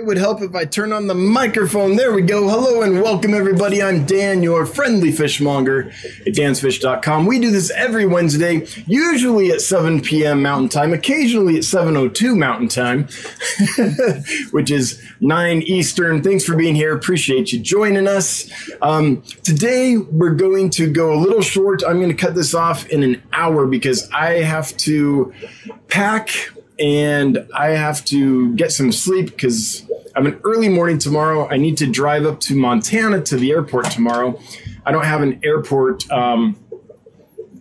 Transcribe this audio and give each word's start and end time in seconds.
It 0.00 0.06
would 0.06 0.16
help 0.16 0.40
if 0.40 0.54
I 0.54 0.64
turn 0.64 0.94
on 0.94 1.08
the 1.08 1.14
microphone. 1.14 1.94
There 1.94 2.14
we 2.14 2.22
go. 2.22 2.48
Hello 2.48 2.80
and 2.80 3.02
welcome, 3.02 3.34
everybody. 3.34 3.82
I'm 3.82 4.06
Dan, 4.06 4.42
your 4.42 4.64
friendly 4.64 5.12
fishmonger 5.12 5.90
at 6.26 6.32
dansfish.com. 6.32 7.26
We 7.26 7.38
do 7.38 7.50
this 7.50 7.70
every 7.72 8.06
Wednesday, 8.06 8.66
usually 8.86 9.50
at 9.50 9.60
7 9.60 10.00
p.m. 10.00 10.40
Mountain 10.40 10.70
Time, 10.70 10.94
occasionally 10.94 11.56
at 11.56 11.64
7.02 11.64 12.34
Mountain 12.34 12.68
Time, 12.68 13.08
which 14.52 14.70
is 14.70 15.02
9 15.20 15.60
Eastern. 15.64 16.22
Thanks 16.22 16.46
for 16.46 16.56
being 16.56 16.74
here. 16.74 16.96
Appreciate 16.96 17.52
you 17.52 17.60
joining 17.60 18.08
us. 18.08 18.50
Um, 18.80 19.20
today, 19.44 19.98
we're 19.98 20.34
going 20.34 20.70
to 20.70 20.90
go 20.90 21.12
a 21.12 21.20
little 21.20 21.42
short. 21.42 21.82
I'm 21.86 21.98
going 21.98 22.08
to 22.08 22.14
cut 22.14 22.34
this 22.34 22.54
off 22.54 22.86
in 22.86 23.02
an 23.02 23.22
hour 23.34 23.66
because 23.66 24.08
I 24.12 24.40
have 24.44 24.74
to 24.78 25.34
pack 25.88 26.30
and 26.80 27.46
I 27.54 27.70
have 27.70 28.04
to 28.06 28.54
get 28.54 28.72
some 28.72 28.90
sleep 28.90 29.26
because 29.26 29.84
I 30.16 30.22
have 30.22 30.26
an 30.26 30.40
early 30.44 30.68
morning 30.68 30.98
tomorrow. 30.98 31.46
I 31.48 31.58
need 31.58 31.76
to 31.78 31.86
drive 31.86 32.24
up 32.24 32.40
to 32.40 32.54
Montana 32.56 33.20
to 33.22 33.36
the 33.36 33.50
airport 33.52 33.90
tomorrow. 33.90 34.40
I 34.86 34.92
don't 34.92 35.04
have 35.04 35.20
an 35.20 35.40
airport. 35.44 36.10
Um, 36.10 36.58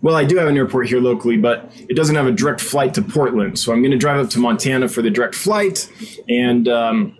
well, 0.02 0.16
I 0.16 0.24
do 0.24 0.38
have 0.38 0.48
an 0.48 0.56
airport 0.56 0.88
here 0.88 1.02
locally, 1.02 1.36
but 1.36 1.70
it 1.90 1.96
doesn't 1.96 2.16
have 2.16 2.26
a 2.26 2.32
direct 2.32 2.62
flight 2.62 2.94
to 2.94 3.02
Portland. 3.02 3.60
So 3.60 3.74
I'm 3.74 3.82
going 3.82 3.92
to 3.92 3.98
drive 3.98 4.24
up 4.24 4.30
to 4.32 4.40
Montana 4.40 4.88
for 4.88 5.02
the 5.02 5.10
direct 5.10 5.36
flight, 5.36 5.92
and 6.30 6.70
um, 6.70 7.18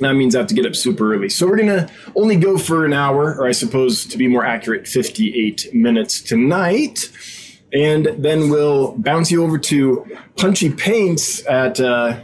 that 0.00 0.14
means 0.14 0.34
I 0.34 0.40
have 0.40 0.48
to 0.48 0.54
get 0.54 0.66
up 0.66 0.74
super 0.74 1.14
early. 1.14 1.28
So 1.28 1.46
we're 1.46 1.56
going 1.56 1.68
to 1.68 1.88
only 2.16 2.34
go 2.34 2.58
for 2.58 2.84
an 2.84 2.92
hour, 2.92 3.36
or 3.36 3.46
I 3.46 3.52
suppose 3.52 4.04
to 4.06 4.18
be 4.18 4.26
more 4.26 4.44
accurate, 4.44 4.88
58 4.88 5.72
minutes 5.72 6.20
tonight 6.20 7.08
and 7.72 8.06
then 8.18 8.50
we'll 8.50 8.92
bounce 8.98 9.30
you 9.30 9.44
over 9.44 9.58
to 9.58 10.06
Punchy 10.36 10.70
Paints 10.70 11.44
at 11.46 11.80
uh, 11.80 12.20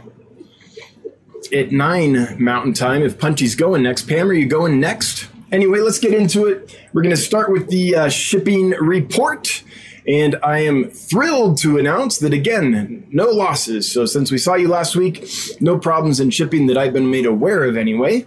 at 1.53 1.71
nine 1.71 2.41
Mountain 2.43 2.73
Time. 2.73 3.03
If 3.03 3.19
Punchy's 3.19 3.55
going 3.55 3.83
next, 3.83 4.07
Pam, 4.07 4.29
are 4.29 4.33
you 4.33 4.47
going 4.47 4.79
next? 4.79 5.27
Anyway, 5.51 5.79
let's 5.79 5.99
get 5.99 6.13
into 6.13 6.45
it. 6.45 6.77
We're 6.93 7.03
going 7.03 7.15
to 7.15 7.21
start 7.21 7.51
with 7.51 7.69
the 7.69 7.95
uh, 7.95 8.09
shipping 8.09 8.71
report. 8.71 9.63
And 10.05 10.37
I 10.41 10.59
am 10.59 10.89
thrilled 10.89 11.57
to 11.59 11.77
announce 11.77 12.19
that 12.19 12.33
again, 12.33 13.05
no 13.11 13.25
losses. 13.25 13.91
So, 13.91 14.05
since 14.05 14.31
we 14.31 14.37
saw 14.37 14.55
you 14.55 14.69
last 14.69 14.95
week, 14.95 15.29
no 15.59 15.77
problems 15.77 16.21
in 16.21 16.29
shipping 16.29 16.67
that 16.67 16.77
I've 16.77 16.93
been 16.93 17.11
made 17.11 17.25
aware 17.25 17.65
of 17.65 17.75
anyway. 17.75 18.25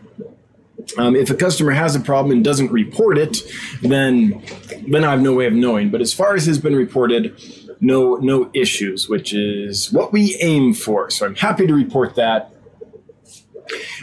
Um, 0.99 1.17
if 1.17 1.31
a 1.31 1.35
customer 1.35 1.73
has 1.73 1.95
a 1.95 2.01
problem 2.01 2.33
and 2.33 2.45
doesn't 2.45 2.71
report 2.71 3.19
it, 3.19 3.39
then 3.83 4.43
then 4.89 5.05
I 5.05 5.11
have 5.11 5.21
no 5.21 5.35
way 5.35 5.47
of 5.47 5.53
knowing. 5.53 5.91
But 5.91 6.01
as 6.01 6.13
far 6.13 6.35
as 6.35 6.47
has 6.47 6.59
been 6.59 6.77
reported, 6.77 7.37
no 7.81 8.17
no 8.17 8.51
issues, 8.55 9.09
which 9.09 9.33
is 9.33 9.93
what 9.93 10.13
we 10.13 10.37
aim 10.41 10.75
for. 10.75 11.11
So 11.11 11.27
I'm 11.27 11.37
happy 11.37 11.67
to 11.67 11.75
report 11.75 12.15
that. 12.17 12.53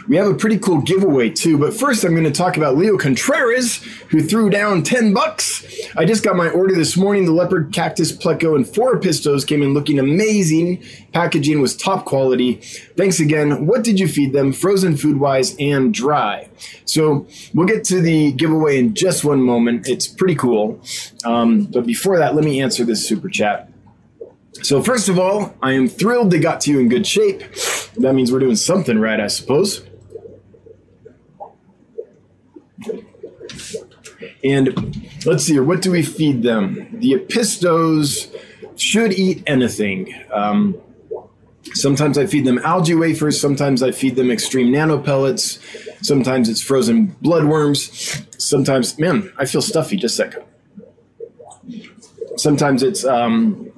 We 0.08 0.16
have 0.16 0.26
a 0.26 0.34
pretty 0.34 0.58
cool 0.58 0.80
giveaway 0.80 1.30
too, 1.30 1.58
but 1.58 1.74
first 1.74 2.04
I'm 2.04 2.12
going 2.12 2.24
to 2.24 2.30
talk 2.30 2.56
about 2.56 2.76
Leo 2.76 2.96
Contreras, 2.96 3.76
who 4.08 4.22
threw 4.22 4.48
down 4.48 4.82
10 4.82 5.12
bucks. 5.12 5.66
I 5.96 6.04
just 6.04 6.24
got 6.24 6.36
my 6.36 6.48
order 6.48 6.74
this 6.74 6.96
morning. 6.96 7.26
The 7.26 7.32
leopard, 7.32 7.72
cactus, 7.72 8.10
pleco, 8.10 8.56
and 8.56 8.66
four 8.66 8.98
pistos 8.98 9.46
came 9.46 9.62
in 9.62 9.74
looking 9.74 9.98
amazing. 9.98 10.82
Packaging 11.12 11.60
was 11.60 11.76
top 11.76 12.06
quality. 12.06 12.54
Thanks 12.96 13.20
again. 13.20 13.66
What 13.66 13.84
did 13.84 14.00
you 14.00 14.08
feed 14.08 14.32
them? 14.32 14.52
Frozen 14.52 14.96
food 14.96 15.18
wise 15.18 15.54
and 15.58 15.92
dry. 15.92 16.48
So 16.84 17.26
we'll 17.52 17.66
get 17.66 17.84
to 17.84 18.00
the 18.00 18.32
giveaway 18.32 18.78
in 18.78 18.94
just 18.94 19.24
one 19.24 19.42
moment. 19.42 19.88
It's 19.88 20.06
pretty 20.06 20.34
cool. 20.34 20.80
Um, 21.24 21.64
but 21.64 21.86
before 21.86 22.18
that, 22.18 22.34
let 22.34 22.44
me 22.44 22.60
answer 22.60 22.84
this 22.84 23.06
super 23.06 23.28
chat. 23.28 23.70
So, 24.62 24.82
first 24.82 25.08
of 25.08 25.18
all, 25.18 25.54
I 25.62 25.72
am 25.72 25.88
thrilled 25.88 26.30
they 26.30 26.38
got 26.38 26.60
to 26.62 26.70
you 26.70 26.80
in 26.80 26.88
good 26.88 27.06
shape. 27.06 27.40
That 27.96 28.14
means 28.14 28.32
we're 28.32 28.40
doing 28.40 28.56
something 28.56 28.98
right, 28.98 29.20
I 29.20 29.28
suppose. 29.28 29.84
And 34.44 35.08
let's 35.24 35.44
see 35.44 35.54
here, 35.54 35.64
what 35.64 35.82
do 35.82 35.90
we 35.90 36.02
feed 36.02 36.42
them? 36.42 36.88
The 36.92 37.12
Apistos 37.14 38.34
should 38.76 39.12
eat 39.12 39.42
anything. 39.46 40.14
Um, 40.32 40.76
sometimes 41.74 42.18
I 42.18 42.26
feed 42.26 42.44
them 42.44 42.58
algae 42.58 42.94
wafers, 42.94 43.40
sometimes 43.40 43.82
I 43.82 43.90
feed 43.90 44.16
them 44.16 44.30
extreme 44.30 44.70
nano 44.70 44.98
pellets, 44.98 45.58
sometimes 46.02 46.48
it's 46.48 46.62
frozen 46.62 47.16
bloodworms, 47.22 48.40
sometimes, 48.40 48.98
man, 48.98 49.32
I 49.38 49.44
feel 49.44 49.62
stuffy 49.62 49.96
just 49.96 50.18
a 50.18 50.24
second. 50.24 50.44
Sometimes 52.36 52.84
it's 52.84 53.04
um, 53.04 53.72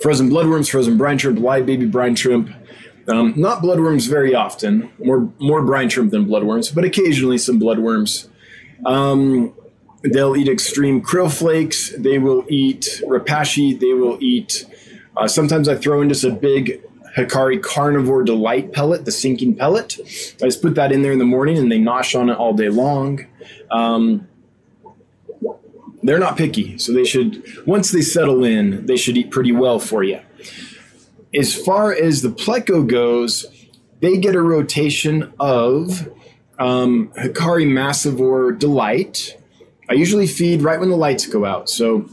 frozen 0.00 0.30
bloodworms, 0.30 0.70
frozen 0.70 0.96
brine 0.96 1.18
shrimp, 1.18 1.38
live 1.38 1.66
baby 1.66 1.86
brine 1.86 2.14
shrimp. 2.14 2.50
Um, 3.08 3.32
not 3.36 3.62
bloodworms 3.62 4.08
very 4.08 4.34
often, 4.34 4.90
more 4.98 5.32
more 5.38 5.62
brine 5.62 5.88
shrimp 5.88 6.10
than 6.10 6.26
bloodworms, 6.26 6.74
but 6.74 6.84
occasionally 6.84 7.38
some 7.38 7.58
bloodworms. 7.58 8.28
Um, 8.84 9.54
they'll 10.02 10.36
eat 10.36 10.48
extreme 10.48 11.02
krill 11.02 11.32
flakes. 11.32 11.90
They 11.96 12.18
will 12.18 12.44
eat 12.48 13.00
repashy. 13.04 13.78
They 13.78 13.94
will 13.94 14.18
eat. 14.20 14.66
Uh, 15.16 15.26
sometimes 15.26 15.68
I 15.68 15.74
throw 15.74 16.02
in 16.02 16.08
just 16.08 16.24
a 16.24 16.30
big 16.30 16.82
Hikari 17.16 17.60
Carnivore 17.62 18.22
Delight 18.22 18.72
pellet, 18.72 19.04
the 19.04 19.10
sinking 19.10 19.56
pellet. 19.56 19.96
I 20.40 20.44
just 20.44 20.62
put 20.62 20.74
that 20.76 20.92
in 20.92 21.02
there 21.02 21.12
in 21.12 21.18
the 21.18 21.24
morning, 21.24 21.58
and 21.58 21.72
they 21.72 21.78
nosh 21.78 22.18
on 22.18 22.30
it 22.30 22.36
all 22.36 22.52
day 22.52 22.68
long. 22.68 23.26
Um, 23.70 24.27
they're 26.08 26.18
not 26.18 26.36
picky, 26.36 26.78
so 26.78 26.92
they 26.92 27.04
should 27.04 27.66
once 27.66 27.90
they 27.90 28.00
settle 28.00 28.44
in, 28.44 28.86
they 28.86 28.96
should 28.96 29.16
eat 29.16 29.30
pretty 29.30 29.52
well 29.52 29.78
for 29.78 30.02
you. 30.02 30.20
As 31.34 31.54
far 31.54 31.92
as 31.92 32.22
the 32.22 32.30
pleco 32.30 32.86
goes, 32.86 33.44
they 34.00 34.16
get 34.16 34.34
a 34.34 34.40
rotation 34.40 35.32
of 35.38 36.08
um, 36.58 37.08
Hikari 37.16 37.66
Massivore 37.66 38.58
Delight. 38.58 39.36
I 39.90 39.94
usually 39.94 40.26
feed 40.26 40.62
right 40.62 40.80
when 40.80 40.88
the 40.88 40.96
lights 40.96 41.26
go 41.26 41.44
out. 41.44 41.68
So 41.68 42.08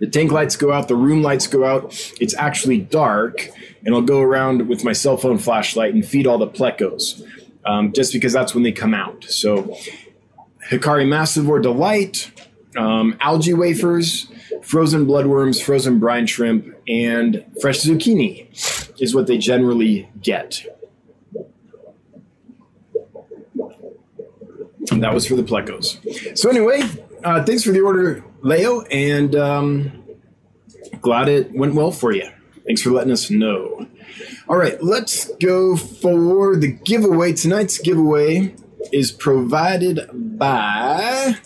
the 0.00 0.06
tank 0.06 0.32
lights 0.32 0.56
go 0.56 0.72
out, 0.72 0.88
the 0.88 0.96
room 0.96 1.22
lights 1.22 1.46
go 1.46 1.64
out. 1.64 2.12
It's 2.20 2.34
actually 2.34 2.78
dark, 2.78 3.48
and 3.84 3.94
I'll 3.94 4.02
go 4.02 4.20
around 4.20 4.68
with 4.68 4.82
my 4.84 4.92
cell 4.92 5.16
phone 5.16 5.38
flashlight 5.38 5.94
and 5.94 6.04
feed 6.04 6.26
all 6.26 6.38
the 6.38 6.48
plecos, 6.48 7.22
um, 7.64 7.92
just 7.92 8.12
because 8.12 8.32
that's 8.32 8.54
when 8.54 8.64
they 8.64 8.72
come 8.72 8.94
out. 8.94 9.24
So 9.24 9.76
Hikari 10.70 11.06
Massivore 11.06 11.62
Delight, 11.62 12.30
um, 12.76 13.16
algae 13.20 13.54
wafers, 13.54 14.30
frozen 14.62 15.06
bloodworms, 15.06 15.62
frozen 15.62 15.98
brine 15.98 16.26
shrimp, 16.26 16.74
and 16.88 17.44
fresh 17.60 17.80
zucchini 17.80 18.48
is 19.00 19.14
what 19.14 19.26
they 19.26 19.38
generally 19.38 20.08
get. 20.20 20.64
And 24.90 25.02
that 25.02 25.14
was 25.14 25.26
for 25.26 25.36
the 25.36 25.42
plecos. 25.42 26.36
So 26.36 26.50
anyway, 26.50 26.82
uh, 27.22 27.44
thanks 27.44 27.62
for 27.62 27.70
the 27.70 27.80
order, 27.80 28.24
Leo, 28.42 28.82
and 28.82 29.34
um, 29.36 30.04
glad 31.00 31.28
it 31.28 31.52
went 31.52 31.74
well 31.74 31.92
for 31.92 32.12
you. 32.12 32.28
Thanks 32.66 32.82
for 32.82 32.90
letting 32.90 33.12
us 33.12 33.30
know. 33.30 33.86
All 34.48 34.56
right, 34.56 34.82
let's 34.82 35.30
go 35.36 35.76
for 35.76 36.56
the 36.56 36.72
giveaway. 36.72 37.32
Tonight's 37.32 37.78
giveaway 37.78 38.54
is 38.92 39.12
provided 39.12 40.08
by 40.38 41.36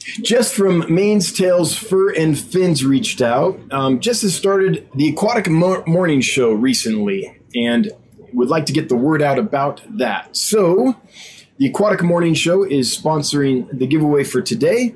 Jess 0.00 0.52
from 0.52 0.92
Maine's 0.92 1.32
Tails 1.32 1.76
Fur 1.76 2.10
and 2.10 2.38
Fins 2.38 2.84
reached 2.84 3.20
out. 3.20 3.60
Um, 3.70 4.00
Jess 4.00 4.22
has 4.22 4.34
started 4.34 4.88
the 4.94 5.10
Aquatic 5.10 5.48
Mo- 5.48 5.84
Morning 5.86 6.20
Show 6.20 6.52
recently 6.52 7.38
and 7.54 7.90
would 8.32 8.48
like 8.48 8.66
to 8.66 8.72
get 8.72 8.88
the 8.88 8.96
word 8.96 9.22
out 9.22 9.38
about 9.38 9.82
that. 9.98 10.36
So, 10.36 10.96
the 11.58 11.68
Aquatic 11.68 12.02
Morning 12.02 12.34
Show 12.34 12.64
is 12.64 12.96
sponsoring 12.96 13.68
the 13.76 13.86
giveaway 13.86 14.24
for 14.24 14.40
today. 14.40 14.94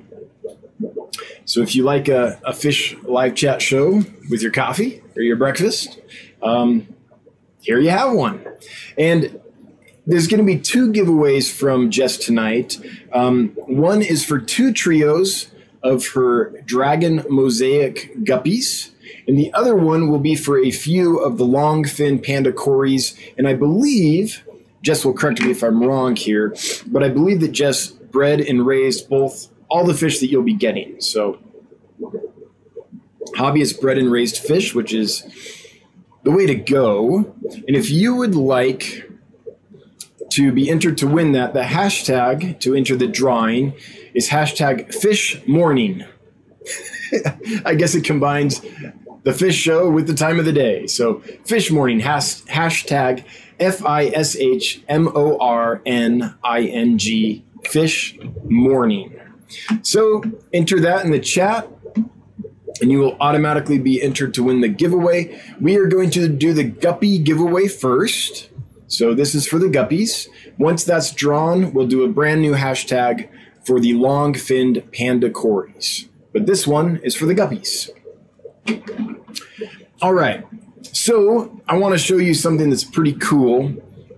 So, 1.44 1.60
if 1.60 1.74
you 1.74 1.84
like 1.84 2.08
a, 2.08 2.40
a 2.44 2.54
fish 2.54 2.96
live 3.02 3.34
chat 3.34 3.60
show 3.60 4.02
with 4.30 4.40
your 4.40 4.52
coffee 4.52 5.02
or 5.16 5.22
your 5.22 5.36
breakfast, 5.36 6.00
um, 6.42 6.88
here 7.60 7.78
you 7.78 7.90
have 7.90 8.12
one. 8.12 8.44
And 8.96 9.40
there's 10.06 10.26
going 10.26 10.38
to 10.38 10.44
be 10.44 10.58
two 10.58 10.92
giveaways 10.92 11.50
from 11.50 11.90
Jess 11.90 12.16
tonight. 12.16 12.78
Um, 13.12 13.50
one 13.66 14.02
is 14.02 14.24
for 14.24 14.38
two 14.38 14.72
trios 14.72 15.48
of 15.82 16.08
her 16.08 16.50
dragon 16.62 17.24
mosaic 17.28 18.14
guppies, 18.24 18.90
and 19.26 19.38
the 19.38 19.52
other 19.54 19.74
one 19.74 20.10
will 20.10 20.18
be 20.18 20.34
for 20.34 20.58
a 20.58 20.70
few 20.70 21.18
of 21.18 21.38
the 21.38 21.44
long 21.44 21.84
fin 21.84 22.18
panda 22.18 22.52
cories. 22.52 23.18
And 23.38 23.48
I 23.48 23.54
believe, 23.54 24.44
Jess 24.82 25.04
will 25.04 25.14
correct 25.14 25.42
me 25.42 25.50
if 25.50 25.62
I'm 25.62 25.82
wrong 25.82 26.16
here, 26.16 26.54
but 26.86 27.02
I 27.02 27.08
believe 27.08 27.40
that 27.40 27.52
Jess 27.52 27.88
bred 27.88 28.40
and 28.40 28.66
raised 28.66 29.08
both 29.08 29.48
all 29.68 29.84
the 29.84 29.94
fish 29.94 30.20
that 30.20 30.28
you'll 30.28 30.42
be 30.42 30.54
getting. 30.54 31.00
So, 31.00 31.38
hobbyist 33.36 33.80
bred 33.80 33.98
and 33.98 34.12
raised 34.12 34.38
fish, 34.38 34.74
which 34.74 34.92
is 34.92 35.24
the 36.22 36.30
way 36.30 36.46
to 36.46 36.54
go. 36.54 37.34
And 37.66 37.76
if 37.76 37.90
you 37.90 38.14
would 38.14 38.34
like 38.34 39.10
to 40.34 40.52
be 40.52 40.70
entered 40.70 40.98
to 40.98 41.06
win 41.06 41.32
that, 41.32 41.54
the 41.54 41.62
hashtag 41.62 42.58
to 42.60 42.74
enter 42.74 42.96
the 42.96 43.06
drawing 43.06 43.74
is 44.14 44.28
hashtag 44.28 44.92
fish 44.92 45.40
morning. 45.46 46.04
I 47.64 47.74
guess 47.74 47.94
it 47.94 48.04
combines 48.04 48.60
the 49.22 49.32
fish 49.32 49.56
show 49.56 49.90
with 49.90 50.06
the 50.06 50.14
time 50.14 50.38
of 50.38 50.44
the 50.44 50.52
day. 50.52 50.86
So, 50.86 51.20
fish 51.44 51.70
morning, 51.70 52.00
has, 52.00 52.42
hashtag 52.42 53.24
F 53.60 53.84
I 53.84 54.06
S 54.06 54.36
H 54.36 54.82
M 54.88 55.08
O 55.14 55.38
R 55.38 55.80
N 55.86 56.34
I 56.42 56.62
N 56.62 56.98
G, 56.98 57.44
fish 57.64 58.18
morning. 58.44 59.18
So, 59.82 60.22
enter 60.52 60.80
that 60.80 61.04
in 61.04 61.12
the 61.12 61.20
chat 61.20 61.68
and 62.80 62.90
you 62.90 62.98
will 62.98 63.16
automatically 63.20 63.78
be 63.78 64.02
entered 64.02 64.34
to 64.34 64.42
win 64.42 64.60
the 64.60 64.68
giveaway. 64.68 65.40
We 65.60 65.76
are 65.76 65.86
going 65.86 66.10
to 66.10 66.28
do 66.28 66.52
the 66.52 66.64
guppy 66.64 67.18
giveaway 67.18 67.68
first. 67.68 68.50
So, 68.96 69.14
this 69.14 69.34
is 69.34 69.46
for 69.46 69.58
the 69.58 69.66
guppies. 69.66 70.28
Once 70.58 70.84
that's 70.84 71.12
drawn, 71.12 71.72
we'll 71.72 71.86
do 71.86 72.04
a 72.04 72.08
brand 72.08 72.42
new 72.42 72.54
hashtag 72.54 73.28
for 73.64 73.80
the 73.80 73.94
long 73.94 74.34
finned 74.34 74.82
panda 74.92 75.30
cories. 75.30 76.08
But 76.32 76.46
this 76.46 76.66
one 76.66 76.98
is 77.02 77.14
for 77.14 77.26
the 77.26 77.34
guppies. 77.34 77.90
All 80.02 80.12
right. 80.12 80.44
So 80.92 81.60
I 81.68 81.78
want 81.78 81.94
to 81.94 81.98
show 81.98 82.16
you 82.16 82.34
something 82.34 82.70
that's 82.70 82.84
pretty 82.84 83.14
cool. 83.14 83.74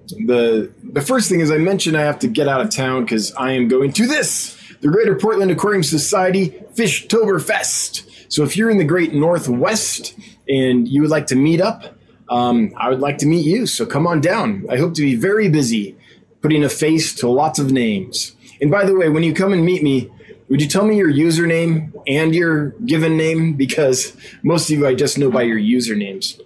The 0.09 0.73
the 0.83 1.01
first 1.01 1.29
thing 1.29 1.41
is 1.41 1.51
I 1.51 1.59
mentioned 1.59 1.97
I 1.97 2.03
have 2.03 2.19
to 2.21 2.29
get 2.29 2.49
out 2.49 2.61
of 2.61 2.71
town 2.71 3.05
because 3.05 3.33
I 3.35 3.53
am 3.53 3.69
going 3.69 3.93
to 3.95 4.07
this, 4.07 4.57
the 4.81 4.89
Greater 4.89 5.15
Portland 5.15 5.51
Aquarium 5.51 5.83
Society 5.83 6.51
Fishtoberfest. 6.75 8.33
So 8.33 8.43
if 8.43 8.57
you're 8.57 8.71
in 8.71 8.79
the 8.79 8.85
Great 8.85 9.15
Northwest 9.15 10.19
and 10.49 10.89
you 10.89 11.03
would 11.03 11.11
like 11.11 11.29
to 11.29 11.37
meet 11.37 11.61
up, 11.61 11.96
um, 12.29 12.73
I 12.77 12.89
would 12.89 13.01
like 13.01 13.19
to 13.19 13.27
meet 13.27 13.45
you. 13.45 13.67
So 13.67 13.87
come 13.87 14.07
on 14.07 14.21
down. 14.21 14.67
I 14.71 14.77
hope 14.77 14.95
to 14.95 15.03
be 15.03 15.15
very 15.15 15.49
busy, 15.49 15.97
putting 16.43 16.65
a 16.65 16.69
face 16.69 17.15
to 17.17 17.29
lots 17.29 17.59
of 17.59 17.71
names. 17.71 18.37
And 18.61 18.71
by 18.71 18.85
the 18.85 18.95
way, 18.95 19.09
when 19.09 19.23
you 19.23 19.35
come 19.35 19.53
and 19.53 19.65
meet 19.65 19.83
me, 19.83 20.11
would 20.49 20.61
you 20.61 20.69
tell 20.69 20.87
me 20.87 20.97
your 20.97 21.13
username 21.13 21.93
and 22.07 22.35
your 22.35 22.71
given 22.85 23.17
name? 23.17 23.55
Because 23.55 24.17
most 24.43 24.71
of 24.71 24.79
you 24.79 24.87
I 24.87 24.95
just 24.95 25.19
know 25.19 25.31
by 25.31 25.43
your 25.43 25.59
usernames. 25.59 26.41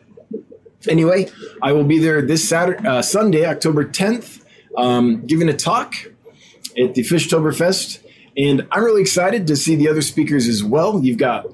Anyway, 0.89 1.29
I 1.63 1.73
will 1.73 1.85
be 1.85 1.99
there 1.99 2.23
this 2.23 2.49
Saturday, 2.49 2.87
uh, 2.87 3.03
Sunday, 3.03 3.45
October 3.45 3.85
10th, 3.85 4.43
um, 4.79 5.27
giving 5.27 5.49
a 5.51 5.57
talk 5.57 5.95
at 6.79 6.95
the 6.95 7.03
Fishtoberfest. 7.03 8.03
And 8.37 8.67
I'm 8.73 8.83
really 8.85 9.03
excited 9.03 9.47
to 9.49 9.57
see 9.57 9.77
the 9.77 9.89
other 9.89 10.01
speakers 10.01 10.49
as 10.49 10.65
well. 10.65 11.05
You've 11.05 11.19
got 11.19 11.47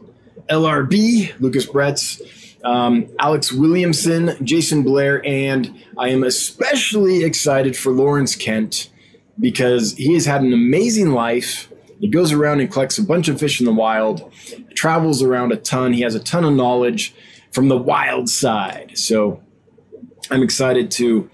LRB, 0.48 1.40
Lucas 1.40 1.66
Bretz, 1.66 2.22
um, 2.66 3.06
Alex 3.20 3.52
Williamson, 3.52 4.36
Jason 4.44 4.82
Blair, 4.82 5.24
and 5.24 5.72
I 5.96 6.08
am 6.08 6.24
especially 6.24 7.22
excited 7.22 7.76
for 7.76 7.92
Lawrence 7.92 8.34
Kent 8.34 8.90
because 9.38 9.94
he 9.94 10.14
has 10.14 10.26
had 10.26 10.42
an 10.42 10.52
amazing 10.52 11.12
life. 11.12 11.72
He 12.00 12.08
goes 12.08 12.32
around 12.32 12.60
and 12.60 12.70
collects 12.70 12.98
a 12.98 13.04
bunch 13.04 13.28
of 13.28 13.38
fish 13.38 13.60
in 13.60 13.66
the 13.66 13.72
wild, 13.72 14.32
travels 14.74 15.22
around 15.22 15.52
a 15.52 15.56
ton. 15.56 15.92
He 15.92 16.00
has 16.00 16.16
a 16.16 16.20
ton 16.20 16.44
of 16.44 16.54
knowledge 16.54 17.14
from 17.52 17.68
the 17.68 17.76
wild 17.76 18.28
side. 18.28 18.98
So 18.98 19.40
I'm 20.28 20.42
excited 20.42 20.90
to 20.92 21.30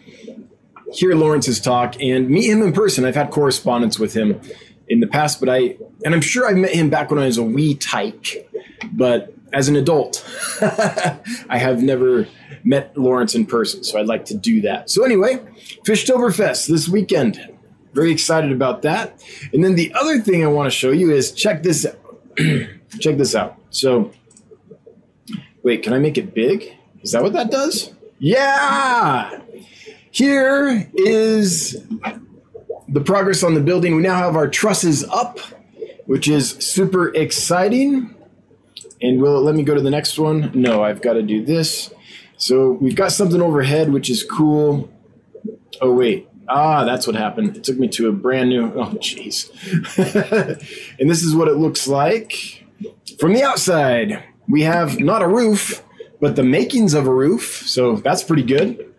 hear 0.92 1.14
Lawrence's 1.14 1.60
talk 1.60 1.98
and 1.98 2.28
meet 2.28 2.50
him 2.50 2.60
in 2.60 2.74
person. 2.74 3.06
I've 3.06 3.16
had 3.16 3.30
correspondence 3.30 3.98
with 3.98 4.12
him 4.12 4.38
in 4.86 5.00
the 5.00 5.06
past, 5.06 5.40
but 5.40 5.48
I, 5.48 5.78
and 6.04 6.14
I'm 6.14 6.20
sure 6.20 6.46
I 6.46 6.52
met 6.52 6.72
him 6.72 6.90
back 6.90 7.10
when 7.10 7.18
I 7.18 7.24
was 7.24 7.38
a 7.38 7.42
wee 7.42 7.74
tyke, 7.74 8.50
but 8.92 9.34
as 9.52 9.68
an 9.68 9.76
adult, 9.76 10.24
I 10.60 11.58
have 11.58 11.82
never 11.82 12.26
met 12.64 12.96
Lawrence 12.96 13.34
in 13.34 13.46
person. 13.46 13.84
So 13.84 13.98
I'd 13.98 14.06
like 14.06 14.24
to 14.26 14.36
do 14.36 14.60
that. 14.62 14.90
So 14.90 15.04
anyway, 15.04 15.40
Fishtoberfest 15.84 16.68
this 16.68 16.88
weekend. 16.88 17.48
Very 17.92 18.10
excited 18.10 18.52
about 18.52 18.82
that. 18.82 19.22
And 19.52 19.62
then 19.62 19.74
the 19.74 19.92
other 19.94 20.20
thing 20.20 20.42
I 20.42 20.46
want 20.46 20.70
to 20.70 20.76
show 20.76 20.90
you 20.90 21.10
is 21.10 21.32
check 21.32 21.62
this 21.62 21.84
out. 21.84 21.98
check 22.98 23.18
this 23.18 23.34
out. 23.34 23.60
So, 23.70 24.12
wait, 25.62 25.82
can 25.82 25.92
I 25.92 25.98
make 25.98 26.16
it 26.16 26.34
big? 26.34 26.74
Is 27.02 27.12
that 27.12 27.22
what 27.22 27.34
that 27.34 27.50
does? 27.50 27.92
Yeah! 28.18 29.40
Here 30.10 30.88
is 30.94 31.84
the 32.88 33.00
progress 33.00 33.42
on 33.42 33.54
the 33.54 33.60
building. 33.60 33.96
We 33.96 34.02
now 34.02 34.16
have 34.16 34.36
our 34.36 34.48
trusses 34.48 35.04
up, 35.04 35.38
which 36.06 36.28
is 36.28 36.50
super 36.50 37.14
exciting. 37.14 38.11
And 39.02 39.20
will 39.20 39.36
it 39.36 39.40
let 39.40 39.54
me 39.54 39.64
go 39.64 39.74
to 39.74 39.80
the 39.80 39.90
next 39.90 40.18
one? 40.18 40.50
No, 40.54 40.82
I've 40.82 41.02
got 41.02 41.14
to 41.14 41.22
do 41.22 41.44
this. 41.44 41.92
So 42.36 42.72
we've 42.72 42.96
got 42.96 43.12
something 43.12 43.42
overhead, 43.42 43.92
which 43.92 44.08
is 44.08 44.22
cool. 44.22 44.90
Oh, 45.80 45.92
wait. 45.92 46.28
Ah, 46.48 46.84
that's 46.84 47.06
what 47.06 47.16
happened. 47.16 47.56
It 47.56 47.64
took 47.64 47.78
me 47.78 47.88
to 47.88 48.08
a 48.08 48.12
brand 48.12 48.50
new. 48.50 48.72
Oh, 48.74 48.94
jeez. 48.96 49.50
and 50.98 51.10
this 51.10 51.22
is 51.22 51.34
what 51.34 51.48
it 51.48 51.54
looks 51.54 51.86
like 51.88 52.64
from 53.18 53.32
the 53.32 53.42
outside. 53.42 54.24
We 54.48 54.62
have 54.62 55.00
not 55.00 55.22
a 55.22 55.28
roof, 55.28 55.84
but 56.20 56.36
the 56.36 56.42
makings 56.42 56.94
of 56.94 57.06
a 57.06 57.14
roof. 57.14 57.62
So 57.66 57.96
that's 57.96 58.22
pretty 58.22 58.42
good. 58.42 58.92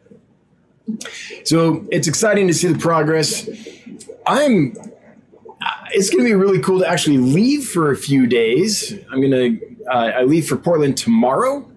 So 1.44 1.86
it's 1.92 2.08
exciting 2.08 2.48
to 2.48 2.54
see 2.54 2.68
the 2.68 2.80
progress. 2.80 3.50
I'm. 4.26 4.76
It's 5.92 6.10
going 6.10 6.24
to 6.24 6.30
be 6.30 6.34
really 6.34 6.60
cool 6.60 6.80
to 6.80 6.88
actually 6.88 7.20
leave 7.20 7.66
for 7.66 7.92
a 7.92 7.96
few 7.96 8.26
days. 8.28 8.94
I'm 9.12 9.22
going 9.22 9.32
to. 9.32 9.73
Uh, 9.90 10.12
I 10.16 10.24
leave 10.24 10.48
for 10.48 10.58
Portland 10.58 10.98
tomorrow, 10.98 11.70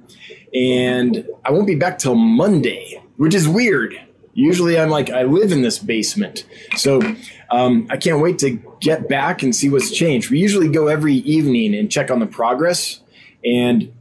and 0.55 1.27
I 1.45 1.51
won't 1.51 1.67
be 1.67 1.75
back 1.75 1.99
till 1.99 2.15
Monday, 2.15 3.03
which 3.17 3.35
is 3.35 3.49
weird 3.49 3.97
Usually, 4.37 4.79
I'm 4.79 4.91
like, 4.91 5.09
I 5.09 5.23
live 5.23 5.51
in 5.51 5.63
this 5.63 5.79
basement. 5.79 6.45
So 6.77 7.01
um, 7.51 7.87
I 7.89 7.97
can't 7.97 8.21
wait 8.21 8.39
to 8.41 8.51
get 8.83 9.09
back 9.09 9.43
and 9.43 9.57
see 9.57 9.71
what's 9.71 9.91
changed. 9.91 10.31
We 10.31 10.39
usually 10.39 10.69
go 10.69 10.89
every 10.89 11.15
evening 11.15 11.75
and 11.75 11.91
check 11.91 12.11
on 12.11 12.21
the 12.21 12.27
progress, 12.27 13.01
and 13.43 13.95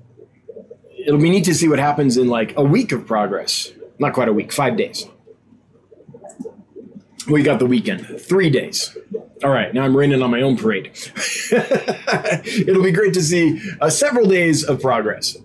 it'll 0.99 1.21
be 1.21 1.29
neat 1.29 1.45
to 1.45 1.55
see 1.55 1.69
what 1.69 1.79
happens 1.79 2.17
in 2.17 2.27
like 2.27 2.53
a 2.57 2.63
week 2.63 2.91
of 2.91 3.07
progress. 3.07 3.71
Not 3.97 4.11
quite 4.11 4.27
a 4.27 4.33
week, 4.33 4.51
five 4.51 4.75
days. 4.75 5.07
We 7.27 7.41
got 7.43 7.59
the 7.59 7.65
weekend, 7.65 8.19
three 8.21 8.49
days. 8.49 8.95
All 9.43 9.49
right, 9.49 9.73
now 9.73 9.83
I'm 9.83 9.95
raining 9.97 10.21
on 10.21 10.31
my 10.31 10.41
own 10.41 10.57
parade. 10.57 10.91
It'll 11.51 12.83
be 12.83 12.91
great 12.91 13.13
to 13.15 13.21
see 13.21 13.61
uh, 13.81 13.89
several 13.89 14.27
days 14.27 14.63
of 14.63 14.81
progress. 14.81 15.37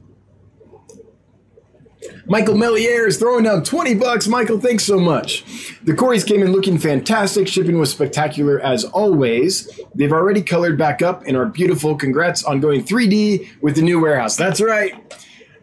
Michael 2.26 2.56
Melier 2.56 3.08
is 3.08 3.16
throwing 3.16 3.44
down 3.44 3.64
20 3.64 3.94
bucks. 3.94 4.28
Michael, 4.28 4.60
thanks 4.60 4.84
so 4.84 5.00
much. 5.00 5.44
The 5.82 5.92
Corys 5.92 6.24
came 6.24 6.42
in 6.42 6.52
looking 6.52 6.78
fantastic. 6.78 7.48
Shipping 7.48 7.78
was 7.78 7.90
spectacular 7.90 8.60
as 8.60 8.84
always. 8.84 9.68
They've 9.96 10.12
already 10.12 10.42
colored 10.42 10.78
back 10.78 11.02
up 11.02 11.24
and 11.26 11.36
are 11.36 11.46
beautiful. 11.46 11.96
Congrats 11.96 12.44
on 12.44 12.60
going 12.60 12.84
3D 12.84 13.60
with 13.62 13.74
the 13.74 13.82
new 13.82 14.00
warehouse. 14.00 14.36
That's 14.36 14.60
right. 14.60 14.94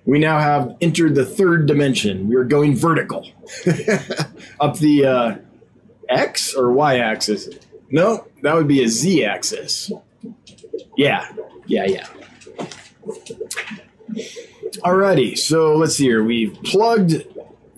We 0.05 0.19
now 0.19 0.39
have 0.39 0.75
entered 0.81 1.15
the 1.15 1.25
third 1.25 1.67
dimension. 1.67 2.27
We 2.27 2.35
are 2.35 2.43
going 2.43 2.75
vertical 2.75 3.29
up 4.59 4.77
the 4.79 5.05
uh, 5.05 5.35
X 6.09 6.53
or 6.53 6.71
Y 6.71 6.99
axis. 6.99 7.49
No, 7.89 8.27
that 8.41 8.55
would 8.55 8.67
be 8.67 8.83
a 8.83 8.87
Z 8.87 9.23
axis. 9.23 9.91
Yeah, 10.97 11.31
yeah, 11.67 11.85
yeah. 11.85 12.07
Alrighty, 14.79 15.37
so 15.37 15.75
let's 15.75 15.95
see 15.95 16.05
here. 16.05 16.23
We've 16.23 16.53
plugged 16.63 17.23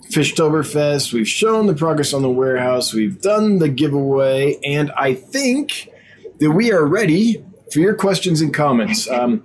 Fishtoberfest. 0.09 1.13
We've 1.13 1.27
shown 1.27 1.67
the 1.67 1.75
progress 1.75 2.13
on 2.13 2.21
the 2.21 2.29
warehouse. 2.29 2.93
We've 2.93 3.21
done 3.21 3.59
the 3.59 3.69
giveaway, 3.69 4.59
and 4.63 4.91
I 4.97 5.13
think 5.13 5.91
that 6.39 6.51
we 6.51 6.71
are 6.71 6.85
ready 6.85 7.43
for 7.71 7.79
your 7.79 7.93
questions 7.93 8.41
and 8.41 8.53
comments. 8.53 9.09
Um, 9.09 9.43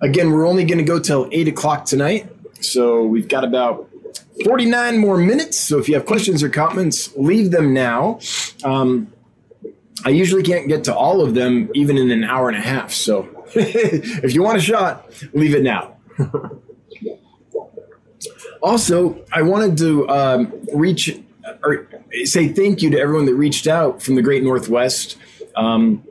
again, 0.00 0.32
we're 0.32 0.46
only 0.46 0.64
going 0.64 0.78
to 0.78 0.84
go 0.84 0.98
till 0.98 1.28
eight 1.30 1.46
o'clock 1.46 1.84
tonight, 1.84 2.30
so 2.60 3.04
we've 3.04 3.28
got 3.28 3.44
about 3.44 3.88
49 4.42 4.98
more 4.98 5.16
minutes. 5.16 5.58
So 5.58 5.78
if 5.78 5.88
you 5.88 5.94
have 5.94 6.06
questions 6.06 6.42
or 6.42 6.48
comments, 6.48 7.14
leave 7.16 7.50
them 7.50 7.72
now. 7.72 8.18
Um, 8.64 9.12
I 10.04 10.10
usually 10.10 10.42
can't 10.42 10.68
get 10.68 10.84
to 10.84 10.94
all 10.94 11.20
of 11.20 11.34
them 11.34 11.70
even 11.74 11.96
in 11.96 12.10
an 12.10 12.24
hour 12.24 12.48
and 12.48 12.58
a 12.58 12.60
half. 12.60 12.92
So 12.92 13.44
if 13.54 14.34
you 14.34 14.42
want 14.42 14.58
a 14.58 14.60
shot, 14.60 15.10
leave 15.32 15.54
it 15.54 15.62
now. 15.62 15.96
Also, 18.62 19.22
I 19.30 19.42
wanted 19.42 19.76
to 19.76 20.08
um, 20.08 20.52
reach 20.72 21.14
or 21.62 21.86
say 22.24 22.48
thank 22.48 22.80
you 22.80 22.88
to 22.88 22.98
everyone 22.98 23.26
that 23.26 23.34
reached 23.34 23.66
out 23.66 24.02
from 24.02 24.14
the 24.14 24.22
Great 24.22 24.42
Northwest. 24.42 25.18
Um, 25.54 26.02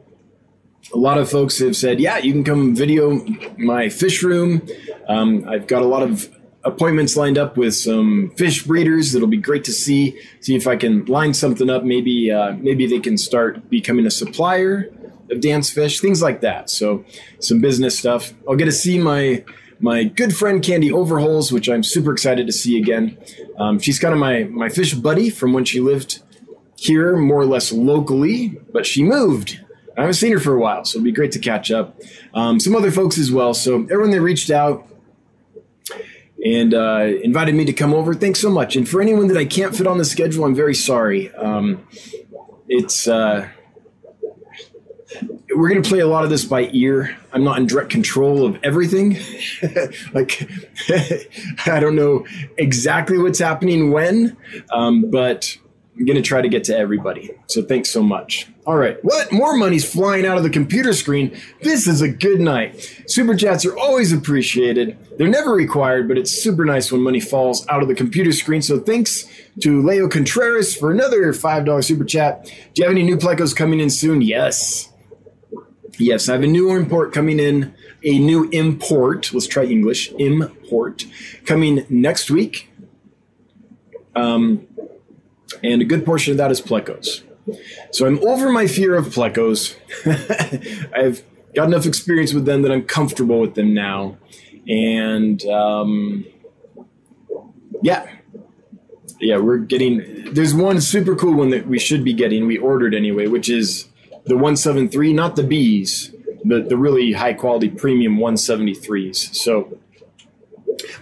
a 0.93 0.97
lot 0.97 1.17
of 1.17 1.31
folks 1.31 1.57
have 1.57 1.75
said, 1.75 1.99
"Yeah, 1.99 2.19
you 2.19 2.31
can 2.31 2.43
come 2.43 2.75
video 2.75 3.25
my 3.57 3.89
fish 3.89 4.21
room." 4.21 4.67
Um, 5.07 5.49
I've 5.49 5.65
got 5.65 5.81
a 5.81 5.87
lot 5.87 6.03
of 6.03 6.29
appointments 6.65 7.15
lined 7.17 7.37
up 7.37 7.57
with 7.57 7.75
some 7.75 8.31
fish 8.37 8.63
breeders. 8.63 9.11
That'll 9.11 9.27
be 9.27 9.37
great 9.37 9.63
to 9.65 9.71
see. 9.71 10.19
See 10.39 10.55
if 10.55 10.67
I 10.67 10.75
can 10.75 11.05
line 11.05 11.33
something 11.33 11.69
up. 11.69 11.83
Maybe 11.83 12.31
uh, 12.31 12.53
maybe 12.53 12.85
they 12.85 12.99
can 12.99 13.17
start 13.17 13.69
becoming 13.69 14.05
a 14.05 14.11
supplier 14.11 14.91
of 15.29 15.41
Dan's 15.41 15.69
Fish, 15.69 15.99
things 15.99 16.21
like 16.21 16.41
that. 16.41 16.69
So 16.69 17.05
some 17.39 17.61
business 17.61 17.97
stuff. 17.97 18.33
I'll 18.47 18.55
get 18.55 18.65
to 18.65 18.71
see 18.71 18.99
my 18.99 19.43
my 19.79 20.05
good 20.05 20.35
friend 20.35 20.63
Candy 20.63 20.91
Overholes, 20.91 21.51
which 21.51 21.69
I'm 21.69 21.83
super 21.83 22.13
excited 22.13 22.47
to 22.47 22.53
see 22.53 22.77
again. 22.77 23.17
Um, 23.57 23.79
she's 23.79 23.99
kind 23.99 24.13
of 24.13 24.19
my 24.19 24.43
my 24.45 24.69
fish 24.69 24.93
buddy 24.93 25.29
from 25.29 25.53
when 25.53 25.65
she 25.65 25.79
lived 25.79 26.21
here, 26.77 27.15
more 27.17 27.41
or 27.41 27.45
less 27.45 27.71
locally, 27.71 28.57
but 28.71 28.85
she 28.85 29.03
moved. 29.03 29.59
I 29.97 30.01
haven't 30.01 30.15
seen 30.15 30.31
her 30.31 30.39
for 30.39 30.55
a 30.55 30.59
while, 30.59 30.85
so 30.85 30.97
it'll 30.97 31.05
be 31.05 31.11
great 31.11 31.31
to 31.33 31.39
catch 31.39 31.69
up. 31.71 31.99
Um, 32.33 32.59
some 32.59 32.75
other 32.75 32.91
folks 32.91 33.17
as 33.17 33.31
well. 33.31 33.53
So 33.53 33.83
everyone 33.83 34.11
that 34.11 34.21
reached 34.21 34.49
out, 34.49 34.87
and 36.43 36.73
uh, 36.73 37.07
invited 37.23 37.55
me 37.55 37.65
to 37.65 37.73
come 37.73 37.93
over. 37.93 38.13
Thanks 38.13 38.39
so 38.39 38.49
much. 38.49 38.75
And 38.75 38.87
for 38.87 39.01
anyone 39.01 39.27
that 39.27 39.37
I 39.37 39.45
can't 39.45 39.75
fit 39.75 39.87
on 39.87 39.97
the 39.97 40.05
schedule, 40.05 40.45
I'm 40.45 40.55
very 40.55 40.75
sorry. 40.75 41.33
Um, 41.35 41.87
it's 42.67 43.07
uh, 43.07 43.47
we're 45.55 45.69
going 45.69 45.81
to 45.81 45.87
play 45.87 45.99
a 45.99 46.07
lot 46.07 46.23
of 46.23 46.29
this 46.29 46.45
by 46.45 46.69
ear. 46.73 47.15
I'm 47.31 47.43
not 47.43 47.57
in 47.57 47.67
direct 47.67 47.89
control 47.89 48.45
of 48.45 48.57
everything. 48.63 49.17
like, 50.13 50.47
I 51.65 51.79
don't 51.79 51.95
know 51.95 52.25
exactly 52.57 53.17
what's 53.17 53.39
happening 53.39 53.91
when, 53.91 54.37
um, 54.71 55.09
but 55.09 55.57
I'm 55.97 56.05
going 56.05 56.15
to 56.15 56.23
try 56.23 56.41
to 56.41 56.49
get 56.49 56.63
to 56.65 56.77
everybody. 56.77 57.29
So 57.47 57.61
thanks 57.61 57.91
so 57.91 58.01
much. 58.01 58.47
All 58.65 58.75
right. 58.75 58.97
What? 59.03 59.31
More 59.31 59.55
money's 59.55 59.89
flying 59.89 60.25
out 60.25 60.37
of 60.37 60.43
the 60.43 60.49
computer 60.49 60.91
screen. 60.93 61.37
This 61.61 61.87
is 61.87 62.01
a 62.01 62.07
good 62.07 62.39
night. 62.39 63.03
Super 63.07 63.35
chats 63.35 63.63
are 63.63 63.77
always 63.77 64.11
appreciated. 64.11 64.97
They're 65.17 65.27
never 65.27 65.51
required, 65.51 66.07
but 66.07 66.17
it's 66.17 66.31
super 66.31 66.65
nice 66.65 66.91
when 66.91 67.01
money 67.01 67.19
falls 67.19 67.67
out 67.67 67.83
of 67.83 67.89
the 67.89 67.95
computer 67.95 68.31
screen. 68.31 68.63
So 68.63 68.79
thanks 68.79 69.25
to 69.61 69.83
Leo 69.83 70.07
Contreras 70.07 70.75
for 70.75 70.91
another 70.91 71.31
$5 71.31 71.83
super 71.83 72.05
chat. 72.05 72.45
Do 72.45 72.81
you 72.81 72.85
have 72.85 72.91
any 72.91 73.03
new 73.03 73.17
plecos 73.17 73.55
coming 73.55 73.79
in 73.79 73.91
soon? 73.91 74.21
Yes. 74.21 74.91
Yes, 75.99 76.27
I 76.27 76.33
have 76.33 76.43
a 76.43 76.47
new 76.47 76.75
import 76.75 77.13
coming 77.13 77.39
in, 77.39 77.75
a 78.03 78.17
new 78.17 78.49
import. 78.49 79.31
Let's 79.31 79.45
try 79.45 79.65
English. 79.65 80.11
Import 80.13 81.05
coming 81.45 81.85
next 81.87 82.31
week. 82.31 82.71
Um, 84.15 84.67
and 85.63 85.81
a 85.81 85.85
good 85.85 86.05
portion 86.05 86.31
of 86.31 86.37
that 86.37 86.51
is 86.51 86.61
plecos. 86.61 87.23
So 87.91 88.05
I'm 88.05 88.19
over 88.25 88.51
my 88.51 88.67
fear 88.67 88.95
of 88.95 89.07
plecos. 89.07 89.75
I've 90.95 91.23
got 91.53 91.67
enough 91.67 91.85
experience 91.85 92.33
with 92.33 92.45
them 92.45 92.61
that 92.63 92.71
I'm 92.71 92.83
comfortable 92.83 93.39
with 93.39 93.55
them 93.55 93.73
now. 93.73 94.17
And 94.67 95.43
um, 95.45 96.25
yeah, 97.81 98.07
yeah, 99.19 99.37
we're 99.37 99.57
getting. 99.57 100.33
There's 100.33 100.53
one 100.53 100.81
super 100.81 101.15
cool 101.15 101.33
one 101.33 101.49
that 101.49 101.67
we 101.67 101.79
should 101.79 102.03
be 102.03 102.13
getting. 102.13 102.47
We 102.47 102.57
ordered 102.57 102.93
anyway, 102.93 103.27
which 103.27 103.49
is 103.49 103.87
the 104.25 104.35
173, 104.35 105.13
not 105.13 105.35
the 105.35 105.43
Bs, 105.43 106.13
the 106.45 106.61
the 106.61 106.77
really 106.77 107.13
high 107.13 107.33
quality 107.33 107.69
premium 107.69 108.17
173s. 108.17 109.35
So 109.35 109.77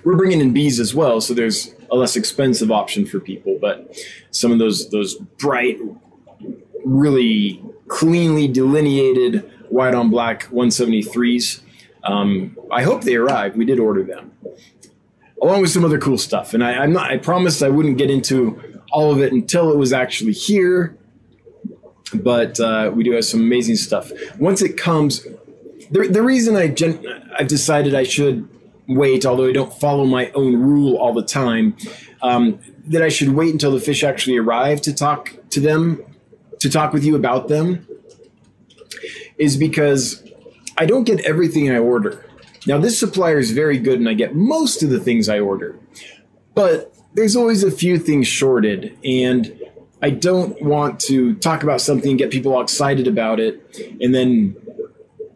we're 0.04 0.16
bringing 0.16 0.42
in 0.42 0.54
Bs 0.54 0.80
as 0.80 0.94
well. 0.96 1.22
So 1.22 1.34
there's 1.34 1.74
a 1.92 1.96
less 1.96 2.16
expensive 2.16 2.72
option 2.72 3.06
for 3.06 3.20
people, 3.20 3.58
but 3.60 3.96
some 4.32 4.52
of 4.52 4.60
those 4.60 4.90
those 4.90 5.16
bright, 5.16 5.78
really 6.86 7.62
cleanly 7.88 8.48
delineated 8.48 9.52
white 9.70 9.94
on 9.94 10.10
black 10.10 10.48
173s. 10.48 11.62
Um, 12.04 12.58
I 12.72 12.84
hope 12.84 13.04
they 13.04 13.16
arrive. 13.16 13.56
We 13.56 13.66
did 13.66 13.80
order 13.80 14.04
them, 14.04 14.32
along 15.42 15.62
with 15.62 15.72
some 15.72 15.86
other 15.86 16.00
cool 16.00 16.18
stuff. 16.18 16.54
And 16.54 16.64
I, 16.64 16.74
I'm 16.74 16.94
not. 16.94 17.12
I 17.12 17.18
promised 17.18 17.62
I 17.62 17.70
wouldn't 17.70 17.98
get 17.98 18.10
into 18.10 18.82
all 18.92 19.12
of 19.12 19.22
it 19.22 19.34
until 19.34 19.72
it 19.72 19.78
was 19.78 19.94
actually 19.94 20.34
here. 20.34 20.98
But 22.14 22.60
uh, 22.60 22.92
we 22.94 23.04
do 23.04 23.12
have 23.12 23.26
some 23.26 23.40
amazing 23.40 23.76
stuff. 23.76 24.12
Once 24.38 24.62
it 24.62 24.76
comes, 24.78 25.26
the, 25.92 26.08
the 26.10 26.22
reason 26.22 26.56
I 26.56 26.68
gen- 26.68 27.06
I've 27.38 27.48
decided 27.48 27.96
I 27.96 28.04
should 28.04 28.50
wait, 28.96 29.26
although 29.26 29.48
I 29.48 29.52
don't 29.52 29.74
follow 29.74 30.06
my 30.06 30.32
own 30.32 30.56
rule 30.56 30.96
all 30.98 31.14
the 31.14 31.24
time, 31.24 31.76
um, 32.22 32.60
that 32.88 33.02
I 33.02 33.10
should 33.10 33.30
wait 33.30 33.52
until 33.52 33.72
the 33.72 33.80
fish 33.80 34.04
actually 34.04 34.38
arrive 34.38 34.82
to 34.82 34.94
talk 34.94 35.36
to 35.52 35.60
them, 35.60 36.04
to 36.60 36.70
talk 36.70 36.94
with 36.94 37.04
you 37.04 37.16
about 37.16 37.48
them, 37.48 37.88
is 39.38 39.58
because 39.58 40.24
I 40.78 40.86
don't 40.86 41.04
get 41.04 41.20
everything 41.22 41.72
I 41.72 41.78
order. 41.78 42.26
Now, 42.68 42.78
this 42.78 43.00
supplier 43.00 43.40
is 43.40 43.52
very 43.52 43.80
good 43.80 44.00
and 44.00 44.08
I 44.08 44.14
get 44.14 44.36
most 44.36 44.84
of 44.84 44.90
the 44.90 45.00
things 45.00 45.30
I 45.30 45.40
order, 45.40 45.80
but 46.54 46.96
there's 47.14 47.36
always 47.36 47.64
a 47.64 47.72
few 47.72 47.98
things 47.98 48.28
shorted. 48.28 48.98
And 49.04 49.60
I 50.02 50.10
don't 50.10 50.60
want 50.62 51.00
to 51.02 51.36
talk 51.36 51.64
about 51.64 51.82
something 51.82 52.12
and 52.12 52.18
get 52.18 52.32
people 52.32 52.54
all 52.54 52.62
excited 52.62 53.08
about 53.08 53.40
it 53.40 53.78
and 54.02 54.14
then 54.16 54.56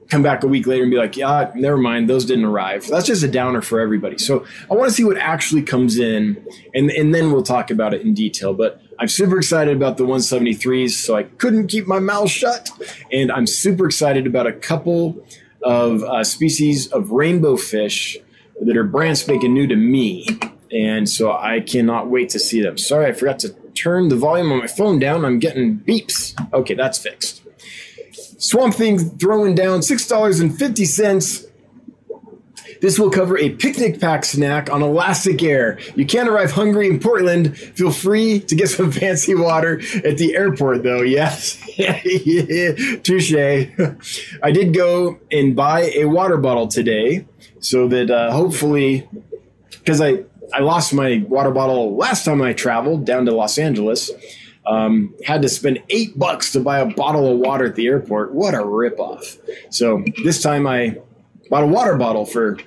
come 0.10 0.22
back 0.22 0.44
a 0.44 0.48
week 0.48 0.68
later 0.68 0.84
and 0.84 0.92
be 0.92 0.98
like, 0.98 1.18
yeah, 1.18 1.52
never 1.56 1.78
mind, 1.78 2.10
those 2.10 2.26
didn't 2.26 2.46
arrive. 2.46 2.88
That's 2.88 3.08
just 3.08 3.24
a 3.24 3.28
downer 3.28 3.62
for 3.62 3.80
everybody. 3.80 4.18
So 4.18 4.46
I 4.70 4.76
want 4.76 4.90
to 4.90 4.96
see 4.96 5.04
what 5.04 5.18
actually 5.18 5.64
comes 5.64 5.98
in, 5.98 6.46
and 6.74 6.92
and 6.92 7.14
then 7.14 7.32
we'll 7.32 7.44
talk 7.44 7.72
about 7.72 7.94
it 7.94 8.02
in 8.02 8.14
detail. 8.14 8.54
But 8.54 8.82
I'm 9.00 9.08
super 9.08 9.38
excited 9.38 9.76
about 9.76 9.98
the 9.98 10.06
173s, 10.06 10.92
so 10.92 11.16
I 11.16 11.24
couldn't 11.24 11.68
keep 11.68 11.88
my 11.88 12.00
mouth 12.00 12.30
shut, 12.30 12.70
and 13.12 13.32
I'm 13.32 13.48
super 13.48 13.86
excited 13.86 14.28
about 14.28 14.48
a 14.48 14.54
couple 14.54 15.26
of 15.64 16.04
uh, 16.04 16.24
species 16.24 16.88
of 16.92 17.12
rainbow 17.12 17.58
fish 17.58 18.18
that 18.62 18.78
are 18.78 18.84
brand 18.84 19.18
spanking 19.18 19.54
new 19.54 19.68
to 19.68 19.76
me, 19.76 20.28
and 20.72 21.10
so 21.10 21.32
I 21.32 21.60
cannot 21.62 22.10
wait 22.10 22.30
to 22.30 22.40
see 22.40 22.62
them. 22.62 22.78
Sorry, 22.78 23.08
I 23.08 23.12
forgot 23.12 23.40
to 23.40 23.50
turn 23.74 24.10
the 24.10 24.16
volume 24.16 24.52
on 24.52 24.60
my 24.60 24.68
phone 24.68 25.00
down. 25.00 25.26
I'm 25.26 25.40
getting 25.40 25.78
beeps. 25.80 26.34
Okay, 26.54 26.76
that's 26.76 26.98
fixed. 26.98 27.45
Swamp 28.38 28.76
Thing 28.76 29.00
throwing 29.00 29.56
down 29.56 29.80
$6.50. 29.80 31.46
This 32.82 33.00
will 33.00 33.10
cover 33.10 33.38
a 33.38 33.50
picnic 33.52 34.00
pack 34.00 34.26
snack 34.26 34.70
on 34.70 34.82
Alaska 34.82 35.36
Air. 35.42 35.80
You 35.96 36.06
can't 36.06 36.28
arrive 36.28 36.52
hungry 36.52 36.88
in 36.88 37.00
Portland. 37.00 37.58
Feel 37.58 37.92
free 37.92 38.40
to 38.42 38.56
get 38.56 38.70
some 38.70 38.92
fancy 39.02 39.34
water 39.34 39.82
at 40.04 40.18
the 40.18 40.36
airport, 40.36 40.84
though. 40.84 41.02
Yes. 41.02 41.58
Touche. 43.04 43.34
I 43.34 44.52
did 44.52 44.74
go 44.74 45.20
and 45.32 45.56
buy 45.56 45.92
a 45.96 46.06
water 46.06 46.38
bottle 46.38 46.68
today 46.68 47.26
so 47.60 47.88
that 47.88 48.12
uh, 48.12 48.32
hopefully, 48.32 49.08
because 49.72 50.02
I, 50.02 50.24
I 50.54 50.60
lost 50.60 50.94
my 50.94 51.26
water 51.28 51.52
bottle 51.52 51.96
last 51.96 52.26
time 52.26 52.42
I 52.42 52.54
traveled 52.54 53.06
down 53.06 53.26
to 53.26 53.32
Los 53.34 53.58
Angeles. 53.58 54.12
Um, 54.68 55.14
had 55.24 55.44
to 55.44 55.50
spend 55.50 55.84
eight 55.90 56.18
bucks 56.18 56.52
to 56.54 56.60
buy 56.60 56.80
a 56.80 56.86
bottle 56.86 57.32
of 57.32 57.38
water 57.38 57.66
at 57.66 57.76
the 57.76 57.86
airport. 57.88 58.34
What 58.34 58.56
a 58.56 58.60
ripoff! 58.60 59.38
So 59.70 60.04
this 60.24 60.42
time 60.42 60.66
I 60.66 60.98
bought 61.50 61.64
a 61.64 61.68
water 61.68 61.96
bottle 61.96 62.26
for 62.26 62.58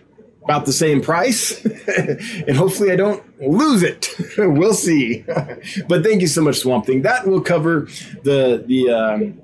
about 0.49 0.65
the 0.65 0.73
same 0.73 1.03
price, 1.03 1.63
and 2.47 2.57
hopefully 2.57 2.91
I 2.91 2.97
don't 2.97 3.23
lose 3.41 3.83
it. 3.83 4.09
we'll 4.39 4.73
see. 4.73 5.25
but 5.89 6.03
thank 6.03 6.23
you 6.23 6.27
so 6.27 6.41
much, 6.41 6.57
Swamp 6.57 6.87
Thing. 6.87 7.03
That 7.03 7.27
will 7.27 7.43
cover 7.43 7.89
the 8.23 8.65
the 8.67 8.91
um, 8.91 9.41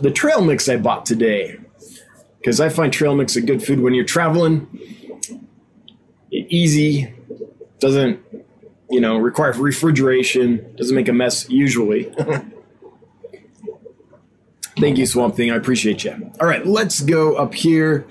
the 0.00 0.10
trail 0.10 0.44
mix 0.44 0.68
I 0.68 0.76
bought 0.76 1.06
today 1.06 1.58
because 2.38 2.60
I 2.60 2.68
find 2.68 2.92
trail 2.92 3.16
mix 3.16 3.34
a 3.34 3.40
good 3.40 3.64
food 3.64 3.80
when 3.80 3.94
you're 3.94 4.04
traveling. 4.04 4.68
Easy, 6.30 7.12
doesn't 7.80 8.21
you 8.92 9.00
know, 9.00 9.16
require 9.16 9.52
refrigeration, 9.52 10.74
doesn't 10.76 10.94
make 10.94 11.08
a 11.08 11.12
mess 11.12 11.48
usually. 11.48 12.12
Thank 14.78 14.98
you, 14.98 15.06
Swamp 15.06 15.34
Thing. 15.34 15.50
I 15.50 15.56
appreciate 15.56 16.04
you. 16.04 16.30
All 16.40 16.46
right, 16.46 16.66
let's 16.66 17.00
go 17.00 17.34
up 17.34 17.54
here. 17.54 18.06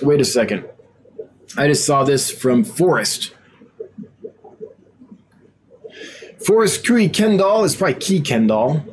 Wait 0.00 0.20
a 0.20 0.24
second. 0.24 0.64
I 1.56 1.66
just 1.66 1.84
saw 1.84 2.04
this 2.04 2.30
from 2.30 2.62
Forrest. 2.62 3.34
Forrest 6.38 6.86
Kui 6.86 7.08
Kendall 7.08 7.64
is 7.64 7.74
probably 7.74 7.94
Key 7.94 8.20
Kendall 8.20 8.84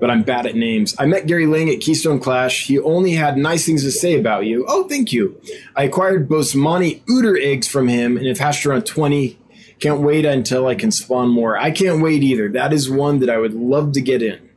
but 0.00 0.10
I'm 0.10 0.22
bad 0.22 0.46
at 0.46 0.54
names. 0.54 0.94
I 0.98 1.06
met 1.06 1.26
Gary 1.26 1.46
Lang 1.46 1.70
at 1.70 1.80
Keystone 1.80 2.20
Clash. 2.20 2.66
He 2.66 2.78
only 2.78 3.12
had 3.12 3.36
nice 3.36 3.64
things 3.64 3.82
to 3.82 3.90
say 3.90 4.18
about 4.18 4.46
you. 4.46 4.64
Oh, 4.68 4.88
thank 4.88 5.12
you. 5.12 5.40
I 5.74 5.84
acquired 5.84 6.28
Boesemani 6.28 7.02
Oeder 7.10 7.36
eggs 7.36 7.68
from 7.68 7.88
him 7.88 8.16
and 8.16 8.26
have 8.26 8.38
hatched 8.38 8.66
around 8.66 8.86
20. 8.86 9.38
Can't 9.80 10.00
wait 10.00 10.24
until 10.24 10.66
I 10.66 10.74
can 10.74 10.90
spawn 10.90 11.28
more. 11.28 11.56
I 11.58 11.70
can't 11.70 12.02
wait 12.02 12.22
either. 12.22 12.48
That 12.48 12.72
is 12.72 12.90
one 12.90 13.20
that 13.20 13.30
I 13.30 13.38
would 13.38 13.54
love 13.54 13.92
to 13.92 14.00
get 14.00 14.22
in. 14.22 14.48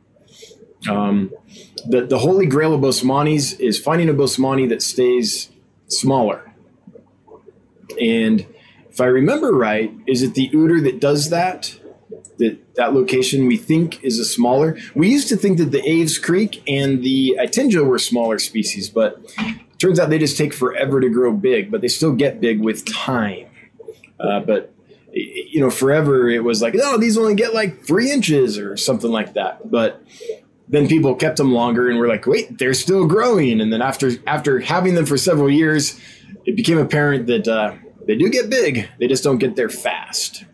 Um, 0.88 1.30
the, 1.86 2.06
the 2.06 2.18
holy 2.18 2.46
grail 2.46 2.74
of 2.74 2.80
Boesemanis 2.80 3.58
is 3.60 3.78
finding 3.78 4.08
a 4.08 4.14
Boesemani 4.14 4.68
that 4.70 4.82
stays 4.82 5.50
smaller. 5.88 6.52
And 8.00 8.46
if 8.88 9.00
I 9.00 9.06
remember 9.06 9.52
right, 9.52 9.92
is 10.06 10.22
it 10.22 10.34
the 10.34 10.50
Oeder 10.54 10.80
that 10.82 11.00
does 11.00 11.30
that? 11.30 11.79
That 12.40 12.74
that 12.74 12.92
location 12.94 13.46
we 13.46 13.56
think 13.56 14.02
is 14.02 14.18
a 14.18 14.24
smaller. 14.24 14.76
We 14.94 15.08
used 15.08 15.28
to 15.28 15.36
think 15.36 15.58
that 15.58 15.70
the 15.70 15.86
Aves 15.88 16.18
Creek 16.18 16.62
and 16.66 17.04
the 17.04 17.36
Itinga 17.38 17.86
were 17.86 17.98
smaller 17.98 18.38
species, 18.38 18.90
but 18.90 19.20
turns 19.78 20.00
out 20.00 20.10
they 20.10 20.18
just 20.18 20.36
take 20.36 20.52
forever 20.52 21.00
to 21.00 21.08
grow 21.08 21.32
big, 21.32 21.70
but 21.70 21.80
they 21.80 21.88
still 21.88 22.12
get 22.12 22.40
big 22.40 22.60
with 22.60 22.84
time. 22.84 23.46
Uh, 24.18 24.40
but 24.40 24.74
you 25.12 25.60
know, 25.60 25.70
forever 25.70 26.28
it 26.28 26.42
was 26.42 26.62
like, 26.62 26.74
oh, 26.80 26.96
these 26.96 27.18
only 27.18 27.34
get 27.34 27.54
like 27.54 27.84
three 27.84 28.10
inches 28.10 28.58
or 28.58 28.76
something 28.76 29.10
like 29.10 29.34
that. 29.34 29.70
But 29.70 30.02
then 30.68 30.88
people 30.88 31.14
kept 31.14 31.36
them 31.36 31.52
longer, 31.52 31.90
and 31.90 31.98
we're 31.98 32.08
like, 32.08 32.26
wait, 32.26 32.58
they're 32.58 32.74
still 32.74 33.06
growing. 33.06 33.60
And 33.60 33.72
then 33.72 33.82
after 33.82 34.12
after 34.26 34.60
having 34.60 34.94
them 34.94 35.04
for 35.04 35.18
several 35.18 35.50
years, 35.50 36.00
it 36.46 36.56
became 36.56 36.78
apparent 36.78 37.26
that 37.26 37.46
uh, 37.46 37.74
they 38.06 38.16
do 38.16 38.30
get 38.30 38.48
big. 38.48 38.88
They 38.98 39.08
just 39.08 39.22
don't 39.24 39.38
get 39.38 39.56
there 39.56 39.68
fast. 39.68 40.44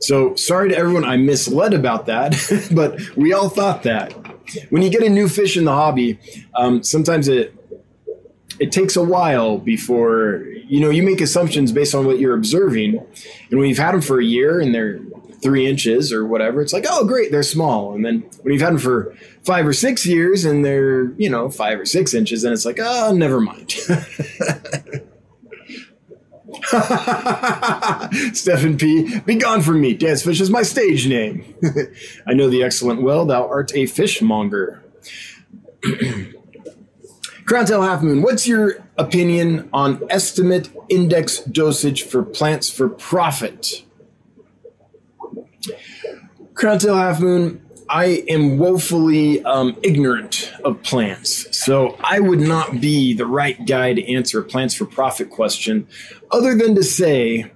So 0.00 0.34
sorry 0.36 0.68
to 0.70 0.76
everyone 0.76 1.04
I 1.04 1.16
misled 1.16 1.74
about 1.74 2.06
that, 2.06 2.36
but 2.74 3.00
we 3.16 3.32
all 3.32 3.48
thought 3.48 3.82
that. 3.82 4.12
When 4.70 4.82
you 4.82 4.90
get 4.90 5.02
a 5.02 5.08
new 5.08 5.28
fish 5.28 5.56
in 5.56 5.64
the 5.64 5.72
hobby, 5.72 6.18
um, 6.54 6.82
sometimes 6.82 7.28
it 7.28 7.54
it 8.58 8.72
takes 8.72 8.96
a 8.96 9.02
while 9.02 9.58
before 9.58 10.44
you 10.66 10.80
know 10.80 10.90
you 10.90 11.02
make 11.02 11.20
assumptions 11.20 11.72
based 11.72 11.94
on 11.94 12.06
what 12.06 12.18
you're 12.18 12.34
observing, 12.34 12.98
and 13.50 13.58
when 13.58 13.68
you've 13.68 13.78
had 13.78 13.92
them 13.92 14.00
for 14.00 14.20
a 14.20 14.24
year 14.24 14.60
and 14.60 14.74
they're 14.74 15.00
three 15.42 15.66
inches 15.66 16.12
or 16.12 16.26
whatever, 16.26 16.62
it's 16.62 16.72
like 16.72 16.86
oh 16.88 17.04
great 17.04 17.30
they're 17.30 17.42
small, 17.42 17.94
and 17.94 18.04
then 18.04 18.20
when 18.42 18.52
you've 18.52 18.62
had 18.62 18.70
them 18.70 18.78
for 18.78 19.14
five 19.44 19.66
or 19.66 19.72
six 19.72 20.06
years 20.06 20.44
and 20.44 20.64
they're 20.64 21.12
you 21.12 21.28
know 21.28 21.50
five 21.50 21.78
or 21.78 21.86
six 21.86 22.14
inches, 22.14 22.42
then 22.42 22.52
it's 22.52 22.64
like 22.64 22.78
oh 22.80 23.12
never 23.12 23.40
mind. 23.40 23.74
Stephen 28.34 28.76
P. 28.76 29.20
Be 29.20 29.36
gone 29.36 29.62
from 29.62 29.80
me. 29.80 29.94
Dan's 29.94 30.22
Fish 30.22 30.40
is 30.40 30.50
my 30.50 30.62
stage 30.62 31.08
name. 31.08 31.54
I 32.26 32.34
know 32.34 32.48
the 32.48 32.62
excellent 32.62 33.02
well. 33.02 33.24
Thou 33.24 33.46
art 33.48 33.74
a 33.74 33.86
fishmonger. 33.86 34.82
Crowntail 37.44 37.82
Half 37.82 38.02
Moon, 38.02 38.20
what's 38.20 38.46
your 38.46 38.84
opinion 38.98 39.70
on 39.72 40.02
estimate 40.10 40.68
index 40.90 41.38
dosage 41.38 42.02
for 42.02 42.22
plants 42.22 42.68
for 42.68 42.90
profit? 42.90 43.84
Crowntail 46.52 46.96
Half 46.96 47.20
Moon, 47.20 47.64
I 47.88 48.22
am 48.28 48.58
woefully 48.58 49.42
um, 49.44 49.76
ignorant 49.82 50.52
of 50.64 50.82
plants, 50.82 51.56
so 51.56 51.96
I 52.04 52.20
would 52.20 52.40
not 52.40 52.80
be 52.80 53.14
the 53.14 53.26
right 53.26 53.64
guy 53.66 53.94
to 53.94 54.12
answer 54.12 54.40
a 54.40 54.44
plants 54.44 54.74
for 54.74 54.84
profit 54.84 55.30
question, 55.30 55.86
other 56.30 56.54
than 56.54 56.74
to 56.74 56.82
say 56.82 57.50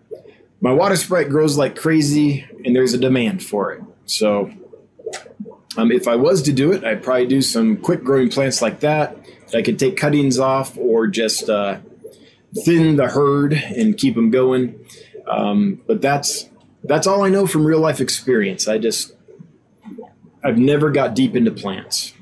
my 0.61 0.73
water 0.73 0.97
sprite 0.97 1.29
grows 1.29 1.59
like 1.59 1.77
crazy 1.77 2.47
and 2.65 2.75
there's 2.75 2.95
a 2.95 2.99
demand 2.99 3.43
for 3.43 3.73
it. 3.73 3.83
So, 4.07 4.53
um, 5.77 5.91
if 5.91 6.07
I 6.07 6.17
was 6.17 6.43
to 6.43 6.53
do 6.53 6.73
it, 6.73 6.85
I'd 6.85 7.03
probably 7.03 7.27
do 7.27 7.43
some 7.43 7.77
quick 7.77 8.05
growing 8.05 8.31
plants 8.31 8.62
like 8.62 8.81
that. 8.81 9.17
I 9.55 9.62
could 9.62 9.79
take 9.79 9.97
cuttings 9.97 10.39
off 10.39 10.79
or 10.79 11.09
just 11.09 11.49
uh, 11.49 11.79
thin 12.65 12.97
the 12.97 13.09
herd 13.09 13.53
and 13.53 13.97
keep 13.97 14.15
them 14.15 14.31
going. 14.31 14.79
Um, 15.27 15.81
but 15.87 16.01
that's 16.01 16.49
that's 16.85 17.07
all 17.07 17.23
I 17.23 17.29
know 17.29 17.47
from 17.47 17.65
real 17.65 17.81
life 17.81 18.01
experience. 18.01 18.67
I 18.67 18.79
just 18.79 19.15
I've 20.44 20.58
never 20.58 20.90
got 20.90 21.14
deep 21.14 21.37
into 21.37 21.50
plants. 21.50 22.12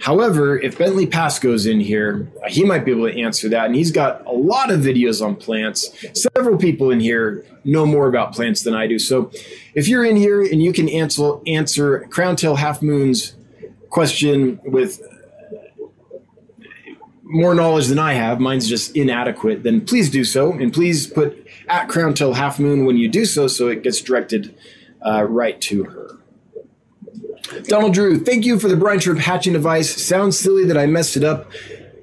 However, 0.00 0.58
if 0.58 0.78
Bentley 0.78 1.06
Pascoe's 1.06 1.66
in 1.66 1.80
here, 1.80 2.30
he 2.46 2.64
might 2.64 2.84
be 2.84 2.92
able 2.92 3.08
to 3.08 3.20
answer 3.20 3.48
that. 3.48 3.66
And 3.66 3.74
he's 3.74 3.90
got 3.90 4.24
a 4.26 4.32
lot 4.32 4.70
of 4.70 4.80
videos 4.80 5.24
on 5.24 5.34
plants. 5.34 5.90
Several 6.14 6.56
people 6.56 6.90
in 6.90 7.00
here 7.00 7.44
know 7.64 7.84
more 7.84 8.08
about 8.08 8.32
plants 8.32 8.62
than 8.62 8.74
I 8.74 8.86
do. 8.86 8.98
So 8.98 9.30
if 9.74 9.88
you're 9.88 10.04
in 10.04 10.16
here 10.16 10.40
and 10.42 10.62
you 10.62 10.72
can 10.72 10.88
answer, 10.88 11.38
answer 11.46 12.06
Crowntail 12.10 12.56
Half 12.56 12.80
Moon's 12.80 13.34
question 13.90 14.60
with 14.64 15.02
more 17.22 17.54
knowledge 17.54 17.88
than 17.88 17.98
I 17.98 18.14
have, 18.14 18.40
mine's 18.40 18.68
just 18.68 18.96
inadequate, 18.96 19.62
then 19.62 19.84
please 19.84 20.08
do 20.10 20.24
so. 20.24 20.52
And 20.52 20.72
please 20.72 21.06
put 21.06 21.46
at 21.68 21.88
Crowntail 21.88 22.36
Half 22.36 22.58
Moon 22.58 22.84
when 22.84 22.96
you 22.96 23.08
do 23.08 23.24
so 23.24 23.48
so 23.48 23.68
it 23.68 23.82
gets 23.82 24.00
directed 24.00 24.54
uh, 25.04 25.24
right 25.24 25.60
to 25.62 25.84
her. 25.84 26.18
Donald 27.64 27.94
Drew, 27.94 28.18
thank 28.22 28.44
you 28.44 28.58
for 28.58 28.68
the 28.68 28.76
brine 28.76 29.00
shrimp 29.00 29.20
hatching 29.20 29.52
device. 29.52 30.04
Sounds 30.04 30.38
silly 30.38 30.64
that 30.66 30.76
I 30.76 30.86
messed 30.86 31.16
it 31.16 31.24
up, 31.24 31.50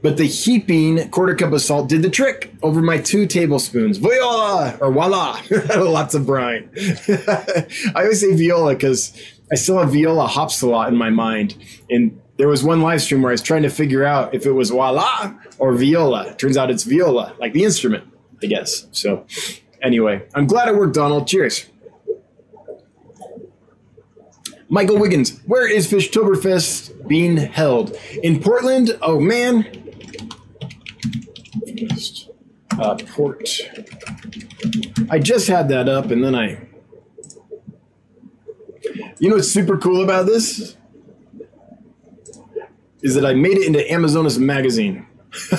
but 0.01 0.17
the 0.17 0.25
heaping 0.25 1.09
quarter 1.09 1.35
cup 1.35 1.53
of 1.53 1.61
salt 1.61 1.89
did 1.89 2.01
the 2.01 2.09
trick 2.09 2.53
over 2.61 2.81
my 2.81 2.97
two 2.97 3.25
tablespoons. 3.27 3.97
Voila! 3.97 4.77
Or 4.81 4.91
voila! 4.91 5.39
Lots 5.75 6.15
of 6.15 6.25
brine. 6.25 6.69
I 7.07 7.91
always 7.95 8.21
say 8.21 8.35
viola 8.35 8.73
because 8.73 9.13
I 9.51 9.55
still 9.55 9.79
have 9.79 9.91
viola 9.91 10.27
hops 10.27 10.61
a 10.61 10.67
lot 10.67 10.89
in 10.89 10.95
my 10.95 11.09
mind. 11.09 11.55
And 11.89 12.19
there 12.37 12.47
was 12.47 12.63
one 12.63 12.81
live 12.81 13.01
stream 13.01 13.21
where 13.21 13.31
I 13.31 13.33
was 13.33 13.41
trying 13.41 13.63
to 13.63 13.69
figure 13.69 14.03
out 14.03 14.33
if 14.33 14.45
it 14.45 14.51
was 14.51 14.69
voila 14.69 15.33
or 15.57 15.73
viola. 15.73 16.35
Turns 16.35 16.57
out 16.57 16.69
it's 16.69 16.83
viola, 16.83 17.35
like 17.39 17.53
the 17.53 17.63
instrument, 17.63 18.03
I 18.43 18.47
guess. 18.47 18.87
So, 18.91 19.25
anyway, 19.81 20.27
I'm 20.33 20.47
glad 20.47 20.67
it 20.67 20.75
worked, 20.75 20.95
Donald. 20.95 21.27
Cheers. 21.27 21.65
Michael 24.67 24.97
Wiggins, 24.97 25.39
where 25.45 25.67
is 25.67 25.87
Fishtoberfest 25.87 27.07
being 27.07 27.37
held? 27.37 27.95
In 28.23 28.41
Portland? 28.41 28.97
Oh 29.01 29.19
man. 29.19 29.65
Uh, 32.77 32.95
port. 33.13 33.47
I 35.09 35.19
just 35.19 35.47
had 35.47 35.69
that 35.69 35.87
up 35.87 36.11
and 36.11 36.23
then 36.23 36.35
I. 36.35 36.67
You 39.19 39.29
know 39.29 39.35
what's 39.35 39.51
super 39.51 39.77
cool 39.77 40.03
about 40.03 40.25
this? 40.25 40.75
Is 43.01 43.15
that 43.15 43.25
I 43.25 43.33
made 43.33 43.57
it 43.57 43.67
into 43.67 43.89
Amazonas 43.91 44.37
Magazine. 44.37 45.05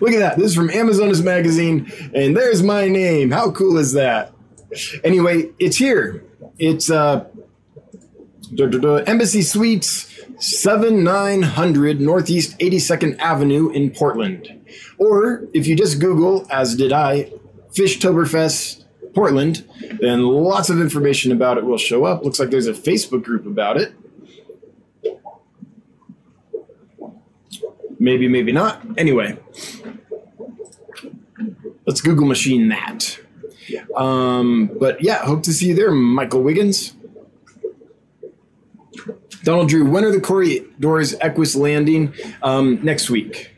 Look 0.00 0.12
at 0.12 0.18
that. 0.18 0.34
This 0.36 0.46
is 0.50 0.54
from 0.54 0.70
Amazonas 0.70 1.22
Magazine, 1.22 1.90
and 2.14 2.36
there's 2.36 2.62
my 2.62 2.88
name. 2.88 3.30
How 3.30 3.50
cool 3.50 3.78
is 3.78 3.92
that? 3.92 4.32
Anyway, 5.04 5.50
it's 5.58 5.76
here. 5.76 6.24
It's 6.58 6.90
uh, 6.90 7.26
Embassy 9.06 9.42
Suites, 9.42 10.12
7900 10.38 12.00
Northeast 12.00 12.58
82nd 12.58 13.18
Avenue 13.18 13.70
in 13.70 13.90
Portland. 13.90 14.60
Or 14.98 15.44
if 15.52 15.66
you 15.66 15.76
just 15.76 16.00
Google, 16.00 16.46
as 16.50 16.76
did 16.76 16.92
I, 16.92 17.32
Fishtoberfest 17.72 18.84
Portland, 19.14 19.68
then 20.00 20.22
lots 20.22 20.70
of 20.70 20.80
information 20.80 21.32
about 21.32 21.58
it 21.58 21.64
will 21.64 21.78
show 21.78 22.04
up. 22.04 22.24
Looks 22.24 22.38
like 22.38 22.50
there's 22.50 22.66
a 22.66 22.72
Facebook 22.72 23.24
group 23.24 23.46
about 23.46 23.76
it. 23.80 23.94
Maybe, 27.98 28.26
maybe 28.26 28.52
not. 28.52 28.82
Anyway, 28.98 29.38
let's 31.86 32.00
Google 32.00 32.26
machine 32.26 32.68
that. 32.68 33.21
Um, 33.94 34.70
but 34.78 35.02
yeah, 35.02 35.24
hope 35.24 35.42
to 35.44 35.52
see 35.52 35.68
you 35.68 35.74
there, 35.74 35.90
Michael 35.90 36.42
Wiggins. 36.42 36.94
Donald 39.44 39.68
Drew, 39.68 39.88
when 39.88 40.04
are 40.04 40.12
the 40.12 40.20
Corydoras 40.20 41.18
eques 41.18 41.56
landing? 41.56 42.14
Um, 42.42 42.82
next 42.82 43.10
week. 43.10 43.54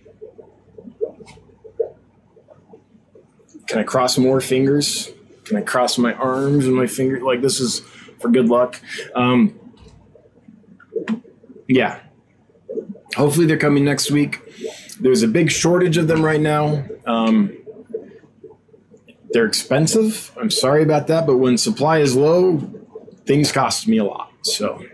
Can 3.66 3.78
I 3.78 3.82
cross 3.82 4.16
more 4.16 4.40
fingers? 4.40 5.10
Can 5.44 5.56
I 5.56 5.62
cross 5.62 5.98
my 5.98 6.14
arms 6.14 6.66
and 6.66 6.74
my 6.74 6.86
finger? 6.86 7.20
Like 7.20 7.42
this 7.42 7.60
is 7.60 7.80
for 8.20 8.30
good 8.30 8.48
luck. 8.48 8.80
Um, 9.14 9.58
yeah. 11.68 12.00
Hopefully 13.16 13.46
they're 13.46 13.58
coming 13.58 13.84
next 13.84 14.10
week. 14.10 14.40
There's 15.00 15.22
a 15.22 15.28
big 15.28 15.50
shortage 15.50 15.96
of 15.96 16.08
them 16.08 16.22
right 16.22 16.40
now. 16.40 16.84
Um, 17.06 17.56
they're 19.34 19.46
expensive. 19.46 20.30
I'm 20.40 20.50
sorry 20.50 20.84
about 20.84 21.08
that, 21.08 21.26
but 21.26 21.38
when 21.38 21.58
supply 21.58 21.98
is 21.98 22.14
low, 22.14 22.58
things 23.26 23.50
cost 23.50 23.88
me 23.88 23.98
a 23.98 24.04
lot. 24.04 24.30
So, 24.42 24.86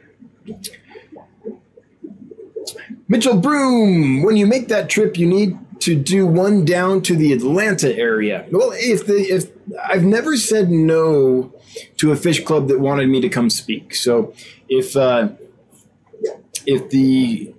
Mitchell 3.07 3.37
Broom, 3.37 4.23
when 4.23 4.39
you 4.39 4.47
make 4.47 4.69
that 4.69 4.89
trip, 4.89 5.19
you 5.19 5.27
need 5.27 5.59
to 5.81 5.95
do 5.95 6.27
one 6.27 6.65
down 6.65 7.03
to 7.03 7.15
the 7.15 7.35
Atlanta 7.35 7.95
area. 7.95 8.47
Well, 8.51 8.73
if 8.75 9.07
the 9.07 9.19
if 9.19 9.51
I've 9.85 10.05
never 10.05 10.39
said 10.39 10.71
no 10.71 11.53
to 11.99 12.11
a 12.11 12.17
fish 12.17 12.43
club 12.43 12.69
that 12.69 12.81
wanted 12.81 13.11
me 13.11 13.21
to 13.21 13.29
come 13.29 13.51
speak. 13.51 13.95
So, 13.95 14.33
if 14.71 14.97
uh, 14.97 15.29
if 16.65 16.89
the 16.89 17.53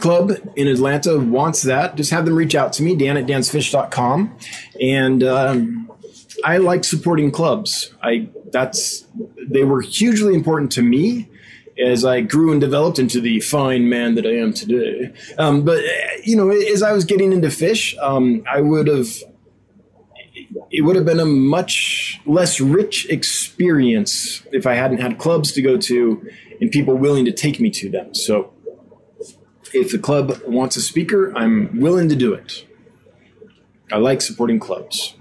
club 0.00 0.32
in 0.56 0.66
Atlanta 0.66 1.18
wants 1.18 1.60
that, 1.62 1.94
just 1.96 2.10
have 2.10 2.24
them 2.24 2.36
reach 2.36 2.54
out 2.54 2.72
to 2.74 2.82
me, 2.82 2.96
Dan 2.96 3.18
at 3.18 3.26
dansfish.com. 3.26 4.34
And 4.80 5.22
um, 5.22 5.86
I 6.44 6.58
like 6.58 6.84
supporting 6.84 7.30
clubs. 7.30 7.94
I 8.02 8.28
that's 8.52 9.06
they 9.48 9.64
were 9.64 9.80
hugely 9.80 10.34
important 10.34 10.72
to 10.72 10.82
me 10.82 11.28
as 11.78 12.04
I 12.04 12.20
grew 12.20 12.52
and 12.52 12.60
developed 12.60 12.98
into 12.98 13.20
the 13.20 13.40
fine 13.40 13.88
man 13.88 14.14
that 14.14 14.26
I 14.26 14.36
am 14.36 14.52
today. 14.52 15.12
Um, 15.38 15.64
but 15.64 15.82
you 16.24 16.36
know, 16.36 16.50
as 16.50 16.82
I 16.82 16.92
was 16.92 17.04
getting 17.04 17.32
into 17.32 17.50
fish, 17.50 17.96
um, 18.00 18.44
I 18.50 18.60
would 18.60 18.86
have 18.86 19.08
it 20.70 20.82
would 20.82 20.96
have 20.96 21.04
been 21.04 21.20
a 21.20 21.26
much 21.26 22.20
less 22.26 22.60
rich 22.60 23.08
experience 23.08 24.42
if 24.52 24.66
I 24.66 24.74
hadn't 24.74 24.98
had 24.98 25.18
clubs 25.18 25.52
to 25.52 25.62
go 25.62 25.76
to 25.76 26.28
and 26.60 26.70
people 26.70 26.94
willing 26.94 27.24
to 27.26 27.32
take 27.32 27.60
me 27.60 27.70
to 27.70 27.90
them. 27.90 28.14
So 28.14 28.52
if 29.72 29.92
the 29.92 29.98
club 29.98 30.40
wants 30.46 30.76
a 30.76 30.80
speaker, 30.80 31.36
I'm 31.36 31.80
willing 31.80 32.08
to 32.08 32.16
do 32.16 32.32
it. 32.32 32.66
I 33.92 33.98
like 33.98 34.20
supporting 34.20 34.58
clubs. 34.58 35.15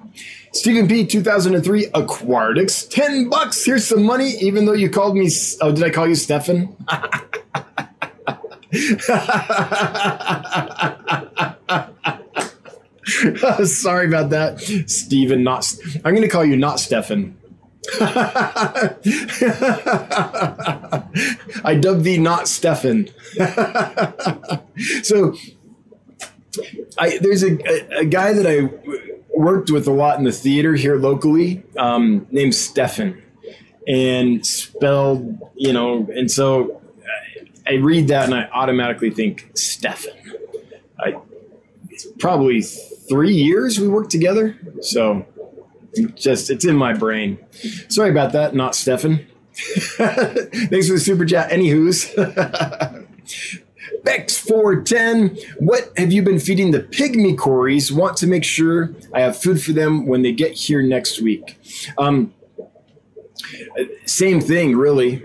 Stephen 0.56 0.88
P. 0.88 1.06
2003 1.06 1.88
Aquatics. 1.94 2.86
10 2.86 3.30
bucks. 3.30 3.66
Here's 3.66 3.86
some 3.86 4.04
money, 4.04 4.30
even 4.40 4.66
though 4.66 4.72
you 4.72 4.90
called 4.90 5.18
me. 5.18 5.30
Oh, 5.60 5.74
did 5.74 5.84
I 5.84 5.90
call 5.90 6.08
you 6.08 6.16
Stefan? 6.16 6.74
Sorry 13.66 14.08
about 14.08 14.30
that. 14.30 14.62
Stephen, 14.88 15.44
not. 15.44 15.76
I'm 16.06 16.16
going 16.16 16.22
to 16.22 16.30
call 16.30 16.46
you 16.46 16.56
not 16.56 16.80
Stefan. 16.80 17.38
I 18.00 18.96
dub 21.80 22.04
thee 22.04 22.18
not 22.18 22.48
Stefan. 22.48 23.10
so 25.04 25.36
I 26.98 27.20
there's 27.20 27.44
a, 27.44 27.60
a, 27.70 28.00
a 28.00 28.06
guy 28.06 28.34
that 28.34 28.48
I 28.48 28.70
worked 29.36 29.70
with 29.70 29.88
a 29.88 29.92
lot 29.92 30.18
in 30.18 30.24
the 30.24 30.32
theater 30.32 30.76
here 30.76 30.98
locally 30.98 31.64
um, 31.78 32.28
named 32.32 32.56
Stefan, 32.56 33.22
and 33.88 34.46
spelled 34.46 35.40
you 35.56 35.74
know, 35.74 36.08
and 36.16 36.30
so 36.32 36.82
I, 37.68 37.76
read 37.76 38.08
that 38.10 38.26
and 38.26 38.34
I 38.34 38.50
automatically 38.54 39.10
think 39.10 39.52
Stefan. 39.56 40.14
I 41.00 41.16
probably 42.20 42.62
three 42.62 43.34
years 43.34 43.80
we 43.80 43.88
worked 43.88 44.12
together, 44.12 44.58
so 44.82 45.26
just 46.16 46.50
it's 46.50 46.66
in 46.66 46.76
my 46.76 46.94
brain. 46.94 47.38
Sorry 47.90 48.10
about 48.10 48.34
that, 48.34 48.56
not 48.56 48.76
Stefan. 48.76 49.28
Thanks 49.56 50.88
for 50.88 50.94
the 50.94 51.00
super 51.00 51.26
chat. 51.26 51.50
Anywho's. 51.50 52.14
Bex410, 54.06 55.60
what 55.60 55.92
have 55.98 56.14
you 56.14 56.22
been 56.22 56.40
feeding 56.40 56.72
the 56.72 56.82
pygmy 56.82 57.36
cories? 57.36 57.92
Want 57.92 58.16
to 58.18 58.28
make 58.28 58.44
sure 58.44 58.94
I 59.12 59.22
have 59.22 59.36
food 59.36 59.62
for 59.62 59.74
them 59.74 60.06
when 60.06 60.22
they 60.22 60.32
get 60.32 60.54
here 60.54 60.84
next 60.84 61.22
week. 61.22 61.60
Um, 61.98 62.34
same 64.06 64.42
thing, 64.42 64.76
really. 64.76 65.24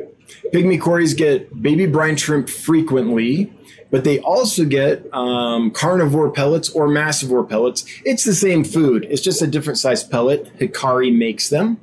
Pygmy 0.52 0.80
cories 0.80 1.12
get 1.12 1.62
baby 1.62 1.86
brine 1.86 2.16
shrimp 2.16 2.48
frequently, 2.48 3.52
but 3.90 4.04
they 4.04 4.18
also 4.20 4.64
get 4.64 5.06
um, 5.12 5.70
carnivore 5.72 6.30
pellets 6.30 6.70
or 6.70 6.88
massivore 6.88 7.46
pellets. 7.46 7.84
It's 8.06 8.24
the 8.24 8.34
same 8.34 8.64
food, 8.64 9.06
it's 9.10 9.20
just 9.20 9.42
a 9.42 9.46
different 9.46 9.78
size 9.78 10.02
pellet. 10.02 10.58
Hikari 10.58 11.14
makes 11.16 11.50
them. 11.50 11.80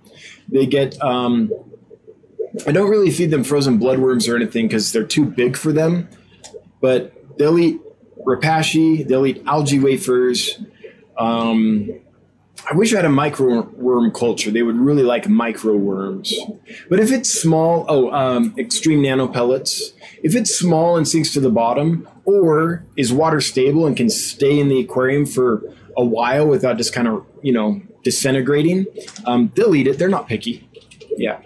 They 0.49 0.65
get 0.65 0.99
um, 1.03 1.51
I 2.65 2.71
don't 2.71 2.89
really 2.89 3.11
feed 3.11 3.29
them 3.29 3.43
frozen 3.43 3.79
bloodworms 3.79 4.31
or 4.31 4.35
anything 4.35 4.67
because 4.67 4.91
they're 4.91 5.03
too 5.03 5.25
big 5.25 5.55
for 5.55 5.71
them. 5.71 6.09
But 6.81 7.37
they'll 7.37 7.59
eat 7.59 7.81
repashy, 8.25 9.07
they'll 9.07 9.25
eat 9.25 9.43
algae 9.45 9.79
wafers. 9.79 10.59
Um, 11.17 12.01
I 12.69 12.75
wish 12.75 12.93
I 12.93 12.97
had 12.97 13.05
a 13.05 13.09
micro 13.09 13.61
worm 13.61 14.11
culture. 14.11 14.51
They 14.51 14.61
would 14.61 14.75
really 14.75 15.03
like 15.03 15.29
micro 15.29 15.75
worms. 15.75 16.33
But 16.89 16.99
if 16.99 17.11
it's 17.11 17.29
small, 17.29 17.85
oh, 17.87 18.11
um, 18.11 18.53
extreme 18.57 19.01
nano 19.01 19.27
pellets. 19.27 19.93
If 20.21 20.35
it's 20.35 20.53
small 20.53 20.97
and 20.97 21.07
sinks 21.07 21.31
to 21.33 21.39
the 21.39 21.49
bottom, 21.49 22.07
or 22.25 22.83
is 22.97 23.13
water 23.13 23.39
stable 23.39 23.85
and 23.85 23.95
can 23.95 24.09
stay 24.09 24.59
in 24.59 24.67
the 24.67 24.79
aquarium 24.81 25.25
for 25.25 25.63
a 25.95 26.03
while 26.03 26.47
without 26.47 26.77
just 26.77 26.93
kind 26.93 27.07
of 27.07 27.25
you 27.41 27.53
know 27.53 27.81
disintegrating, 28.03 28.85
um, 29.25 29.51
they'll 29.55 29.75
eat 29.75 29.87
it. 29.87 29.97
They're 29.97 30.09
not 30.09 30.27
picky. 30.27 30.67
Yeah. 31.15 31.39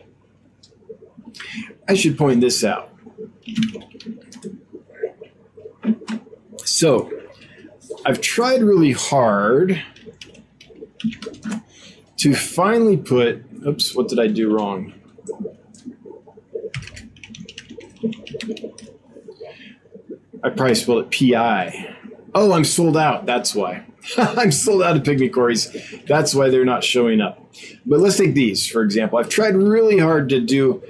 I 1.88 1.94
should 1.94 2.18
point 2.18 2.42
this 2.42 2.64
out. 2.64 2.90
So, 6.64 7.12
I've 8.06 8.22
tried 8.22 8.62
really 8.62 8.92
hard 8.92 9.82
to 12.18 12.36
finally 12.36 12.98
put. 12.98 13.44
Oops, 13.66 13.96
what 13.96 14.08
did 14.08 14.20
I 14.20 14.28
do 14.28 14.54
wrong? 14.54 14.94
I 20.44 20.50
probably 20.50 20.76
spelled 20.76 21.06
it 21.06 21.32
PI. 21.34 21.96
Oh, 22.34 22.54
I'm 22.54 22.64
sold 22.64 22.98
out. 22.98 23.26
That's 23.26 23.54
why. 23.54 23.86
I'm 24.18 24.52
sold 24.52 24.82
out 24.82 24.96
of 24.96 25.04
pygmy 25.04 25.32
cories. 25.32 25.70
That's 26.08 26.34
why 26.34 26.50
they're 26.50 26.66
not 26.66 26.84
showing 26.84 27.22
up. 27.22 27.40
But 27.86 28.00
let's 28.00 28.18
take 28.18 28.34
these, 28.34 28.68
for 28.68 28.82
example. 28.82 29.20
I've 29.20 29.30
tried 29.30 29.56
really 29.56 30.00
hard 30.00 30.30
to 30.30 30.40
do 30.40 30.82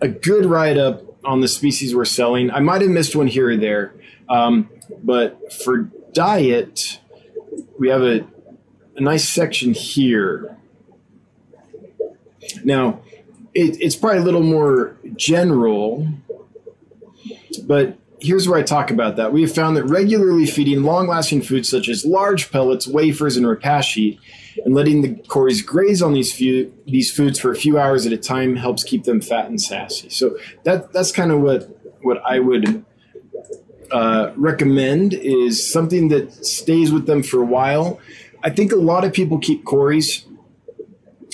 a 0.00 0.08
good 0.08 0.46
write 0.46 0.76
up 0.76 1.02
on 1.24 1.40
the 1.40 1.48
species 1.48 1.94
we're 1.94 2.04
selling. 2.04 2.50
I 2.50 2.60
might 2.60 2.82
have 2.82 2.90
missed 2.90 3.16
one 3.16 3.26
here 3.26 3.50
or 3.50 3.56
there, 3.56 3.94
um, 4.30 4.70
but 5.02 5.52
for 5.52 5.90
diet, 6.12 7.00
we 7.78 7.88
have 7.88 8.02
a, 8.02 8.26
a 8.96 9.00
nice 9.00 9.28
section 9.28 9.74
here. 9.74 10.56
Now, 12.64 13.00
it, 13.54 13.80
it's 13.80 13.96
probably 13.96 14.20
a 14.20 14.24
little 14.24 14.42
more 14.42 14.96
general, 15.16 16.08
but 17.64 17.98
here's 18.20 18.48
where 18.48 18.58
I 18.58 18.62
talk 18.62 18.90
about 18.90 19.16
that. 19.16 19.32
We 19.32 19.42
have 19.42 19.52
found 19.52 19.76
that 19.76 19.84
regularly 19.84 20.46
feeding 20.46 20.84
long 20.84 21.08
lasting 21.08 21.42
foods 21.42 21.68
such 21.68 21.88
as 21.88 22.04
large 22.04 22.52
pellets, 22.52 22.86
wafers, 22.86 23.36
and 23.36 23.44
repashy 23.46 24.18
and 24.64 24.74
letting 24.74 25.02
the 25.02 25.14
cories 25.26 25.62
graze 25.62 26.02
on 26.02 26.12
these 26.12 26.32
few 26.32 26.72
these 26.86 27.10
foods 27.10 27.38
for 27.38 27.50
a 27.50 27.56
few 27.56 27.78
hours 27.78 28.06
at 28.06 28.12
a 28.12 28.16
time 28.16 28.56
helps 28.56 28.84
keep 28.84 29.04
them 29.04 29.20
fat 29.20 29.46
and 29.46 29.60
sassy. 29.60 30.10
So 30.10 30.38
that 30.64 30.92
that's 30.92 31.12
kind 31.12 31.32
of 31.32 31.40
what 31.40 31.68
what 32.02 32.22
I 32.24 32.38
would 32.38 32.84
uh, 33.92 34.32
recommend 34.36 35.14
is 35.14 35.70
something 35.70 36.08
that 36.08 36.44
stays 36.44 36.92
with 36.92 37.06
them 37.06 37.22
for 37.22 37.40
a 37.40 37.46
while. 37.46 38.00
I 38.42 38.50
think 38.50 38.72
a 38.72 38.76
lot 38.76 39.04
of 39.04 39.12
people 39.12 39.38
keep 39.38 39.64
cories 39.64 40.24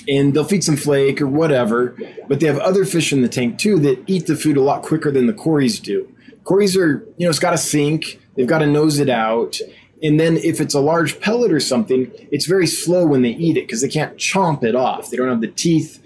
and 0.09 0.35
they'll 0.35 0.45
feed 0.45 0.64
some 0.64 0.77
flake 0.77 1.21
or 1.21 1.27
whatever, 1.27 1.97
but 2.29 2.40
they 2.40 2.47
have 2.47 2.59
other 2.59 2.85
fish 2.85 3.12
in 3.12 3.23
the 3.23 3.29
tank 3.29 3.59
too 3.59 3.79
that 3.81 4.03
eat 4.07 4.27
the 4.27 4.37
food 4.37 4.57
a 4.57 4.62
lot 4.62 4.83
quicker 4.83 5.11
than 5.11 5.27
the 5.27 5.33
cories 5.33 5.81
do. 5.81 6.12
Cories 6.45 6.77
are, 6.77 7.05
you 7.16 7.27
know, 7.27 7.31
it's 7.31 7.38
got 7.38 7.51
to 7.51 7.59
sink, 7.59 8.21
they've 8.37 8.47
got 8.47 8.59
to 8.59 8.66
nose 8.66 8.99
it 8.99 9.09
out, 9.09 9.59
and 10.03 10.21
then 10.21 10.37
if 10.37 10.61
it's 10.61 10.75
a 10.75 10.81
large 10.81 11.21
pellet 11.21 11.53
or 11.53 11.61
something, 11.61 12.11
it's 12.31 12.47
very 12.47 12.66
slow 12.66 13.07
when 13.07 13.23
they 13.23 13.31
eat 13.31 13.57
it 13.57 13.66
because 13.66 13.81
they 13.81 13.88
can't 13.88 14.16
chomp 14.16 14.62
it 14.62 14.75
off. 14.75 15.11
They 15.11 15.16
don't 15.16 15.29
have 15.29 15.40
the 15.40 15.49
teeth 15.49 16.03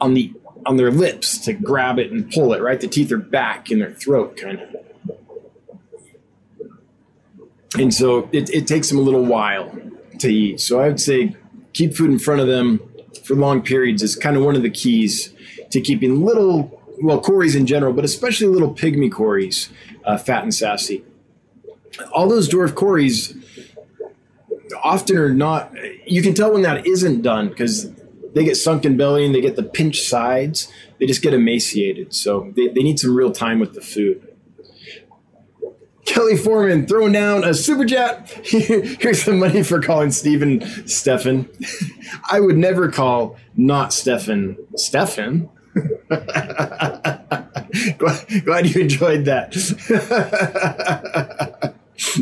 on 0.00 0.14
the 0.14 0.32
on 0.66 0.76
their 0.76 0.90
lips 0.90 1.38
to 1.38 1.52
grab 1.54 1.98
it 1.98 2.10
and 2.10 2.30
pull 2.30 2.52
it, 2.52 2.60
right? 2.60 2.80
The 2.80 2.88
teeth 2.88 3.10
are 3.12 3.18
back 3.18 3.70
in 3.70 3.78
their 3.78 3.92
throat, 3.92 4.36
kind 4.36 4.60
of. 4.60 4.76
And 7.78 7.94
so 7.94 8.28
it, 8.32 8.50
it 8.50 8.66
takes 8.66 8.88
them 8.88 8.98
a 8.98 9.02
little 9.02 9.24
while 9.24 9.70
to 10.18 10.28
eat. 10.28 10.60
So 10.60 10.80
I 10.80 10.88
would 10.88 11.00
say 11.00 11.36
keep 11.72 11.94
food 11.94 12.10
in 12.10 12.18
front 12.18 12.40
of 12.40 12.46
them 12.46 12.80
for 13.24 13.34
long 13.34 13.62
periods 13.62 14.02
is 14.02 14.16
kind 14.16 14.36
of 14.36 14.42
one 14.42 14.56
of 14.56 14.62
the 14.62 14.70
keys 14.70 15.32
to 15.70 15.80
keeping 15.80 16.24
little, 16.24 16.80
well, 17.00 17.20
cories 17.20 17.54
in 17.54 17.66
general, 17.66 17.92
but 17.92 18.04
especially 18.04 18.48
little 18.48 18.74
pygmy 18.74 19.10
cories 19.10 19.70
uh, 20.04 20.18
fat 20.18 20.42
and 20.42 20.54
sassy. 20.54 21.04
All 22.12 22.28
those 22.28 22.48
dwarf 22.48 22.74
cories 22.74 23.34
often 24.82 25.16
are 25.16 25.32
not 25.32 25.72
you 26.06 26.22
can 26.22 26.34
tell 26.34 26.52
when 26.52 26.62
that 26.62 26.86
isn't 26.86 27.22
done 27.22 27.48
because 27.48 27.92
they 28.32 28.44
get 28.44 28.56
sunken 28.56 28.96
belly 28.96 29.26
and 29.26 29.34
they 29.34 29.40
get 29.40 29.56
the 29.56 29.62
pinched 29.62 30.08
sides. 30.08 30.72
They 30.98 31.06
just 31.06 31.22
get 31.22 31.34
emaciated. 31.34 32.14
So 32.14 32.52
they, 32.54 32.68
they 32.68 32.82
need 32.82 33.00
some 33.00 33.14
real 33.14 33.32
time 33.32 33.58
with 33.58 33.74
the 33.74 33.80
food 33.80 34.29
kelly 36.12 36.36
foreman 36.36 36.86
throwing 36.86 37.12
down 37.12 37.44
a 37.44 37.54
super 37.54 37.84
chat 37.84 38.28
here's 38.44 39.22
some 39.22 39.38
money 39.38 39.62
for 39.62 39.80
calling 39.80 40.10
stephen 40.10 40.60
stefan 40.86 41.48
i 42.30 42.40
would 42.40 42.56
never 42.56 42.90
call 42.90 43.36
not 43.56 43.92
stefan 43.92 44.56
stefan 44.76 45.48
glad, 46.08 47.46
glad 48.44 48.66
you 48.66 48.80
enjoyed 48.80 49.24
that 49.24 49.54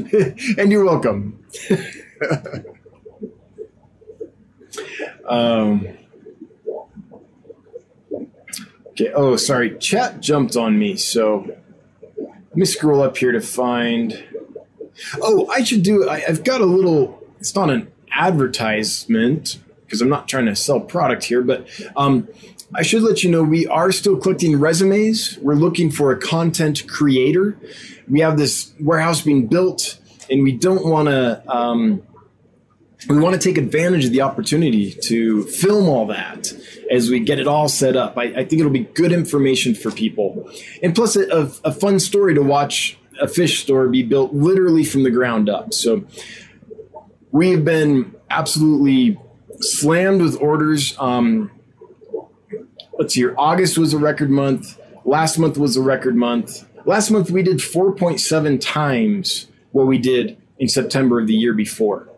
and 0.59 0.72
you're 0.72 0.85
welcome. 0.85 1.44
um, 5.29 5.87
okay. 8.88 9.12
Oh, 9.14 9.37
sorry. 9.37 9.79
Chat 9.79 10.20
jumped 10.20 10.57
on 10.57 10.79
me. 10.79 10.96
So 10.96 11.57
me 12.58 12.66
scroll 12.66 13.02
up 13.02 13.16
here 13.16 13.32
to 13.32 13.40
find. 13.40 14.24
Oh, 15.20 15.48
I 15.48 15.62
should 15.62 15.82
do. 15.82 16.08
I, 16.08 16.22
I've 16.28 16.44
got 16.44 16.60
a 16.60 16.66
little. 16.66 17.22
It's 17.40 17.54
not 17.54 17.70
an 17.70 17.90
advertisement 18.10 19.58
because 19.84 20.00
I'm 20.00 20.08
not 20.08 20.28
trying 20.28 20.46
to 20.46 20.56
sell 20.56 20.80
product 20.80 21.24
here, 21.24 21.42
but 21.42 21.68
um, 21.96 22.28
I 22.74 22.82
should 22.82 23.02
let 23.02 23.22
you 23.22 23.30
know 23.30 23.42
we 23.42 23.66
are 23.68 23.90
still 23.92 24.16
collecting 24.16 24.58
resumes. 24.58 25.38
We're 25.40 25.54
looking 25.54 25.90
for 25.90 26.12
a 26.12 26.18
content 26.18 26.86
creator 26.88 27.56
we 28.10 28.20
have 28.20 28.38
this 28.38 28.72
warehouse 28.80 29.22
being 29.22 29.46
built 29.46 29.98
and 30.30 30.42
we 30.42 30.52
don't 30.52 30.84
want 30.84 31.08
to 31.08 31.42
um, 31.50 32.02
we 33.06 33.18
want 33.18 33.40
to 33.40 33.40
take 33.40 33.58
advantage 33.58 34.06
of 34.06 34.12
the 34.12 34.22
opportunity 34.22 34.92
to 34.92 35.44
film 35.44 35.88
all 35.88 36.06
that 36.06 36.52
as 36.90 37.11
we 37.11 37.20
get 37.20 37.38
it 37.38 37.46
all 37.46 37.68
set 37.68 37.94
up. 37.94 38.18
I, 38.18 38.24
I 38.24 38.44
think 38.44 38.54
it'll 38.54 38.72
be 38.72 38.80
good 38.80 39.12
information 39.12 39.74
for 39.74 39.90
people, 39.90 40.50
and 40.82 40.94
plus 40.94 41.14
a, 41.14 41.50
a, 41.64 41.72
fun 41.72 42.00
story 42.00 42.34
to 42.34 42.42
watch 42.42 42.98
a 43.20 43.28
fish 43.28 43.62
store 43.62 43.88
be 43.88 44.02
built 44.02 44.32
literally 44.32 44.84
from 44.84 45.04
the 45.04 45.11
ground 45.11 45.48
up. 45.48 45.72
So 45.72 46.04
we 47.30 47.50
have 47.50 47.64
been 47.64 48.14
absolutely 48.30 49.18
slammed 49.61 50.22
with 50.22 50.40
orders. 50.40 50.96
Um, 50.98 51.50
let's 52.98 53.14
see 53.14 53.20
here. 53.20 53.34
August 53.38 53.78
was 53.78 53.94
a 53.94 53.98
record 53.98 54.30
month. 54.30 54.78
Last 55.04 55.38
month 55.38 55.56
was 55.56 55.76
a 55.76 55.82
record 55.82 56.16
month. 56.16 56.66
Last 56.84 57.11
month 57.11 57.30
we 57.30 57.42
did 57.42 57.58
4.7 57.58 58.61
times 58.61 59.46
what 59.72 59.87
we 59.87 59.98
did 59.98 60.37
in 60.58 60.68
September 60.68 61.20
of 61.20 61.26
the 61.26 61.34
year 61.34 61.54
before. 61.54 62.08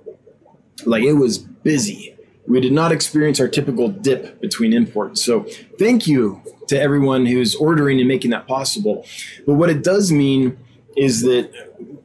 Like 0.86 1.02
it 1.02 1.14
was 1.14 1.38
busy. 1.38 2.16
We 2.46 2.60
did 2.60 2.72
not 2.72 2.90
experience 2.90 3.38
our 3.38 3.48
typical 3.48 3.88
dip 3.88 4.40
between 4.40 4.72
imports. 4.72 5.22
So 5.22 5.46
thank 5.78 6.06
you 6.06 6.42
to 6.68 6.80
everyone 6.80 7.26
who's 7.26 7.54
ordering 7.54 7.98
and 7.98 8.08
making 8.08 8.30
that 8.30 8.46
possible. 8.46 9.06
But 9.46 9.54
what 9.54 9.70
it 9.70 9.84
does 9.84 10.10
mean 10.10 10.58
is 10.96 11.22
that 11.22 11.50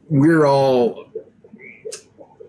we're 0.08 0.44
all 0.46 1.06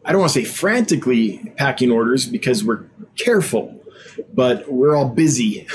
I 0.06 0.12
don't 0.12 0.22
want 0.22 0.32
to 0.32 0.40
say 0.40 0.46
frantically 0.46 1.52
packing 1.58 1.92
orders 1.92 2.26
because 2.26 2.63
we're 2.63 2.86
careful, 3.18 3.84
but 4.34 4.72
we're 4.72 4.96
all 4.96 5.10
busy 5.10 5.68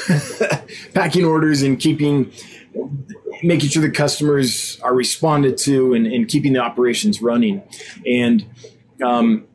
packing 0.95 1.27
orders 1.27 1.61
and 1.61 1.79
keeping 1.79 2.33
making 3.43 3.69
sure 3.69 3.83
the 3.83 3.91
customers 3.91 4.81
are 4.81 4.95
responded 4.95 5.59
to 5.59 5.93
and, 5.93 6.07
and 6.07 6.29
keeping 6.29 6.55
the 6.55 6.61
operations 6.61 7.21
running. 7.21 7.63
And 8.07 8.47
um, 9.05 9.47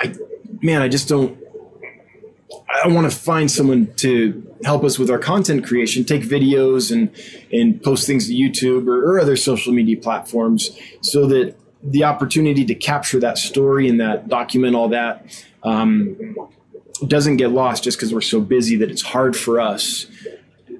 I, 0.00 0.14
man, 0.62 0.82
I 0.82 0.88
just 0.88 1.08
don't. 1.08 1.38
I 2.82 2.88
want 2.88 3.10
to 3.10 3.16
find 3.16 3.50
someone 3.50 3.92
to 3.96 4.46
help 4.64 4.84
us 4.84 4.98
with 4.98 5.10
our 5.10 5.18
content 5.18 5.66
creation, 5.66 6.04
take 6.04 6.22
videos 6.22 6.92
and 6.92 7.10
and 7.52 7.82
post 7.82 8.06
things 8.06 8.28
to 8.28 8.34
YouTube 8.34 8.88
or, 8.88 9.04
or 9.04 9.20
other 9.20 9.36
social 9.36 9.72
media 9.72 9.96
platforms, 9.96 10.70
so 11.02 11.26
that 11.26 11.56
the 11.82 12.04
opportunity 12.04 12.64
to 12.66 12.74
capture 12.74 13.20
that 13.20 13.38
story 13.38 13.88
and 13.88 14.00
that 14.00 14.28
document 14.28 14.76
all 14.76 14.88
that 14.88 15.44
um, 15.62 16.36
doesn't 17.06 17.36
get 17.36 17.50
lost 17.50 17.84
just 17.84 17.98
because 17.98 18.12
we're 18.12 18.20
so 18.20 18.40
busy 18.40 18.76
that 18.76 18.90
it's 18.90 19.02
hard 19.02 19.36
for 19.36 19.60
us 19.60 20.06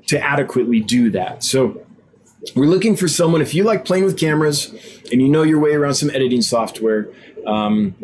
to 0.07 0.21
adequately 0.23 0.81
do 0.81 1.11
that. 1.11 1.43
So 1.43 1.85
we're 2.55 2.67
looking 2.67 2.97
for 2.97 3.09
someone 3.09 3.41
if 3.41 3.55
you 3.55 3.65
like 3.65 3.85
playing 3.85 4.05
with 4.05 4.19
cameras 4.19 4.73
and 5.11 5.21
you 5.21 5.29
know 5.29 5.43
your 5.43 5.59
way 5.59 5.75
around 5.75 5.95
some 5.95 6.11
editing 6.11 6.43
software. 6.43 7.09
Um, 7.47 7.95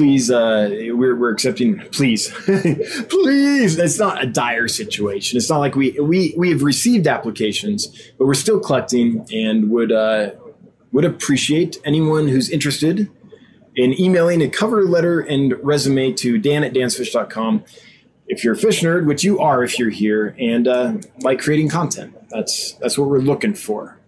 please, 0.00 0.30
uh, 0.30 0.70
we're, 0.94 1.14
we're 1.14 1.30
accepting. 1.30 1.78
Please, 1.92 2.28
please. 3.10 3.78
It's 3.78 3.98
not 3.98 4.24
a 4.24 4.26
dire 4.26 4.66
situation. 4.66 5.36
It's 5.36 5.50
not 5.50 5.58
like 5.58 5.76
we 5.76 5.90
we 6.00 6.34
we 6.38 6.48
have 6.48 6.62
received 6.62 7.06
applications, 7.06 7.86
but 8.16 8.24
we're 8.24 8.32
still 8.32 8.58
collecting 8.60 9.26
and 9.30 9.68
would 9.70 9.92
uh, 9.92 10.30
would 10.92 11.04
appreciate 11.04 11.78
anyone 11.84 12.28
who's 12.28 12.48
interested 12.48 13.10
in 13.76 14.00
emailing 14.00 14.40
a 14.40 14.48
cover 14.48 14.84
letter 14.84 15.20
and 15.20 15.52
resume 15.62 16.14
to 16.14 16.38
dan 16.38 16.64
at 16.64 16.72
dansfish.com 16.72 17.62
if 18.26 18.42
you're 18.42 18.54
a 18.54 18.56
fish 18.56 18.80
nerd, 18.80 19.04
which 19.04 19.22
you 19.22 19.38
are 19.38 19.62
if 19.62 19.78
you're 19.78 19.90
here, 19.90 20.34
and 20.40 20.66
uh, 20.66 20.94
like 21.20 21.40
creating 21.40 21.68
content. 21.68 22.16
That's 22.30 22.72
that's 22.80 22.96
what 22.96 23.10
we're 23.10 23.18
looking 23.18 23.52
for. 23.52 23.99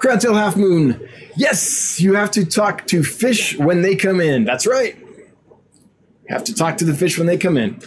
Crowntail 0.00 0.34
Half 0.34 0.56
Moon. 0.56 1.08
Yes, 1.36 2.00
you 2.00 2.14
have 2.14 2.30
to 2.32 2.44
talk 2.44 2.86
to 2.88 3.02
fish 3.02 3.56
when 3.58 3.82
they 3.82 3.96
come 3.96 4.20
in. 4.20 4.44
That's 4.44 4.66
right. 4.66 4.96
You 4.98 6.34
have 6.34 6.44
to 6.44 6.54
talk 6.54 6.76
to 6.78 6.84
the 6.84 6.94
fish 6.94 7.18
when 7.18 7.26
they 7.26 7.38
come 7.38 7.56
in. 7.56 7.80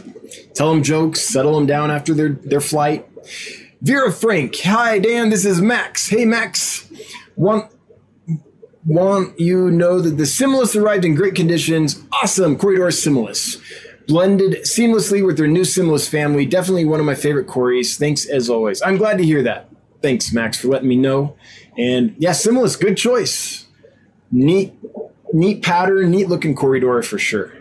Tell 0.54 0.70
them 0.70 0.84
jokes, 0.84 1.22
settle 1.22 1.56
them 1.56 1.66
down 1.66 1.92
after 1.92 2.14
their, 2.14 2.30
their 2.30 2.62
flight. 2.62 3.08
Vera 3.82 4.12
Frank. 4.12 4.56
Hi, 4.64 5.00
Dan. 5.00 5.30
This 5.30 5.46
is 5.46 5.62
Max. 5.62 6.08
Hey, 6.10 6.26
Max. 6.26 6.92
Want 7.36 7.72
want 8.86 9.40
you 9.40 9.70
know 9.70 10.02
that 10.02 10.18
the 10.18 10.24
Similis 10.24 10.80
arrived 10.80 11.06
in 11.06 11.16
great 11.16 11.36
conditions. 11.36 12.02
Awesome. 12.12 12.58
Corydoras 12.58 13.06
Similis. 13.06 13.62
Blended 14.08 14.64
seamlessly 14.64 15.26
with 15.26 15.38
their 15.38 15.48
new 15.48 15.62
Similis 15.62 16.10
family. 16.10 16.46
Definitely 16.46 16.86
one 16.86 17.00
of 17.00 17.06
my 17.06 17.16
favorite 17.16 17.48
Corys. 17.48 17.98
Thanks 17.98 18.26
as 18.28 18.50
always. 18.50 18.82
I'm 18.82 18.98
glad 18.98 19.18
to 19.18 19.24
hear 19.24 19.44
that. 19.44 19.70
Thanks, 20.02 20.34
Max, 20.34 20.60
for 20.60 20.68
letting 20.68 20.90
me 20.90 20.96
know. 20.96 21.36
And 21.78 22.16
yeah, 22.18 22.32
Similis, 22.32 22.80
good 22.80 22.98
choice. 22.98 23.66
Neat, 24.32 24.74
neat 25.34 25.64
pattern, 25.64 26.12
neat 26.12 26.30
looking 26.30 26.56
corridor 26.56 27.02
for 27.02 27.18
sure. 27.18 27.54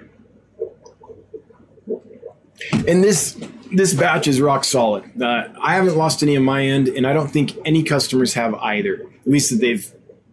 And 2.87 3.03
this 3.03 3.37
this 3.73 3.94
batch 3.94 4.27
is 4.27 4.40
rock 4.40 4.64
solid. 4.64 5.20
Uh, 5.20 5.49
I 5.61 5.75
haven't 5.75 5.96
lost 5.96 6.23
any 6.23 6.37
on 6.37 6.44
my 6.44 6.64
end, 6.64 6.88
and 6.88 7.07
I 7.07 7.12
don't 7.12 7.29
think 7.29 7.57
any 7.64 7.83
customers 7.83 8.35
have 8.35 8.55
either, 8.55 8.94
at 8.94 9.27
least 9.27 9.51
that 9.51 9.61
they've 9.61 9.92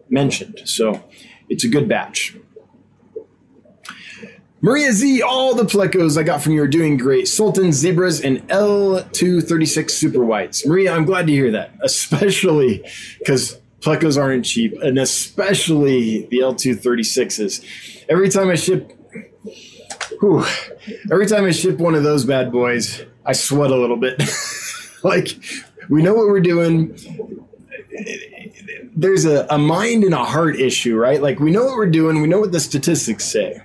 mentioned. 0.09 0.61
So 0.65 1.03
it's 1.49 1.63
a 1.63 1.67
good 1.67 1.87
batch. 1.87 2.35
Maria 4.59 4.91
Z, 4.91 5.21
all 5.21 5.53
the 5.53 5.63
plecos 5.63 6.17
I 6.17 6.23
got 6.23 6.41
from 6.41 6.53
you 6.53 6.63
are 6.63 6.67
doing 6.67 6.97
great. 6.97 7.27
Sultan 7.27 7.71
Zebras 7.71 8.21
and 8.21 8.39
L236 8.47 9.91
Super 9.91 10.25
Whites. 10.25 10.65
Maria, 10.65 10.93
I'm 10.93 11.05
glad 11.05 11.27
to 11.27 11.33
hear 11.33 11.51
that, 11.51 11.73
especially 11.83 12.83
because 13.19 13.59
plecos 13.81 14.21
aren't 14.21 14.45
cheap, 14.45 14.73
and 14.81 14.97
especially 14.97 16.25
the 16.27 16.39
L236s. 16.39 18.05
Every 18.09 18.29
time 18.29 18.49
I 18.49 18.55
ship, 18.55 18.91
whew, 20.19 20.45
every 21.11 21.27
time 21.27 21.45
I 21.45 21.51
ship 21.51 21.77
one 21.77 21.95
of 21.95 22.03
those 22.03 22.25
bad 22.25 22.51
boys, 22.51 23.03
I 23.25 23.33
sweat 23.33 23.71
a 23.71 23.75
little 23.75 23.97
bit. 23.97 24.21
like, 25.03 25.29
we 25.89 26.01
know 26.01 26.13
what 26.13 26.27
we're 26.27 26.39
doing. 26.39 26.97
There's 28.95 29.25
a, 29.25 29.45
a 29.49 29.57
mind 29.57 30.03
and 30.03 30.13
a 30.13 30.23
heart 30.23 30.59
issue, 30.59 30.97
right? 30.97 31.21
Like, 31.21 31.39
we 31.39 31.51
know 31.51 31.65
what 31.65 31.75
we're 31.75 31.89
doing, 31.89 32.21
we 32.21 32.27
know 32.27 32.39
what 32.39 32.51
the 32.51 32.59
statistics 32.59 33.25
say. 33.25 33.61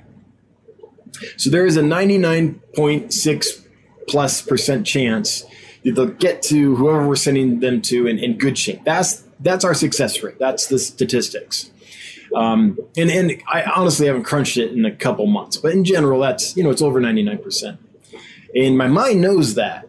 So 1.37 1.51
there 1.51 1.67
is 1.67 1.77
a 1.77 1.83
99.6 1.83 3.67
plus 4.09 4.43
percent 4.43 4.87
chance 4.87 5.45
that 5.85 5.95
they'll 5.95 6.07
get 6.07 6.43
to 6.43 6.77
whoever 6.77 7.07
we're 7.07 7.17
sending 7.17 7.61
them 7.61 7.81
to 7.83 8.07
in, 8.07 8.19
in 8.19 8.39
good 8.39 8.59
shape. 8.59 8.83
That's 8.85 9.25
that's 9.43 9.65
our 9.65 9.75
success 9.75 10.23
rate. 10.23 10.39
That's 10.39 10.67
the 10.67 10.79
statistics. 10.79 11.71
Um, 12.35 12.79
and 12.97 13.11
and 13.11 13.43
I 13.47 13.63
honestly 13.65 14.07
haven't 14.07 14.25
crunched 14.25 14.57
it 14.57 14.73
in 14.73 14.85
a 14.87 14.95
couple 14.95 15.27
months, 15.27 15.57
but 15.57 15.73
in 15.73 15.85
general, 15.85 16.21
that's 16.21 16.57
you 16.57 16.63
know 16.63 16.71
it's 16.71 16.83
over 16.83 17.01
99 17.01 17.39
percent. 17.39 17.79
And 18.55 18.77
my 18.77 18.87
mind 18.87 19.21
knows 19.21 19.55
that. 19.55 19.89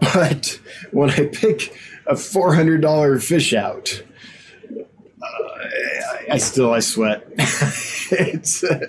But 0.00 0.60
when 0.90 1.10
I 1.10 1.26
pick 1.26 1.74
a 2.06 2.14
$400 2.14 3.22
fish 3.22 3.54
out, 3.54 4.02
uh, 4.70 5.26
I, 5.26 6.26
I 6.32 6.38
still 6.38 6.72
I 6.72 6.80
sweat. 6.80 7.26
it's, 7.38 8.62
uh, 8.62 8.80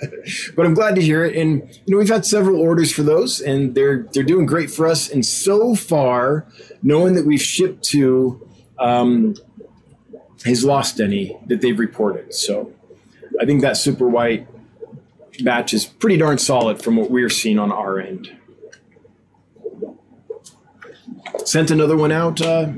but 0.55 0.65
I'm 0.65 0.73
glad 0.73 0.95
to 0.95 1.01
hear 1.01 1.23
it. 1.23 1.35
And 1.35 1.61
you 1.85 1.93
know, 1.93 1.97
we've 1.97 2.09
had 2.09 2.25
several 2.25 2.61
orders 2.61 2.91
for 2.91 3.03
those, 3.03 3.39
and 3.39 3.75
they're 3.75 4.07
they're 4.13 4.23
doing 4.23 4.45
great 4.45 4.69
for 4.69 4.87
us. 4.87 5.09
And 5.09 5.25
so 5.25 5.75
far, 5.75 6.47
knowing 6.83 7.15
that 7.15 7.25
we've 7.25 7.41
shipped 7.41 7.83
to 7.85 8.45
um, 8.79 9.35
has 10.45 10.63
lost 10.63 10.99
any 10.99 11.37
that 11.47 11.61
they've 11.61 11.77
reported. 11.77 12.33
So 12.33 12.73
I 13.39 13.45
think 13.45 13.61
that 13.61 13.77
super 13.77 14.07
white 14.07 14.47
batch 15.43 15.73
is 15.73 15.85
pretty 15.85 16.17
darn 16.17 16.37
solid 16.37 16.81
from 16.81 16.95
what 16.95 17.11
we're 17.11 17.29
seeing 17.29 17.59
on 17.59 17.71
our 17.71 17.99
end. 17.99 18.35
Sent 21.43 21.71
another 21.71 21.97
one 21.97 22.11
out. 22.11 22.41
Uh, 22.41 22.73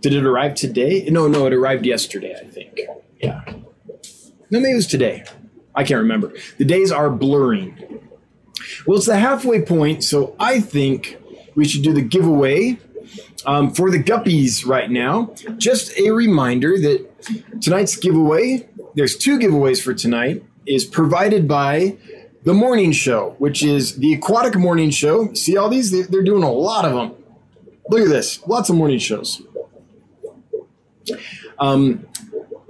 did 0.00 0.14
it 0.14 0.24
arrive 0.24 0.54
today? 0.54 1.06
No, 1.10 1.28
no, 1.28 1.46
it 1.46 1.52
arrived 1.52 1.86
yesterday, 1.86 2.36
I 2.38 2.44
think. 2.44 2.80
Yeah. 3.20 3.42
No, 4.50 4.60
maybe 4.60 4.72
it 4.72 4.76
was 4.76 4.86
today. 4.86 5.24
I 5.74 5.84
can't 5.84 6.00
remember. 6.00 6.32
The 6.58 6.64
days 6.64 6.92
are 6.92 7.10
blurring. 7.10 8.00
Well, 8.86 8.98
it's 8.98 9.06
the 9.06 9.18
halfway 9.18 9.62
point, 9.62 10.04
so 10.04 10.36
I 10.38 10.60
think 10.60 11.18
we 11.54 11.66
should 11.66 11.82
do 11.82 11.92
the 11.92 12.02
giveaway 12.02 12.78
um, 13.46 13.72
for 13.72 13.90
the 13.90 14.02
guppies 14.02 14.66
right 14.66 14.90
now. 14.90 15.34
Just 15.56 15.96
a 15.98 16.10
reminder 16.10 16.78
that 16.78 17.60
tonight's 17.60 17.96
giveaway, 17.96 18.68
there's 18.94 19.16
two 19.16 19.38
giveaways 19.38 19.82
for 19.82 19.94
tonight 19.94 20.44
is 20.66 20.84
provided 20.84 21.46
by 21.46 21.96
the 22.44 22.54
morning 22.54 22.92
show, 22.92 23.34
which 23.38 23.62
is 23.62 23.96
the 23.96 24.14
aquatic 24.14 24.56
morning 24.56 24.90
show. 24.90 25.32
See 25.34 25.56
all 25.56 25.68
these? 25.68 25.90
They're 26.08 26.22
doing 26.22 26.42
a 26.42 26.52
lot 26.52 26.84
of 26.84 26.94
them. 26.94 27.14
Look 27.88 28.02
at 28.02 28.08
this. 28.08 28.46
Lots 28.46 28.70
of 28.70 28.76
morning 28.76 28.98
shows. 28.98 29.42
Um, 31.58 32.06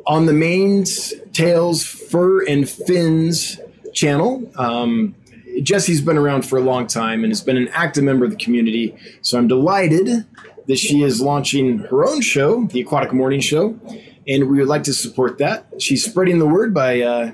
on 0.06 0.26
the 0.26 0.32
Maine's, 0.32 1.14
tails, 1.32 1.84
fur, 1.84 2.44
and 2.44 2.68
fins 2.68 3.58
channel, 3.92 4.50
um, 4.56 5.14
Jesse's 5.62 6.00
been 6.00 6.18
around 6.18 6.42
for 6.46 6.58
a 6.58 6.62
long 6.62 6.86
time 6.86 7.24
and 7.24 7.30
has 7.30 7.40
been 7.40 7.56
an 7.56 7.68
active 7.68 8.04
member 8.04 8.24
of 8.24 8.30
the 8.30 8.36
community. 8.36 8.96
So 9.22 9.38
I'm 9.38 9.48
delighted 9.48 10.26
that 10.66 10.78
she 10.78 11.02
is 11.02 11.20
launching 11.20 11.78
her 11.78 12.06
own 12.06 12.20
show, 12.20 12.64
the 12.66 12.80
Aquatic 12.80 13.12
Morning 13.12 13.40
Show, 13.40 13.78
and 14.26 14.48
we 14.48 14.58
would 14.58 14.68
like 14.68 14.84
to 14.84 14.94
support 14.94 15.38
that. 15.38 15.66
She's 15.78 16.04
spreading 16.04 16.38
the 16.38 16.46
word 16.46 16.72
by 16.72 17.00
uh, 17.02 17.32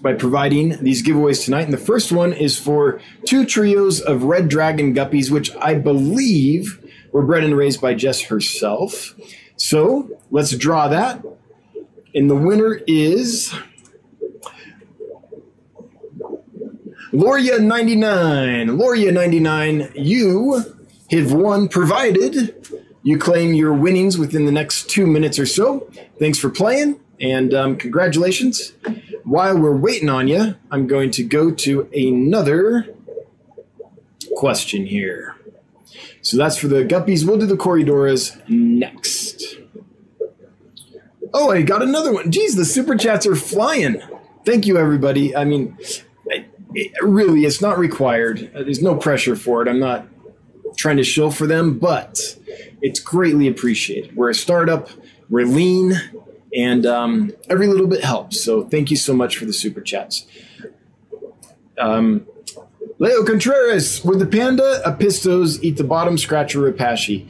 by 0.00 0.12
providing 0.12 0.82
these 0.84 1.02
giveaways 1.02 1.44
tonight. 1.44 1.62
And 1.62 1.72
the 1.72 1.78
first 1.78 2.12
one 2.12 2.34
is 2.34 2.58
for 2.58 3.00
two 3.24 3.46
trios 3.46 4.02
of 4.02 4.24
red 4.24 4.48
dragon 4.48 4.94
guppies, 4.94 5.30
which 5.30 5.54
I 5.56 5.74
believe 5.74 6.78
were 7.10 7.22
bred 7.22 7.42
and 7.42 7.56
raised 7.56 7.80
by 7.80 7.94
Jess 7.94 8.20
herself. 8.22 9.14
So 9.56 10.10
let's 10.30 10.54
draw 10.56 10.88
that. 10.88 11.24
And 12.14 12.28
the 12.28 12.36
winner 12.36 12.80
is 12.86 13.54
Loria99. 17.14 18.76
Loria99, 18.76 19.92
you 19.94 20.76
have 21.10 21.32
won 21.32 21.68
provided 21.68 22.54
you 23.02 23.18
claim 23.18 23.54
your 23.54 23.74
winnings 23.74 24.18
within 24.18 24.46
the 24.46 24.52
next 24.52 24.88
two 24.88 25.06
minutes 25.06 25.38
or 25.38 25.46
so. 25.46 25.88
Thanks 26.18 26.38
for 26.38 26.50
playing 26.50 26.98
and 27.20 27.54
um, 27.54 27.76
congratulations 27.76 28.72
while 29.24 29.58
we're 29.58 29.76
waiting 29.76 30.08
on 30.08 30.28
you, 30.28 30.54
I'm 30.70 30.86
going 30.86 31.10
to 31.12 31.24
go 31.24 31.50
to 31.50 31.88
another 31.94 32.94
question 34.36 34.86
here. 34.86 35.34
So 36.22 36.36
that's 36.36 36.56
for 36.56 36.68
the 36.68 36.84
guppies. 36.84 37.26
We'll 37.26 37.38
do 37.38 37.46
the 37.46 37.56
Corydoras 37.56 38.40
next. 38.48 39.58
Oh, 41.32 41.50
I 41.50 41.62
got 41.62 41.82
another 41.82 42.12
one. 42.12 42.30
Geez, 42.30 42.54
the 42.54 42.64
super 42.64 42.96
chats 42.96 43.26
are 43.26 43.34
flying. 43.34 44.00
Thank 44.44 44.66
you, 44.66 44.76
everybody. 44.76 45.34
I 45.34 45.44
mean, 45.44 45.76
it, 46.74 46.92
really, 47.02 47.44
it's 47.44 47.60
not 47.60 47.78
required. 47.78 48.50
There's 48.52 48.82
no 48.82 48.96
pressure 48.96 49.36
for 49.36 49.62
it. 49.62 49.68
I'm 49.68 49.80
not 49.80 50.06
trying 50.76 50.96
to 50.96 51.04
show 51.04 51.30
for 51.30 51.46
them, 51.46 51.78
but 51.78 52.36
it's 52.82 53.00
greatly 53.00 53.48
appreciated. 53.48 54.16
We're 54.16 54.30
a 54.30 54.34
startup, 54.34 54.88
we're 55.30 55.46
lean, 55.46 55.94
and 56.54 56.86
um, 56.86 57.32
every 57.48 57.66
little 57.66 57.86
bit 57.86 58.04
helps. 58.04 58.40
So 58.40 58.64
thank 58.64 58.90
you 58.90 58.96
so 58.96 59.14
much 59.14 59.36
for 59.36 59.44
the 59.44 59.52
super 59.52 59.80
chats. 59.80 60.26
Um, 61.78 62.26
Leo 62.98 63.24
Contreras, 63.24 64.04
would 64.04 64.20
the 64.20 64.26
panda 64.26 64.80
apistos 64.86 65.62
eat 65.62 65.76
the 65.76 65.84
bottom 65.84 66.16
scratcher 66.16 66.60
repashy? 66.60 67.26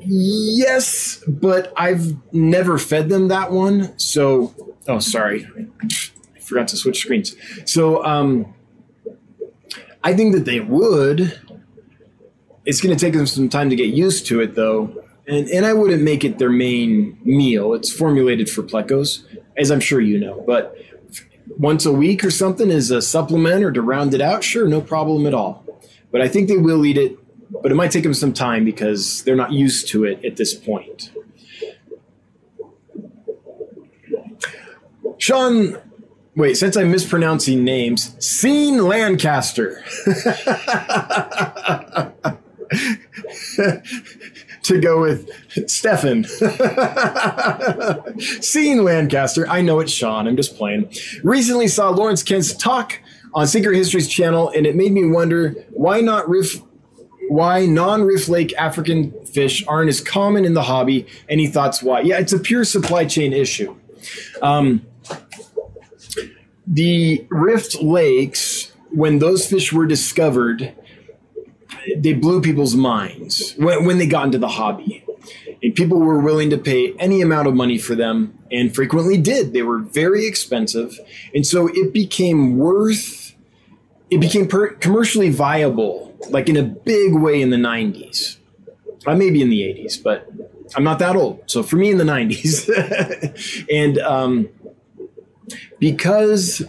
Yes, 0.00 1.22
but 1.28 1.72
I've 1.76 2.16
never 2.32 2.78
fed 2.78 3.08
them 3.08 3.28
that 3.28 3.52
one. 3.52 3.96
So, 3.98 4.54
oh, 4.88 4.98
sorry. 4.98 5.46
I 6.34 6.38
forgot 6.40 6.68
to 6.68 6.76
switch 6.76 7.00
screens. 7.00 7.36
So, 7.64 8.04
um, 8.04 8.53
I 10.04 10.12
think 10.12 10.34
that 10.34 10.44
they 10.44 10.60
would. 10.60 11.40
It's 12.66 12.80
going 12.82 12.96
to 12.96 13.02
take 13.02 13.14
them 13.14 13.26
some 13.26 13.48
time 13.48 13.70
to 13.70 13.76
get 13.76 13.88
used 13.88 14.26
to 14.26 14.40
it, 14.40 14.54
though. 14.54 15.02
And, 15.26 15.48
and 15.48 15.64
I 15.64 15.72
wouldn't 15.72 16.02
make 16.02 16.24
it 16.24 16.38
their 16.38 16.50
main 16.50 17.18
meal. 17.24 17.72
It's 17.72 17.90
formulated 17.90 18.50
for 18.50 18.62
plecos, 18.62 19.24
as 19.56 19.70
I'm 19.70 19.80
sure 19.80 20.02
you 20.02 20.20
know. 20.20 20.44
But 20.46 20.76
once 21.58 21.86
a 21.86 21.92
week 21.92 22.22
or 22.22 22.30
something 22.30 22.70
as 22.70 22.90
a 22.90 23.00
supplement 23.00 23.64
or 23.64 23.72
to 23.72 23.80
round 23.80 24.12
it 24.12 24.20
out, 24.20 24.44
sure, 24.44 24.68
no 24.68 24.82
problem 24.82 25.26
at 25.26 25.32
all. 25.32 25.64
But 26.12 26.20
I 26.20 26.28
think 26.28 26.48
they 26.48 26.58
will 26.58 26.84
eat 26.84 26.98
it, 26.98 27.18
but 27.62 27.72
it 27.72 27.74
might 27.74 27.90
take 27.90 28.02
them 28.02 28.14
some 28.14 28.34
time 28.34 28.66
because 28.66 29.22
they're 29.24 29.36
not 29.36 29.52
used 29.52 29.88
to 29.88 30.04
it 30.04 30.22
at 30.22 30.36
this 30.36 30.54
point. 30.54 31.10
Sean, 35.16 35.78
wait, 36.36 36.56
since 36.56 36.76
I'm 36.76 36.90
mispronouncing 36.90 37.64
names, 37.64 38.14
Scene 38.24 38.86
Lancaster. 38.86 39.82
to 44.64 44.80
go 44.80 45.00
with 45.00 45.30
Stefan. 45.70 46.24
Seeing 48.18 48.82
Lancaster, 48.82 49.48
I 49.48 49.60
know 49.60 49.80
it's 49.80 49.92
Sean, 49.92 50.26
I'm 50.26 50.36
just 50.36 50.56
playing. 50.56 50.92
Recently 51.22 51.68
saw 51.68 51.90
Lawrence 51.90 52.22
Kent's 52.22 52.54
talk 52.54 53.00
on 53.34 53.46
Secret 53.46 53.76
History's 53.76 54.08
channel, 54.08 54.50
and 54.50 54.66
it 54.66 54.76
made 54.76 54.92
me 54.92 55.06
wonder 55.06 55.50
why 55.70 56.00
not 56.00 56.28
riff 56.28 56.60
why 57.28 57.64
non-Rift 57.64 58.28
Lake 58.28 58.52
African 58.58 59.10
fish 59.24 59.64
aren't 59.66 59.88
as 59.88 60.00
common 60.00 60.44
in 60.44 60.52
the 60.52 60.62
hobby. 60.62 61.06
Any 61.26 61.46
thoughts 61.46 61.82
why? 61.82 62.00
Yeah, 62.00 62.18
it's 62.18 62.34
a 62.34 62.38
pure 62.38 62.64
supply 62.64 63.06
chain 63.06 63.32
issue. 63.32 63.74
Um, 64.42 64.84
the 66.66 67.26
Rift 67.30 67.82
Lakes, 67.82 68.72
when 68.90 69.18
those 69.18 69.46
fish 69.46 69.72
were 69.72 69.86
discovered, 69.86 70.74
they 71.96 72.12
blew 72.12 72.40
people's 72.40 72.74
minds 72.74 73.54
when, 73.56 73.84
when 73.84 73.98
they 73.98 74.06
got 74.06 74.26
into 74.26 74.38
the 74.38 74.48
hobby. 74.48 75.04
And 75.62 75.74
people 75.74 75.98
were 75.98 76.20
willing 76.20 76.50
to 76.50 76.58
pay 76.58 76.94
any 76.98 77.22
amount 77.22 77.48
of 77.48 77.54
money 77.54 77.78
for 77.78 77.94
them 77.94 78.38
and 78.50 78.74
frequently 78.74 79.16
did. 79.16 79.52
They 79.52 79.62
were 79.62 79.78
very 79.78 80.26
expensive. 80.26 80.98
And 81.34 81.46
so 81.46 81.68
it 81.68 81.92
became 81.92 82.58
worth, 82.58 83.34
it 84.10 84.18
became 84.18 84.46
per- 84.46 84.74
commercially 84.74 85.30
viable, 85.30 86.14
like 86.28 86.48
in 86.48 86.56
a 86.56 86.62
big 86.62 87.14
way 87.14 87.40
in 87.40 87.50
the 87.50 87.56
90s. 87.56 88.36
Uh, 89.06 89.14
maybe 89.14 89.42
in 89.42 89.50
the 89.50 89.60
80s, 89.60 90.02
but 90.02 90.30
I'm 90.74 90.84
not 90.84 90.98
that 91.00 91.14
old. 91.14 91.42
So 91.46 91.62
for 91.62 91.76
me 91.76 91.90
in 91.90 91.98
the 91.98 92.04
90s. 92.04 93.66
and 93.72 93.98
um, 93.98 94.48
because 95.78 96.62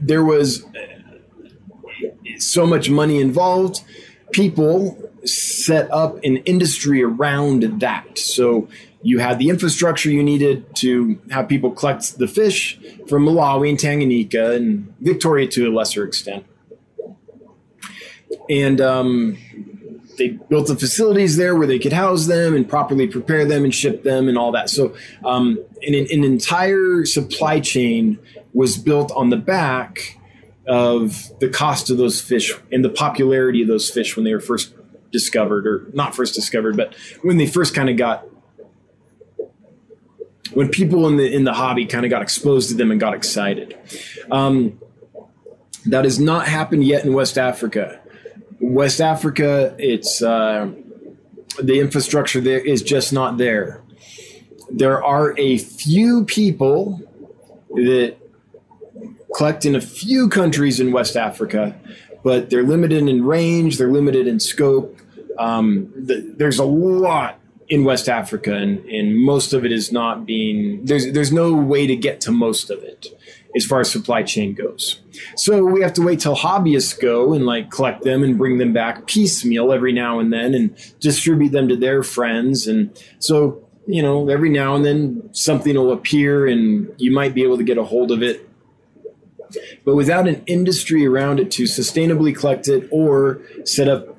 there 0.00 0.24
was 0.24 0.64
so 2.38 2.66
much 2.66 2.90
money 2.90 3.20
involved, 3.20 3.82
people 4.32 4.98
set 5.24 5.90
up 5.92 6.22
an 6.24 6.38
industry 6.38 7.02
around 7.02 7.80
that. 7.80 8.18
So 8.18 8.68
you 9.02 9.18
had 9.18 9.38
the 9.38 9.48
infrastructure 9.48 10.10
you 10.10 10.22
needed 10.22 10.74
to 10.76 11.20
have 11.30 11.48
people 11.48 11.70
collect 11.70 12.18
the 12.18 12.26
fish 12.26 12.78
from 13.08 13.24
Malawi 13.26 13.70
and 13.70 13.78
Tanganyika 13.78 14.56
and 14.56 14.94
Victoria 15.00 15.46
to 15.48 15.68
a 15.68 15.72
lesser 15.72 16.04
extent. 16.04 16.44
And 18.50 18.80
um, 18.80 19.38
they 20.18 20.28
built 20.28 20.66
the 20.66 20.76
facilities 20.76 21.36
there 21.36 21.56
where 21.56 21.66
they 21.66 21.78
could 21.78 21.92
house 21.92 22.26
them 22.26 22.54
and 22.54 22.68
properly 22.68 23.06
prepare 23.06 23.44
them 23.44 23.64
and 23.64 23.74
ship 23.74 24.02
them 24.02 24.28
and 24.28 24.36
all 24.36 24.52
that. 24.52 24.68
So 24.68 24.94
um, 25.24 25.64
an, 25.82 25.94
an 25.94 26.24
entire 26.24 27.04
supply 27.04 27.60
chain 27.60 28.18
was 28.52 28.76
built 28.76 29.10
on 29.12 29.30
the 29.30 29.36
back 29.36 30.18
of 30.66 31.32
the 31.40 31.48
cost 31.48 31.88
of 31.88 31.96
those 31.96 32.20
fish 32.20 32.52
and 32.70 32.84
the 32.84 32.90
popularity 32.90 33.62
of 33.62 33.68
those 33.68 33.88
fish 33.88 34.16
when 34.16 34.24
they 34.24 34.34
were 34.34 34.40
first 34.40 34.74
discovered, 35.10 35.66
or 35.66 35.86
not 35.94 36.14
first 36.14 36.34
discovered, 36.34 36.76
but 36.76 36.94
when 37.22 37.38
they 37.38 37.46
first 37.46 37.74
kind 37.74 37.88
of 37.88 37.96
got 37.96 38.26
when 40.52 40.68
people 40.68 41.06
in 41.06 41.16
the 41.16 41.34
in 41.34 41.44
the 41.44 41.52
hobby 41.52 41.86
kind 41.86 42.04
of 42.04 42.10
got 42.10 42.22
exposed 42.22 42.70
to 42.70 42.74
them 42.74 42.90
and 42.90 43.00
got 43.00 43.14
excited. 43.14 43.76
Um, 44.30 44.80
that 45.86 46.04
has 46.04 46.18
not 46.18 46.46
happened 46.48 46.84
yet 46.84 47.04
in 47.04 47.14
West 47.14 47.38
Africa. 47.38 48.00
West 48.60 49.00
Africa, 49.00 49.74
it's 49.78 50.22
uh, 50.22 50.70
the 51.60 51.80
infrastructure 51.80 52.40
there 52.40 52.60
is 52.60 52.82
just 52.82 53.12
not 53.12 53.38
there. 53.38 53.82
There 54.70 55.02
are 55.02 55.38
a 55.38 55.58
few 55.58 56.24
people 56.24 57.00
that 57.70 58.16
collect 59.34 59.64
in 59.64 59.74
a 59.74 59.80
few 59.80 60.28
countries 60.28 60.80
in 60.80 60.92
West 60.92 61.16
Africa, 61.16 61.78
but 62.22 62.50
they're 62.50 62.64
limited 62.64 63.08
in 63.08 63.24
range, 63.24 63.78
they're 63.78 63.92
limited 63.92 64.26
in 64.26 64.40
scope. 64.40 64.98
Um, 65.38 65.92
the, 65.94 66.34
there's 66.36 66.58
a 66.58 66.64
lot 66.64 67.37
in 67.68 67.84
West 67.84 68.08
Africa, 68.08 68.54
and, 68.54 68.84
and 68.86 69.16
most 69.16 69.52
of 69.52 69.64
it 69.64 69.72
is 69.72 69.92
not 69.92 70.24
being 70.24 70.84
there's 70.84 71.12
there's 71.12 71.32
no 71.32 71.54
way 71.54 71.86
to 71.86 71.96
get 71.96 72.20
to 72.22 72.32
most 72.32 72.70
of 72.70 72.82
it 72.82 73.06
as 73.56 73.64
far 73.64 73.80
as 73.80 73.90
supply 73.90 74.22
chain 74.22 74.54
goes. 74.54 75.00
So 75.36 75.64
we 75.64 75.80
have 75.82 75.92
to 75.94 76.02
wait 76.02 76.20
till 76.20 76.36
hobbyists 76.36 77.00
go 77.00 77.32
and 77.32 77.46
like 77.46 77.70
collect 77.70 78.04
them 78.04 78.22
and 78.22 78.36
bring 78.36 78.58
them 78.58 78.72
back 78.72 79.06
piecemeal 79.06 79.72
every 79.72 79.92
now 79.92 80.18
and 80.18 80.32
then 80.32 80.54
and 80.54 80.76
distribute 81.00 81.50
them 81.50 81.68
to 81.68 81.76
their 81.76 82.02
friends. 82.02 82.66
And 82.66 82.96
so, 83.18 83.66
you 83.86 84.02
know, 84.02 84.28
every 84.28 84.50
now 84.50 84.76
and 84.76 84.84
then 84.84 85.30
something 85.32 85.74
will 85.74 85.92
appear 85.92 86.46
and 86.46 86.92
you 86.98 87.10
might 87.10 87.34
be 87.34 87.42
able 87.42 87.56
to 87.56 87.64
get 87.64 87.78
a 87.78 87.84
hold 87.84 88.12
of 88.12 88.22
it 88.22 88.48
but 89.84 89.94
without 89.94 90.28
an 90.28 90.42
industry 90.46 91.06
around 91.06 91.40
it 91.40 91.50
to 91.52 91.62
sustainably 91.62 92.36
collect 92.36 92.68
it 92.68 92.86
or 92.90 93.40
set 93.64 93.88
up 93.88 94.17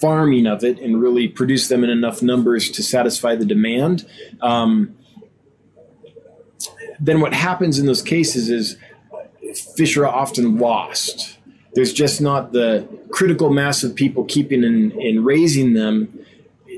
farming 0.00 0.46
of 0.46 0.64
it 0.64 0.78
and 0.78 1.00
really 1.00 1.28
produce 1.28 1.68
them 1.68 1.84
in 1.84 1.90
enough 1.90 2.22
numbers 2.22 2.70
to 2.70 2.82
satisfy 2.82 3.34
the 3.34 3.44
demand, 3.44 4.06
um, 4.40 4.94
then 6.98 7.20
what 7.20 7.32
happens 7.32 7.78
in 7.78 7.86
those 7.86 8.02
cases 8.02 8.50
is 8.50 8.76
fish 9.76 9.96
are 9.96 10.06
often 10.06 10.58
lost. 10.58 11.38
There's 11.74 11.92
just 11.92 12.20
not 12.20 12.52
the 12.52 12.86
critical 13.10 13.50
mass 13.50 13.82
of 13.82 13.94
people 13.94 14.24
keeping 14.24 14.64
and, 14.64 14.92
and 14.92 15.24
raising 15.24 15.74
them 15.74 16.24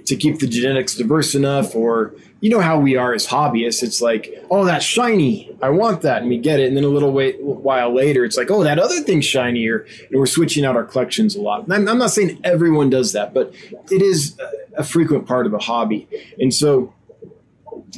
to 0.07 0.17
keep 0.17 0.39
the 0.39 0.47
genetics 0.47 0.97
diverse 0.97 1.35
enough 1.35 1.75
or 1.75 2.15
you 2.43 2.51
know 2.51 2.61
how 2.61 2.79
we 2.79 2.97
are 2.97 3.15
as 3.15 3.27
hobbyists. 3.29 3.85
It's 3.85 4.03
like, 4.03 4.45
oh, 4.51 4.65
that's 4.65 4.85
shiny. 4.85 5.57
I 5.63 5.71
want 5.71 6.03
that. 6.03 6.23
And 6.23 6.29
we 6.29 6.39
get 6.39 6.59
it. 6.59 6.67
And 6.67 6.77
then 6.77 6.83
a 6.83 6.89
little 6.89 7.13
while 7.13 7.95
later, 7.95 8.25
it's 8.25 8.37
like, 8.37 8.51
oh, 8.51 8.65
that 8.65 8.81
other 8.81 9.01
thing's 9.01 9.25
shinier. 9.25 9.87
And 10.11 10.19
we're 10.19 10.27
switching 10.27 10.65
out 10.65 10.75
our 10.75 10.83
collections 10.85 11.37
a 11.37 11.41
lot. 11.41 11.71
I'm, 11.71 11.89
I'm, 11.89 11.99
not 11.99 12.11
saying 12.11 12.41
everyone 12.43 12.91
does 12.91 13.13
that, 13.13 13.33
but 13.33 13.55
it 13.93 14.03
is 14.03 14.37
a 14.77 14.83
frequent 14.83 15.25
part 15.29 15.47
of 15.47 15.53
the 15.53 15.61
hobby. 15.61 16.09
And 16.41 16.53
so, 16.53 16.93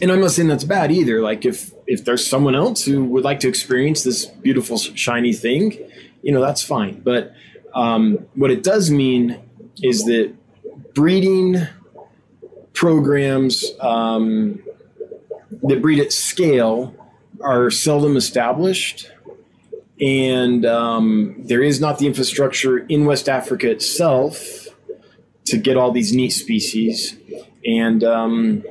and 0.03 0.13
I'm 0.13 0.21
not 0.21 0.33
saying 0.33 0.49
that's 0.49 0.65
bad 0.65 0.93
either. 0.93 1.23
Like 1.23 1.47
if, 1.47 1.73
if 1.87 2.05
there's 2.05 2.27
someone 2.27 2.55
else 2.55 2.85
who 2.85 3.03
would 3.03 3.25
like 3.25 3.41
to 3.41 3.49
experience 3.49 4.03
this 4.03 4.27
beautiful 4.27 4.77
shiny 4.77 5.33
thing, 5.33 5.79
you 6.21 6.33
know, 6.33 6.43
that's 6.43 6.63
fine. 6.63 7.01
But 7.01 7.33
um, 7.75 8.27
what 8.35 8.51
it 8.51 8.63
does 8.63 8.91
mean 8.91 9.41
is 9.83 10.05
that 10.05 10.35
breeding 10.93 11.67
programs 12.75 13.65
um, 13.81 14.63
that 15.63 15.81
breed 15.81 16.01
at 16.01 16.13
scale 16.13 16.95
are 17.41 17.71
seldom 17.71 18.17
established. 18.17 19.11
And 20.01 20.67
um, 20.67 21.37
there 21.39 21.63
is 21.63 21.81
not 21.81 21.99
the 21.99 22.07
infrastructure 22.07 22.79
in 22.79 23.07
West 23.07 23.29
Africa 23.29 23.71
itself 23.71 24.67
to 25.47 25.57
get 25.57 25.77
all 25.77 25.93
these 25.93 26.13
neat 26.13 26.31
species. 26.31 27.17
And 27.65 28.03
um, 28.03 28.65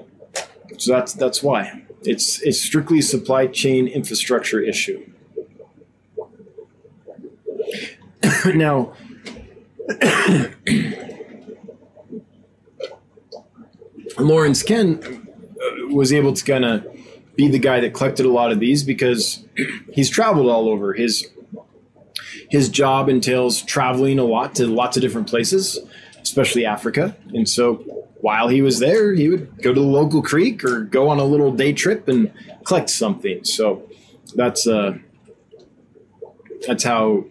so 0.77 0.91
that's, 0.91 1.13
that's 1.13 1.41
why. 1.41 1.81
It's, 2.01 2.41
it's 2.41 2.59
strictly 2.59 3.01
supply 3.01 3.47
chain 3.47 3.87
infrastructure 3.87 4.59
issue. 4.59 5.09
now, 8.53 8.93
Lawrence 14.19 14.63
Kent 14.63 15.05
uh, 15.05 15.87
was 15.87 16.13
able 16.13 16.33
to 16.33 16.43
kind 16.43 16.65
of 16.65 16.85
be 17.35 17.47
the 17.47 17.59
guy 17.59 17.79
that 17.79 17.93
collected 17.93 18.25
a 18.25 18.31
lot 18.31 18.51
of 18.51 18.59
these 18.59 18.83
because 18.83 19.45
he's 19.91 20.09
traveled 20.09 20.49
all 20.49 20.69
over. 20.69 20.93
His 20.93 21.27
his 22.49 22.69
job 22.69 23.09
entails 23.09 23.61
traveling 23.63 24.19
a 24.19 24.23
lot 24.23 24.55
to 24.55 24.67
lots 24.67 24.97
of 24.97 25.01
different 25.01 25.27
places, 25.27 25.79
especially 26.21 26.65
Africa. 26.65 27.15
And 27.33 27.49
so 27.49 27.75
while 28.21 28.47
he 28.47 28.61
was 28.61 28.79
there, 28.79 29.13
he 29.13 29.29
would 29.29 29.61
go 29.61 29.73
to 29.73 29.79
the 29.79 29.85
local 29.85 30.21
creek 30.21 30.63
or 30.63 30.81
go 30.81 31.09
on 31.09 31.19
a 31.19 31.25
little 31.25 31.51
day 31.51 31.73
trip 31.73 32.07
and 32.07 32.31
collect 32.65 32.89
something. 32.89 33.43
So 33.43 33.89
that's 34.35 34.67
uh 34.67 34.97
that's 36.65 36.83
how 36.83 37.25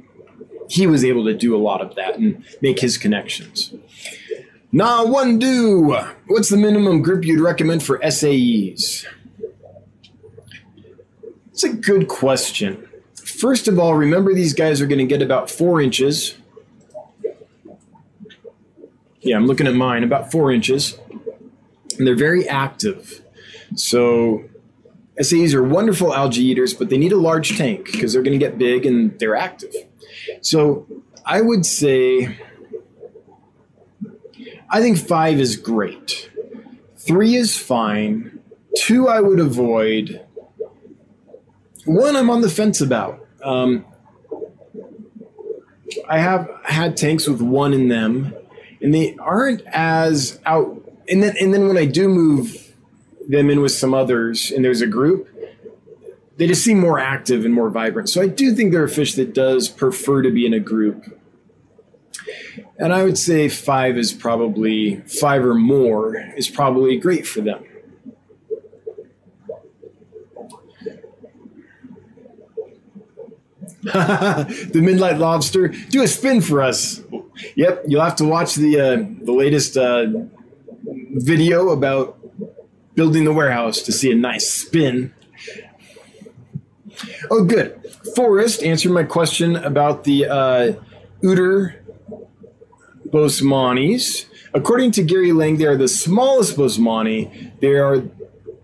he 0.68 0.86
was 0.86 1.04
able 1.04 1.24
to 1.26 1.34
do 1.34 1.54
a 1.54 1.58
lot 1.58 1.80
of 1.80 1.94
that 1.94 2.18
and 2.18 2.44
make 2.60 2.80
his 2.80 2.98
connections. 2.98 3.74
Nah, 4.74 5.04
one 5.04 5.38
do. 5.38 5.98
What's 6.26 6.48
the 6.48 6.56
minimum 6.56 7.02
grip 7.02 7.24
you'd 7.26 7.40
recommend 7.40 7.82
for 7.82 7.98
SAEs? 7.98 9.04
It's 11.50 11.62
a 11.62 11.72
good 11.74 12.08
question. 12.08 12.88
First 13.14 13.68
of 13.68 13.78
all, 13.78 13.94
remember 13.94 14.32
these 14.32 14.54
guys 14.54 14.80
are 14.80 14.86
going 14.86 14.98
to 14.98 15.04
get 15.04 15.20
about 15.20 15.50
four 15.50 15.82
inches. 15.82 16.36
Yeah, 19.20 19.36
I'm 19.36 19.46
looking 19.46 19.66
at 19.66 19.74
mine, 19.74 20.04
about 20.04 20.32
four 20.32 20.50
inches. 20.50 20.98
And 21.98 22.06
they're 22.06 22.16
very 22.16 22.48
active. 22.48 23.20
So 23.76 24.44
SAEs 25.20 25.52
are 25.52 25.62
wonderful 25.62 26.14
algae 26.14 26.42
eaters, 26.42 26.72
but 26.72 26.88
they 26.88 26.96
need 26.96 27.12
a 27.12 27.18
large 27.18 27.58
tank 27.58 27.92
because 27.92 28.14
they're 28.14 28.22
going 28.22 28.38
to 28.38 28.44
get 28.44 28.56
big 28.56 28.86
and 28.86 29.18
they're 29.18 29.36
active. 29.36 29.74
So 30.40 30.86
I 31.26 31.42
would 31.42 31.66
say, 31.66 32.38
I 34.72 34.80
think 34.80 34.96
five 34.96 35.38
is 35.38 35.56
great. 35.56 36.30
Three 36.96 37.34
is 37.36 37.58
fine. 37.58 38.40
Two, 38.74 39.06
I 39.06 39.20
would 39.20 39.38
avoid. 39.38 40.24
One, 41.84 42.16
I'm 42.16 42.30
on 42.30 42.40
the 42.40 42.48
fence 42.48 42.80
about. 42.80 43.26
Um, 43.44 43.84
I 46.08 46.18
have 46.18 46.48
had 46.64 46.96
tanks 46.96 47.28
with 47.28 47.42
one 47.42 47.74
in 47.74 47.88
them, 47.88 48.34
and 48.80 48.94
they 48.94 49.14
aren't 49.16 49.60
as 49.66 50.40
out. 50.46 50.82
And 51.06 51.22
then, 51.22 51.36
and 51.38 51.52
then 51.52 51.68
when 51.68 51.76
I 51.76 51.84
do 51.84 52.08
move 52.08 52.74
them 53.28 53.50
in 53.50 53.60
with 53.60 53.72
some 53.72 53.92
others, 53.92 54.50
and 54.50 54.64
there's 54.64 54.80
a 54.80 54.86
group, 54.86 55.28
they 56.38 56.46
just 56.46 56.64
seem 56.64 56.80
more 56.80 56.98
active 56.98 57.44
and 57.44 57.52
more 57.52 57.68
vibrant. 57.68 58.08
So 58.08 58.22
I 58.22 58.26
do 58.26 58.54
think 58.54 58.72
they're 58.72 58.84
a 58.84 58.88
fish 58.88 59.14
that 59.16 59.34
does 59.34 59.68
prefer 59.68 60.22
to 60.22 60.30
be 60.30 60.46
in 60.46 60.54
a 60.54 60.60
group. 60.60 61.18
And 62.78 62.92
I 62.92 63.04
would 63.04 63.18
say 63.18 63.48
five 63.48 63.96
is 63.96 64.12
probably 64.12 64.96
five 65.02 65.44
or 65.44 65.54
more 65.54 66.16
is 66.36 66.48
probably 66.48 66.96
great 66.98 67.26
for 67.26 67.40
them. 67.40 67.64
the 73.82 74.80
Midnight 74.80 75.18
Lobster, 75.18 75.68
do 75.90 76.02
a 76.02 76.08
spin 76.08 76.40
for 76.40 76.62
us. 76.62 77.00
Yep, 77.56 77.84
you'll 77.88 78.02
have 78.02 78.14
to 78.16 78.24
watch 78.24 78.54
the 78.54 78.78
uh, 78.78 79.24
the 79.24 79.32
latest 79.32 79.76
uh, 79.76 80.06
video 80.84 81.70
about 81.70 82.16
building 82.94 83.24
the 83.24 83.32
warehouse 83.32 83.82
to 83.82 83.92
see 83.92 84.12
a 84.12 84.14
nice 84.14 84.48
spin. 84.48 85.12
Oh, 87.28 87.44
good. 87.44 87.80
Forrest 88.14 88.62
answered 88.62 88.92
my 88.92 89.02
question 89.02 89.56
about 89.56 90.04
the 90.04 90.26
uh, 90.26 90.72
Uter 91.22 91.81
Boesemani's. 93.12 94.26
According 94.54 94.92
to 94.92 95.02
Gary 95.02 95.32
Lange, 95.32 95.58
they 95.58 95.66
are 95.66 95.76
the 95.76 95.88
smallest 95.88 96.56
Boesemani. 96.56 97.52
They 97.60 97.74
are 97.74 98.02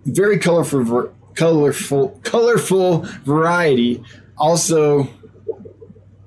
very 0.04 0.38
colorful, 0.38 1.12
colorful, 1.34 2.18
colorful 2.24 3.06
variety. 3.24 4.02
Also, 4.36 5.08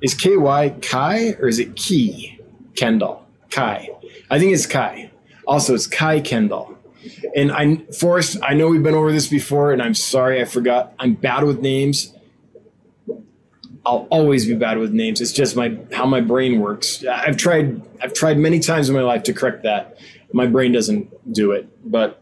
is 0.01 0.13
KY 0.13 0.75
Kai 0.81 1.35
or 1.39 1.47
is 1.47 1.59
it 1.59 1.75
Key 1.75 2.39
Kendall? 2.75 3.25
Kai. 3.49 3.89
I 4.29 4.39
think 4.39 4.53
it's 4.53 4.65
Kai. 4.65 5.11
Also, 5.45 5.75
it's 5.75 5.87
Kai 5.87 6.21
Kendall. 6.21 6.77
And 7.35 7.51
I, 7.51 7.77
Forrest, 7.99 8.37
I 8.43 8.53
know 8.53 8.67
we've 8.67 8.83
been 8.83 8.95
over 8.95 9.11
this 9.11 9.27
before, 9.27 9.71
and 9.71 9.81
I'm 9.81 9.95
sorry 9.95 10.41
I 10.41 10.45
forgot. 10.45 10.93
I'm 10.99 11.13
bad 11.15 11.43
with 11.43 11.59
names. 11.59 12.13
I'll 13.85 14.07
always 14.11 14.45
be 14.45 14.53
bad 14.53 14.77
with 14.77 14.91
names. 14.93 15.21
It's 15.21 15.31
just 15.31 15.55
my 15.55 15.77
how 15.91 16.05
my 16.05 16.21
brain 16.21 16.59
works. 16.59 17.03
I've 17.05 17.37
tried 17.37 17.81
I've 18.01 18.13
tried 18.13 18.37
many 18.37 18.59
times 18.59 18.89
in 18.89 18.95
my 18.95 19.01
life 19.01 19.23
to 19.23 19.33
correct 19.33 19.63
that. 19.63 19.97
My 20.33 20.45
brain 20.45 20.71
doesn't 20.71 21.33
do 21.33 21.51
it. 21.51 21.67
But 21.89 22.21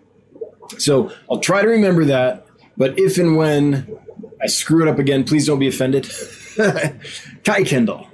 so 0.78 1.12
I'll 1.30 1.40
try 1.40 1.62
to 1.62 1.68
remember 1.68 2.06
that. 2.06 2.46
But 2.78 2.98
if 2.98 3.18
and 3.18 3.36
when 3.36 4.00
I 4.42 4.48
screw 4.48 4.82
it 4.84 4.88
up 4.90 5.00
again, 5.00 5.26
please 5.26 5.46
don't 5.46 5.60
be 5.60 5.68
offended. 5.68 6.10
Kai 7.44 7.64
Kendall. 7.64 8.08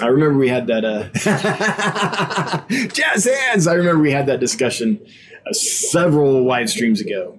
I 0.00 0.06
remember 0.06 0.38
we 0.38 0.48
had 0.48 0.66
that 0.66 0.84
uh 0.84 1.08
jazz 2.88 3.24
hands. 3.24 3.68
I 3.68 3.74
remember 3.74 4.02
we 4.02 4.12
had 4.12 4.26
that 4.26 4.40
discussion 4.40 5.00
uh, 5.46 5.52
several 5.52 6.44
live 6.44 6.68
streams 6.70 7.00
ago. 7.00 7.38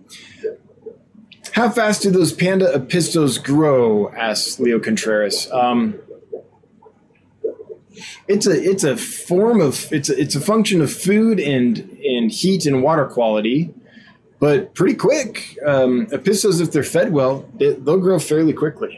How 1.60 1.70
fast 1.70 2.04
do 2.04 2.10
those 2.10 2.32
panda 2.32 2.72
apistos 2.72 3.44
grow? 3.44 4.14
asks 4.14 4.62
Leo 4.62 4.80
Contreras. 4.80 5.52
Um, 5.52 6.00
it's 8.30 8.48
a 8.48 8.52
it's 8.52 8.86
a 8.86 8.96
form 8.96 9.60
of 9.60 9.92
it's 9.92 10.10
a, 10.10 10.18
it's 10.18 10.36
a 10.36 10.40
function 10.40 10.80
of 10.80 10.90
food 10.90 11.38
and 11.38 11.80
and 12.02 12.32
heat 12.32 12.66
and 12.66 12.82
water 12.82 13.06
quality, 13.08 13.74
but 14.40 14.74
pretty 14.74 14.96
quick. 14.96 15.58
Um, 15.66 16.06
apistos, 16.14 16.62
if 16.62 16.72
they're 16.72 16.82
fed 16.82 17.12
well, 17.12 17.46
they, 17.56 17.74
they'll 17.74 18.00
grow 18.00 18.20
fairly 18.20 18.54
quickly. 18.54 18.98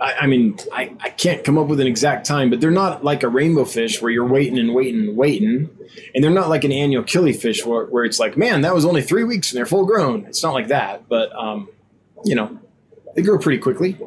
I, 0.00 0.12
I, 0.20 0.26
mean, 0.26 0.58
I, 0.72 0.92
I 1.00 1.10
can't 1.10 1.44
come 1.44 1.58
up 1.58 1.66
with 1.66 1.80
an 1.80 1.86
exact 1.86 2.26
time, 2.26 2.50
but 2.50 2.60
they're 2.60 2.70
not 2.70 3.04
like 3.04 3.22
a 3.22 3.28
rainbow 3.28 3.64
fish 3.64 4.00
where 4.00 4.10
you're 4.10 4.26
waiting 4.26 4.58
and 4.58 4.74
waiting 4.74 5.00
and 5.00 5.16
waiting. 5.16 5.70
And 6.14 6.22
they're 6.22 6.30
not 6.30 6.48
like 6.48 6.64
an 6.64 6.72
annual 6.72 7.02
killifish 7.02 7.64
where, 7.64 7.86
where 7.86 8.04
it's 8.04 8.18
like, 8.18 8.36
man, 8.36 8.60
that 8.60 8.74
was 8.74 8.84
only 8.84 9.02
three 9.02 9.24
weeks 9.24 9.50
and 9.50 9.58
they're 9.58 9.66
full 9.66 9.86
grown. 9.86 10.24
It's 10.26 10.42
not 10.42 10.54
like 10.54 10.68
that, 10.68 11.08
but, 11.08 11.34
um, 11.34 11.68
you 12.24 12.34
know, 12.34 12.58
they 13.14 13.22
grow 13.22 13.38
pretty 13.38 13.58
quickly. 13.58 13.98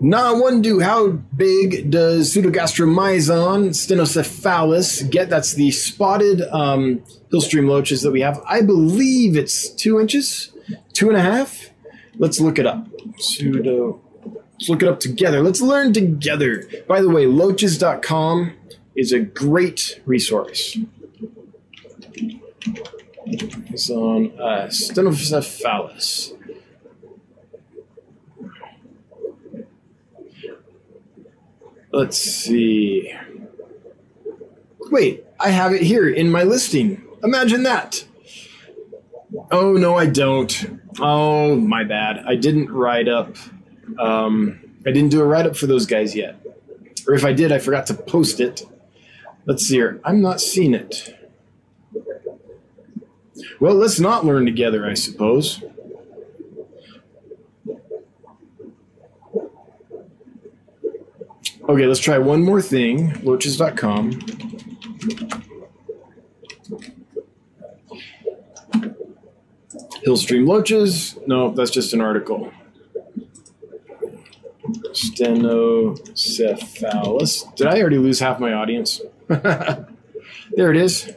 Nah, 0.00 0.38
one 0.38 0.60
do. 0.60 0.80
How 0.80 1.08
big 1.08 1.90
does 1.90 2.34
Pseudogastromyzon 2.34 3.70
stenocephalus 3.70 5.08
get? 5.10 5.30
That's 5.30 5.54
the 5.54 5.70
spotted 5.70 6.42
um, 6.42 7.02
hillstream 7.32 7.68
loaches 7.68 8.02
that 8.02 8.10
we 8.10 8.20
have. 8.20 8.42
I 8.46 8.60
believe 8.60 9.36
it's 9.36 9.70
two 9.70 10.00
inches, 10.00 10.52
two 10.92 11.08
and 11.08 11.16
a 11.16 11.22
half. 11.22 11.70
Let's 12.18 12.38
look 12.38 12.58
it 12.58 12.66
up. 12.66 12.86
Pseudo 13.18 14.03
Let's 14.64 14.70
look 14.70 14.82
it 14.82 14.88
up 14.88 14.98
together. 14.98 15.42
Let's 15.42 15.60
learn 15.60 15.92
together. 15.92 16.66
By 16.88 17.02
the 17.02 17.10
way, 17.10 17.26
loaches.com 17.26 18.54
is 18.96 19.12
a 19.12 19.20
great 19.20 20.00
resource. 20.06 20.78
It's 23.26 23.90
on 23.90 24.32
uh, 24.40 24.68
Stenocephalus. 24.68 26.32
Let's 31.92 32.16
see. 32.16 33.12
Wait, 34.90 35.26
I 35.38 35.50
have 35.50 35.74
it 35.74 35.82
here 35.82 36.08
in 36.08 36.30
my 36.30 36.42
listing. 36.42 37.06
Imagine 37.22 37.64
that. 37.64 38.06
Oh, 39.50 39.74
no, 39.74 39.94
I 39.94 40.06
don't. 40.06 40.80
Oh, 41.00 41.54
my 41.54 41.84
bad. 41.84 42.24
I 42.26 42.36
didn't 42.36 42.70
write 42.70 43.08
up 43.08 43.36
um, 43.98 44.60
I 44.86 44.90
didn't 44.90 45.10
do 45.10 45.20
a 45.20 45.24
write 45.24 45.46
up 45.46 45.56
for 45.56 45.66
those 45.66 45.86
guys 45.86 46.14
yet. 46.14 46.36
Or 47.06 47.14
if 47.14 47.24
I 47.24 47.32
did, 47.32 47.52
I 47.52 47.58
forgot 47.58 47.86
to 47.86 47.94
post 47.94 48.40
it. 48.40 48.62
Let's 49.46 49.64
see 49.66 49.76
here. 49.76 50.00
I'm 50.04 50.20
not 50.20 50.40
seeing 50.40 50.74
it. 50.74 51.14
Well, 53.60 53.74
let's 53.74 54.00
not 54.00 54.24
learn 54.24 54.46
together, 54.46 54.86
I 54.86 54.94
suppose. 54.94 55.62
Okay, 61.66 61.86
let's 61.86 62.00
try 62.00 62.18
one 62.18 62.42
more 62.42 62.60
thing. 62.60 63.18
Loaches.com. 63.22 64.12
Hillstream 70.06 70.46
Loaches. 70.46 71.18
No, 71.26 71.50
that's 71.52 71.70
just 71.70 71.94
an 71.94 72.02
article. 72.02 72.52
Stenocephalus. 74.64 77.54
Did 77.56 77.66
I 77.66 77.80
already 77.80 77.98
lose 77.98 78.20
half 78.20 78.40
my 78.40 78.54
audience? 78.54 79.02
there 79.28 79.86
it 80.56 80.76
is. 80.76 81.12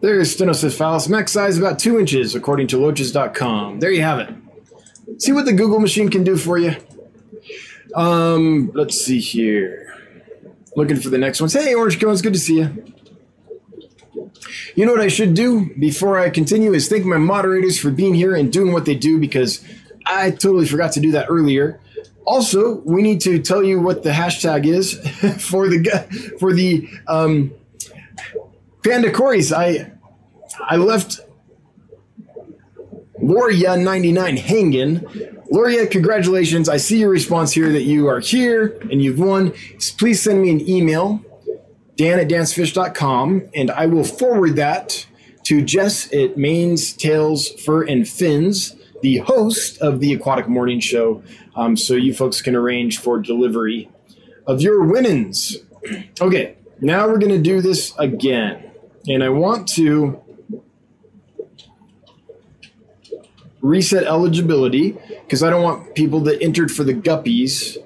There's 0.00 0.36
Stenocephalus. 0.36 1.08
Max 1.08 1.32
size 1.32 1.58
about 1.58 1.78
two 1.78 1.98
inches, 1.98 2.34
according 2.34 2.66
to 2.68 2.78
loaches.com. 2.78 3.80
There 3.80 3.90
you 3.90 4.02
have 4.02 4.18
it. 4.18 4.34
See 5.18 5.32
what 5.32 5.46
the 5.46 5.52
Google 5.52 5.80
machine 5.80 6.10
can 6.10 6.24
do 6.24 6.36
for 6.36 6.58
you. 6.58 6.76
Um, 7.94 8.70
let's 8.74 9.00
see 9.00 9.20
here. 9.20 9.94
Looking 10.74 10.96
for 10.96 11.08
the 11.08 11.18
next 11.18 11.40
ones. 11.40 11.54
Hey, 11.54 11.74
Orange 11.74 11.98
Cones, 11.98 12.20
good 12.20 12.34
to 12.34 12.38
see 12.38 12.58
you. 12.58 12.92
You 14.74 14.84
know 14.84 14.92
what 14.92 15.00
I 15.00 15.08
should 15.08 15.32
do 15.32 15.74
before 15.78 16.18
I 16.18 16.28
continue 16.28 16.74
is 16.74 16.88
thank 16.88 17.06
my 17.06 17.16
moderators 17.16 17.78
for 17.78 17.90
being 17.90 18.14
here 18.14 18.34
and 18.34 18.52
doing 18.52 18.74
what 18.74 18.84
they 18.84 18.94
do 18.94 19.18
because 19.18 19.64
I 20.04 20.30
totally 20.30 20.66
forgot 20.66 20.92
to 20.92 21.00
do 21.00 21.12
that 21.12 21.26
earlier. 21.30 21.80
Also, 22.26 22.80
we 22.80 23.02
need 23.02 23.20
to 23.20 23.40
tell 23.40 23.62
you 23.62 23.80
what 23.80 24.02
the 24.02 24.10
hashtag 24.10 24.66
is 24.66 24.94
for 25.38 25.68
the 25.68 26.34
for 26.38 26.52
the 26.52 26.88
um, 27.06 27.52
Panda 28.84 29.10
Corys. 29.10 29.52
I 29.56 29.92
I 30.60 30.76
left 30.76 31.20
Loria99 33.20 34.38
hanging. 34.38 35.06
Loria, 35.50 35.86
congratulations. 35.86 36.68
I 36.68 36.76
see 36.76 36.98
your 36.98 37.10
response 37.10 37.52
here 37.52 37.72
that 37.72 37.82
you 37.82 38.08
are 38.08 38.20
here 38.20 38.78
and 38.90 39.02
you've 39.02 39.18
won. 39.18 39.52
Please 39.98 40.22
send 40.22 40.42
me 40.42 40.50
an 40.50 40.68
email, 40.68 41.20
dan 41.96 42.18
at 42.18 42.28
dansfish.com, 42.28 43.48
and 43.54 43.70
I 43.70 43.86
will 43.86 44.04
forward 44.04 44.56
that 44.56 45.06
to 45.44 45.62
Jess 45.62 46.12
at 46.12 46.36
Maine's, 46.36 46.92
Tails, 46.92 47.48
Fur, 47.48 47.84
and 47.84 48.08
Fins, 48.08 48.75
the 49.02 49.18
host 49.18 49.78
of 49.80 50.00
the 50.00 50.12
Aquatic 50.12 50.48
Morning 50.48 50.80
Show, 50.80 51.22
um, 51.54 51.76
so 51.76 51.94
you 51.94 52.14
folks 52.14 52.40
can 52.40 52.54
arrange 52.54 52.98
for 52.98 53.18
delivery 53.18 53.90
of 54.46 54.60
your 54.60 54.84
winnings. 54.84 55.56
Okay, 56.20 56.56
now 56.80 57.06
we're 57.06 57.18
going 57.18 57.32
to 57.32 57.42
do 57.42 57.60
this 57.60 57.94
again. 57.98 58.70
And 59.08 59.22
I 59.22 59.28
want 59.28 59.68
to 59.68 60.20
reset 63.60 64.04
eligibility 64.04 64.92
because 65.24 65.42
I 65.42 65.50
don't 65.50 65.62
want 65.62 65.94
people 65.94 66.20
that 66.20 66.42
entered 66.42 66.70
for 66.70 66.84
the 66.84 66.94
guppies 66.94 67.76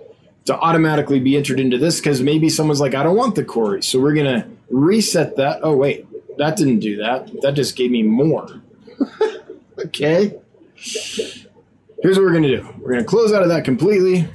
to 0.46 0.58
automatically 0.58 1.20
be 1.20 1.36
entered 1.36 1.60
into 1.60 1.78
this 1.78 2.00
because 2.00 2.20
maybe 2.22 2.48
someone's 2.48 2.80
like, 2.80 2.94
I 2.94 3.02
don't 3.02 3.16
want 3.16 3.34
the 3.34 3.44
Corey. 3.44 3.82
So 3.82 4.00
we're 4.00 4.14
going 4.14 4.42
to 4.42 4.48
reset 4.70 5.36
that. 5.36 5.60
Oh, 5.62 5.76
wait, 5.76 6.06
that 6.38 6.56
didn't 6.56 6.80
do 6.80 6.96
that. 6.96 7.30
That 7.42 7.52
just 7.52 7.76
gave 7.76 7.90
me 7.90 8.02
more. 8.02 8.62
okay. 9.78 10.39
Here's 10.82 12.16
what 12.16 12.24
we're 12.24 12.30
going 12.30 12.44
to 12.44 12.56
do 12.56 12.68
we're 12.78 12.92
going 12.92 13.00
to 13.00 13.04
close 13.04 13.32
out 13.32 13.42
of 13.42 13.50
that 13.50 13.64
completely, 13.64 14.26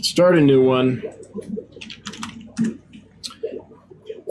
start 0.00 0.38
a 0.38 0.40
new 0.40 0.64
one. 0.64 1.02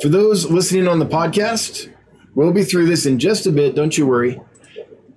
For 0.01 0.09
those 0.09 0.49
listening 0.49 0.87
on 0.87 0.97
the 0.97 1.05
podcast, 1.05 1.93
we'll 2.33 2.53
be 2.53 2.63
through 2.63 2.87
this 2.87 3.05
in 3.05 3.19
just 3.19 3.45
a 3.45 3.51
bit. 3.51 3.75
Don't 3.75 3.95
you 3.95 4.07
worry. 4.07 4.41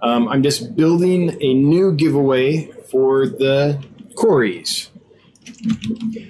Um, 0.02 0.28
I'm 0.28 0.42
just 0.42 0.76
building 0.76 1.38
a 1.40 1.54
new 1.54 1.92
giveaway 1.92 2.66
for 2.90 3.26
the 3.26 3.82
Corys. 4.14 4.90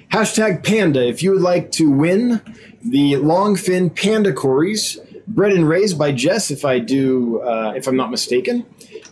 Hashtag 0.09 0.63
Panda. 0.63 1.05
If 1.05 1.21
you 1.21 1.31
would 1.31 1.41
like 1.41 1.71
to 1.73 1.91
win 1.91 2.41
the 2.81 3.13
longfin 3.15 3.93
Panda 3.93 4.31
Corys, 4.31 4.99
bred 5.27 5.51
and 5.51 5.67
raised 5.67 5.97
by 5.99 6.13
Jess, 6.13 6.49
if 6.49 6.63
I 6.63 6.79
do, 6.79 7.41
uh, 7.41 7.73
if 7.75 7.87
I'm 7.87 7.97
not 7.97 8.09
mistaken, 8.09 8.65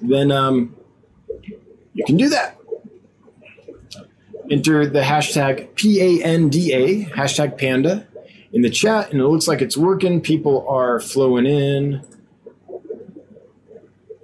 then 0.04 0.32
um, 0.32 0.76
you 1.94 2.04
can 2.06 2.18
do 2.18 2.30
that. 2.30 2.58
Enter 4.52 4.86
the 4.86 5.02
hashtag 5.02 5.70
PANDA, 5.76 7.10
hashtag 7.12 7.58
Panda, 7.58 8.06
in 8.52 8.62
the 8.62 8.70
chat, 8.70 9.12
and 9.12 9.22
it 9.22 9.26
looks 9.26 9.48
like 9.48 9.62
it's 9.62 9.78
working. 9.78 10.20
People 10.20 10.68
are 10.68 11.00
flowing 11.00 11.46
in. 11.46 12.06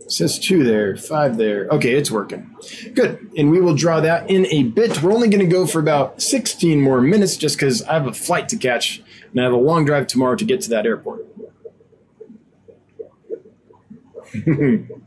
It 0.02 0.12
says 0.12 0.38
two 0.38 0.64
there, 0.64 0.98
five 0.98 1.38
there. 1.38 1.68
Okay, 1.70 1.94
it's 1.94 2.12
working. 2.12 2.54
Good. 2.94 3.32
And 3.38 3.50
we 3.50 3.62
will 3.62 3.76
draw 3.76 4.02
that 4.02 4.30
in 4.30 4.46
a 4.48 4.64
bit. 4.64 5.02
We're 5.02 5.14
only 5.14 5.30
going 5.30 5.48
to 5.48 5.52
go 5.52 5.66
for 5.66 5.80
about 5.80 6.22
16 6.22 6.82
more 6.82 7.00
minutes 7.00 7.38
just 7.38 7.58
because 7.58 7.84
I 7.84 7.94
have 7.94 8.08
a 8.08 8.14
flight 8.14 8.50
to 8.50 8.58
catch 8.58 9.02
and 9.32 9.40
I 9.40 9.44
have 9.44 9.54
a 9.54 9.58
long 9.58 9.86
drive 9.86 10.08
tomorrow 10.08 10.36
to 10.36 10.46
get 10.46 10.62
to 10.62 10.70
that 10.72 10.86
airport. 10.86 11.26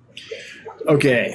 okay. 0.86 1.34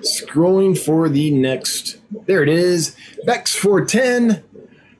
Scrolling 0.00 0.78
for 0.78 1.08
the 1.08 1.30
next. 1.30 1.98
There 2.26 2.42
it 2.42 2.48
is. 2.48 2.96
Bex 3.24 3.54
410. 3.54 4.42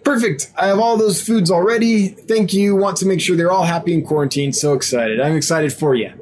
Perfect. 0.05 0.53
I 0.57 0.67
have 0.67 0.79
all 0.79 0.97
those 0.97 1.23
foods 1.23 1.51
already. 1.51 2.09
Thank 2.09 2.53
you. 2.53 2.75
Want 2.77 2.97
to 2.99 3.07
make 3.07 3.21
sure 3.21 3.37
they're 3.37 3.53
all 3.53 3.65
happy 3.65 3.95
in 3.95 4.05
quarantine. 4.05 4.53
So 4.53 4.75
excited. 4.75 5.21
I'm 5.21 5.37
excited 5.37 5.73
for 5.73 5.95
you. 5.95 6.13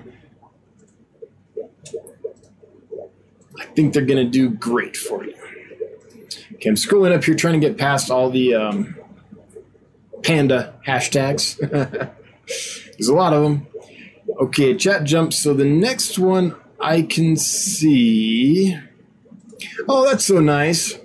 I 3.59 3.64
think 3.74 3.95
they're 3.95 4.05
going 4.05 4.24
to 4.24 4.30
do 4.30 4.51
great 4.51 4.97
for 4.97 5.24
you. 5.24 5.34
Okay, 6.55 6.68
I'm 6.68 6.74
scrolling 6.74 7.14
up 7.14 7.24
here 7.24 7.34
trying 7.34 7.59
to 7.59 7.66
get 7.66 7.78
past 7.78 8.11
all 8.11 8.28
the 8.28 8.55
um, 8.55 8.97
panda 10.22 10.74
hashtags. 10.86 11.57
There's 12.47 13.09
a 13.09 13.14
lot 13.14 13.32
of 13.32 13.43
them. 13.43 13.66
Okay, 14.41 14.74
chat 14.74 15.05
jumps. 15.05 15.38
So 15.38 15.53
the 15.53 15.66
next 15.66 16.18
one 16.18 16.57
I 16.80 17.03
can 17.03 17.36
see. 17.36 18.76
Oh, 19.86 20.09
that's 20.09 20.24
so 20.24 20.41
nice. 20.41 20.99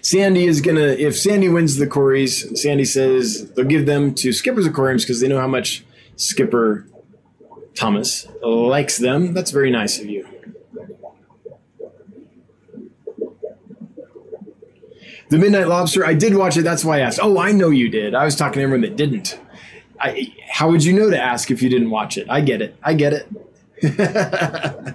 Sandy 0.00 0.44
is 0.44 0.60
gonna. 0.60 0.80
If 0.80 1.18
Sandy 1.18 1.48
wins 1.48 1.76
the 1.76 1.86
Corys, 1.86 2.56
Sandy 2.56 2.84
says 2.84 3.50
they'll 3.52 3.64
give 3.64 3.86
them 3.86 4.14
to 4.14 4.32
Skipper's 4.32 4.66
Aquariums 4.66 5.02
because 5.02 5.20
they 5.20 5.28
know 5.28 5.40
how 5.40 5.48
much 5.48 5.84
Skipper 6.16 6.86
Thomas 7.74 8.28
likes 8.42 8.98
them. 8.98 9.34
That's 9.34 9.50
very 9.50 9.70
nice 9.70 9.98
of 9.98 10.06
you. 10.06 10.28
The 15.30 15.38
Midnight 15.38 15.66
Lobster, 15.66 16.06
I 16.06 16.14
did 16.14 16.36
watch 16.36 16.56
it. 16.56 16.62
That's 16.62 16.84
why 16.84 16.98
I 16.98 17.00
asked. 17.00 17.18
Oh, 17.20 17.38
I 17.38 17.50
know 17.50 17.70
you 17.70 17.88
did. 17.88 18.14
I 18.14 18.24
was 18.24 18.36
talking 18.36 18.60
to 18.60 18.62
everyone 18.62 18.82
that 18.82 18.94
didn't. 18.94 19.40
I, 20.00 20.34
how 20.48 20.70
would 20.70 20.84
you 20.84 20.92
know 20.92 21.10
to 21.10 21.20
ask 21.20 21.50
if 21.50 21.62
you 21.62 21.68
didn't 21.68 21.90
watch 21.90 22.18
it? 22.18 22.26
I 22.28 22.40
get 22.40 22.62
it. 22.62 22.76
I 22.82 22.94
get 22.94 23.12
it. 23.12 23.28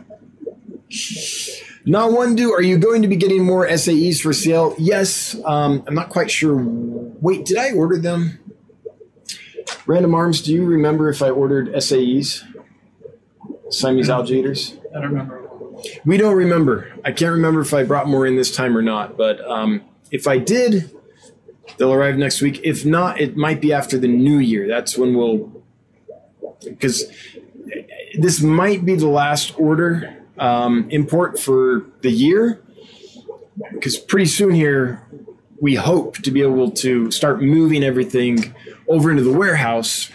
Not 1.86 2.12
one 2.12 2.36
do. 2.36 2.54
Are 2.54 2.62
you 2.62 2.78
going 2.78 3.02
to 3.02 3.08
be 3.08 3.16
getting 3.16 3.44
more 3.44 3.68
SAEs 3.68 4.22
for 4.22 4.34
sale? 4.34 4.76
Yes. 4.78 5.36
Um, 5.46 5.84
I'm 5.88 5.96
not 5.96 6.10
quite 6.10 6.30
sure. 6.30 6.56
Wait, 6.56 7.46
did 7.46 7.58
I 7.58 7.72
order 7.72 7.98
them? 7.98 8.40
Random 9.86 10.14
Arms, 10.14 10.42
do 10.42 10.54
you 10.54 10.66
remember 10.66 11.10
if 11.10 11.22
I 11.22 11.30
ordered 11.30 11.74
SAEs? 11.74 12.44
Siamese 13.70 14.10
alligators? 14.10 14.76
I 14.96 15.00
don't 15.00 15.10
remember. 15.10 15.50
We 16.06 16.18
don't 16.18 16.36
remember. 16.36 16.92
I 17.06 17.12
can't 17.12 17.32
remember 17.32 17.62
if 17.62 17.74
I 17.74 17.84
brought 17.84 18.08
more 18.08 18.28
in 18.28 18.36
this 18.36 18.54
time 18.54 18.78
or 18.78 18.82
not, 18.82 19.18
but 19.18 19.40
um, 19.50 19.82
if 20.12 20.28
I 20.28 20.38
did, 20.38 20.92
they'll 21.80 21.94
arrive 21.94 22.18
next 22.18 22.42
week. 22.42 22.60
If 22.64 22.86
not, 22.86 23.20
it 23.20 23.36
might 23.36 23.62
be 23.62 23.74
after 23.74 23.98
the 23.98 24.08
new 24.08 24.38
year. 24.38 24.68
That's 24.68 24.98
when 24.98 25.16
we'll, 25.16 25.64
because 26.64 27.12
this 28.20 28.42
might 28.42 28.86
be 28.86 28.96
the 28.96 29.08
last 29.08 29.58
order 29.58 30.16
um, 30.38 30.88
import 30.92 31.40
for 31.40 31.86
the 32.02 32.12
year. 32.12 32.62
Because 33.72 33.98
pretty 33.98 34.26
soon 34.26 34.52
here, 34.52 35.02
we 35.60 35.76
hope 35.76 36.18
to 36.20 36.32
be 36.32 36.42
able 36.42 36.72
to 36.72 37.12
start 37.12 37.42
moving 37.42 37.84
everything 37.84 38.54
over 38.88 39.10
into 39.10 39.24
the 39.24 39.34
warehouse. 39.34 40.10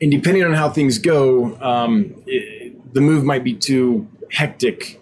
And 0.00 0.10
depending 0.10 0.44
on 0.44 0.52
how 0.52 0.70
things 0.70 0.98
go, 0.98 1.56
um, 1.60 2.22
it, 2.26 2.94
the 2.94 3.00
move 3.00 3.24
might 3.24 3.44
be 3.44 3.54
too 3.54 4.08
hectic 4.30 5.00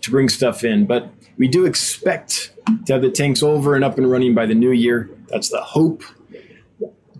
to 0.00 0.10
bring 0.10 0.28
stuff 0.28 0.64
in. 0.64 0.86
But 0.86 1.12
we 1.40 1.48
do 1.48 1.64
expect 1.64 2.52
to 2.84 2.92
have 2.92 3.00
the 3.00 3.10
tanks 3.10 3.42
over 3.42 3.74
and 3.74 3.82
up 3.82 3.96
and 3.96 4.10
running 4.10 4.34
by 4.34 4.44
the 4.44 4.54
new 4.54 4.72
year. 4.72 5.08
That's 5.28 5.48
the 5.48 5.62
hope. 5.62 6.04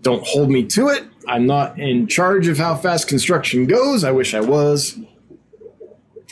Don't 0.01 0.23
hold 0.23 0.51
me 0.51 0.63
to 0.67 0.89
it. 0.89 1.05
I'm 1.27 1.47
not 1.47 1.79
in 1.79 2.05
charge 2.05 2.47
of 2.47 2.59
how 2.59 2.75
fast 2.75 3.07
construction 3.07 3.65
goes. 3.65 4.03
I 4.03 4.11
wish 4.11 4.35
I 4.35 4.41
was. 4.41 4.99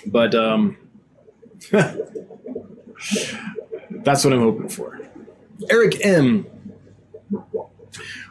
But 0.05 0.35
um, 0.35 0.77
that's 1.71 2.05
what 4.23 4.33
I'm 4.33 4.41
hoping 4.41 4.69
for. 4.69 5.01
Eric 5.71 6.05
M. 6.05 6.45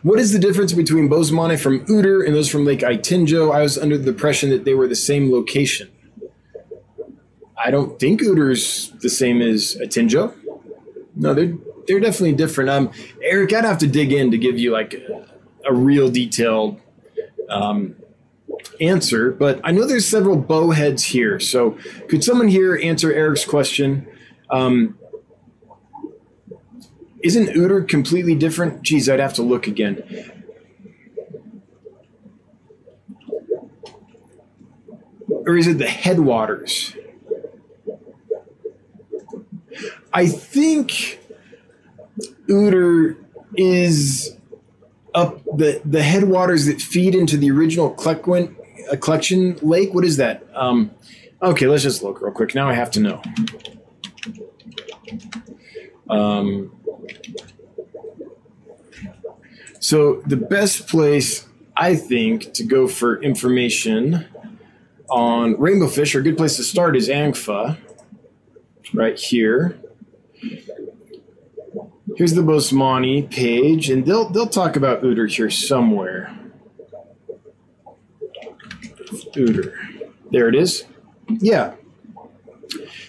What 0.03 0.21
is 0.21 0.33
the 0.33 0.39
difference 0.39 0.73
between 0.73 1.09
Boesemani 1.09 1.59
from 1.59 1.85
Uter 1.87 2.25
and 2.25 2.33
those 2.33 2.49
from 2.49 2.65
Lake 2.65 2.81
Itinjo? 2.81 3.53
I 3.53 3.63
was 3.63 3.77
under 3.77 3.99
the 3.99 4.11
impression 4.11 4.51
that 4.51 4.65
they 4.65 4.75
were 4.75 4.87
the 4.87 4.95
same 4.95 5.33
location. 5.33 5.91
I 7.69 7.71
don't 7.71 8.01
think 8.01 8.23
Uter's 8.23 8.93
the 9.03 9.11
same 9.11 9.43
as 9.43 9.77
Itinjo. 9.77 10.35
No, 11.15 11.35
they're 11.35 11.53
they're 11.87 12.01
definitely 12.01 12.33
different. 12.33 12.71
Um, 12.71 12.91
Eric, 13.23 13.53
I'd 13.53 13.67
have 13.67 13.77
to 13.81 13.87
dig 13.87 14.11
in 14.11 14.31
to 14.31 14.39
give 14.39 14.59
you 14.59 14.71
like 14.71 14.95
a, 14.95 15.29
a 15.67 15.75
real 15.75 16.11
detailed 16.11 16.81
um, 17.51 17.97
answer, 18.81 19.31
but 19.31 19.61
I 19.65 19.73
know 19.73 19.87
there's 19.87 20.09
several 20.09 20.37
bow 20.37 20.71
heads 20.71 21.05
here. 21.05 21.39
So 21.41 21.77
could 22.09 22.25
someone 22.25 22.49
here 22.49 22.75
answer 22.83 23.13
Eric's 23.13 23.45
question? 23.45 24.09
Um, 24.49 24.99
isn't 27.23 27.49
Uter 27.49 27.87
completely 27.87 28.35
different? 28.35 28.81
Geez, 28.81 29.11
I'd 29.11 29.21
have 29.21 29.35
to 29.35 29.43
look 29.43 29.67
again. 29.67 30.33
Or 35.29 35.59
is 35.59 35.67
it 35.67 35.77
the 35.77 35.87
headwaters? 35.87 36.95
I 40.13 40.27
think 40.27 41.21
Uter 42.49 43.17
is 43.57 44.37
up 45.15 45.43
the 45.45 45.81
the 45.85 46.03
headwaters 46.03 46.67
that 46.67 46.81
feed 46.81 47.15
into 47.15 47.37
the 47.37 47.51
original 47.51 47.95
Kleckwen, 47.95 48.55
uh, 48.91 48.97
collection 48.97 49.59
lake. 49.63 49.95
What 49.95 50.05
is 50.05 50.17
that? 50.17 50.47
Um, 50.55 50.91
okay, 51.43 51.67
let's 51.67 51.83
just 51.83 52.03
look 52.03 52.21
real 52.21 52.33
quick. 52.33 52.55
Now 52.55 52.69
I 52.69 52.75
have 52.75 52.91
to 52.93 53.01
know. 53.01 53.23
Um, 56.09 56.75
so 59.81 60.23
the 60.27 60.37
best 60.37 60.89
place 60.89 61.47
I 61.77 61.95
think 61.95 62.55
to 62.55 62.65
go 62.65 62.89
for 62.89 63.23
information 63.23 64.27
on 65.11 65.59
rainbow 65.59 65.87
fish, 65.87 66.15
or 66.15 66.21
a 66.21 66.23
good 66.23 66.37
place 66.37 66.57
to 66.57 66.63
start 66.63 66.97
is 66.97 67.09
ANGFA, 67.09 67.79
right 68.93 69.19
here. 69.19 69.79
Here's 72.17 72.33
the 72.33 72.43
Boesemani 72.43 73.31
page, 73.31 73.91
and 73.91 74.05
they'll 74.05 74.29
they'll 74.31 74.49
talk 74.49 74.77
about 74.77 75.03
Uter 75.03 75.31
here 75.31 75.51
somewhere. 75.51 76.35
Uter, 79.35 79.75
there 80.31 80.49
it 80.49 80.55
is. 80.55 80.85
Yeah, 81.29 81.75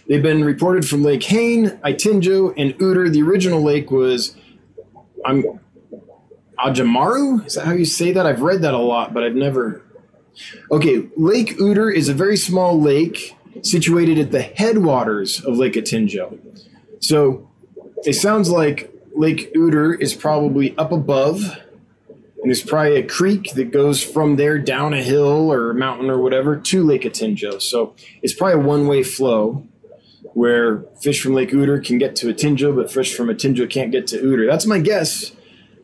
they've 0.08 0.22
been 0.22 0.44
reported 0.44 0.88
from 0.88 1.04
Lake 1.04 1.24
Hain, 1.24 1.70
Itinjo, 1.84 2.54
and 2.58 2.78
Uter. 2.80 3.12
The 3.12 3.22
original 3.24 3.62
lake 3.62 3.90
was, 3.90 4.36
I'm 5.26 5.60
Ajamaru. 6.60 7.46
Is 7.46 7.56
that 7.56 7.66
how 7.66 7.74
you 7.74 7.86
say 7.86 8.12
that? 8.12 8.26
I've 8.26 8.42
read 8.42 8.62
that 8.62 8.74
a 8.74 8.80
lot, 8.80 9.14
but 9.14 9.24
I've 9.24 9.36
never. 9.36 9.82
Okay, 10.72 11.08
Lake 11.18 11.58
Uter 11.58 11.94
is 11.94 12.10
a 12.10 12.14
very 12.14 12.38
small 12.38 12.80
lake 12.80 13.36
situated 13.62 14.20
at 14.20 14.32
the 14.32 14.42
headwaters 14.42 15.44
of 15.44 15.58
Lake 15.58 15.74
Itinjo. 15.74 16.38
So 17.02 17.49
it 18.06 18.14
sounds 18.14 18.50
like 18.50 18.94
Lake 19.14 19.54
Uter 19.54 20.00
is 20.00 20.14
probably 20.14 20.78
up 20.78 20.92
above, 20.92 21.58
and 22.08 22.46
there's 22.46 22.64
probably 22.64 22.96
a 22.96 23.06
creek 23.06 23.54
that 23.56 23.72
goes 23.72 24.02
from 24.02 24.38
there 24.38 24.58
down 24.58 24.94
a 24.94 25.04
hill 25.04 25.52
or 25.52 25.72
a 25.72 25.76
mountain 25.76 26.10
or 26.10 26.20
whatever 26.20 26.56
to 26.56 26.84
Lake 26.84 27.02
Itinjo. 27.02 27.62
So 27.62 27.96
it's 28.22 28.34
probably 28.34 28.62
a 28.62 28.66
one 28.66 28.88
way 28.88 29.04
flow 29.04 29.68
where 30.34 30.84
fish 31.02 31.22
from 31.22 31.34
Lake 31.34 31.50
Uter 31.50 31.84
can 31.84 31.98
get 31.98 32.16
to 32.18 32.28
Itinjo, 32.28 32.76
but 32.76 32.92
fish 32.92 33.16
from 33.16 33.28
Itinjo 33.28 33.70
can't 33.70 33.92
get 33.92 34.08
to 34.08 34.22
Uter. 34.22 34.50
That's 34.50 34.66
my 34.66 34.80
guess, 34.80 35.34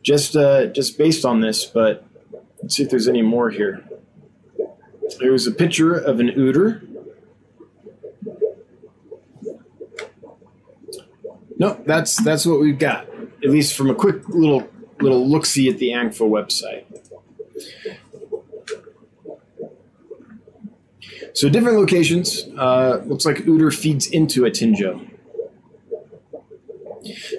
just 0.02 0.36
uh, 0.36 0.66
just 0.66 0.96
based 0.96 1.24
on 1.24 1.40
this. 1.40 1.64
But 1.66 2.04
let's 2.62 2.76
see 2.76 2.84
if 2.84 2.90
there's 2.90 3.08
any 3.08 3.22
more 3.22 3.50
here. 3.50 3.84
There's 5.18 5.46
a 5.46 5.52
picture 5.52 5.94
of 5.94 6.20
an 6.20 6.28
Uter. 6.28 6.85
No, 11.58 11.80
that's 11.86 12.22
that's 12.22 12.44
what 12.46 12.60
we've 12.60 12.78
got. 12.78 13.08
At 13.42 13.50
least 13.50 13.74
from 13.76 13.90
a 13.90 13.94
quick 13.94 14.28
little 14.28 14.68
little 15.00 15.26
look 15.26 15.46
see 15.46 15.68
at 15.68 15.78
the 15.78 15.90
ANGFA 15.90 16.28
website. 16.28 16.84
So 21.34 21.50
different 21.50 21.78
locations. 21.78 22.44
Uh, 22.56 23.02
looks 23.04 23.26
like 23.26 23.36
Uter 23.38 23.74
feeds 23.74 24.06
into 24.06 24.42
Itinjo. 24.42 25.10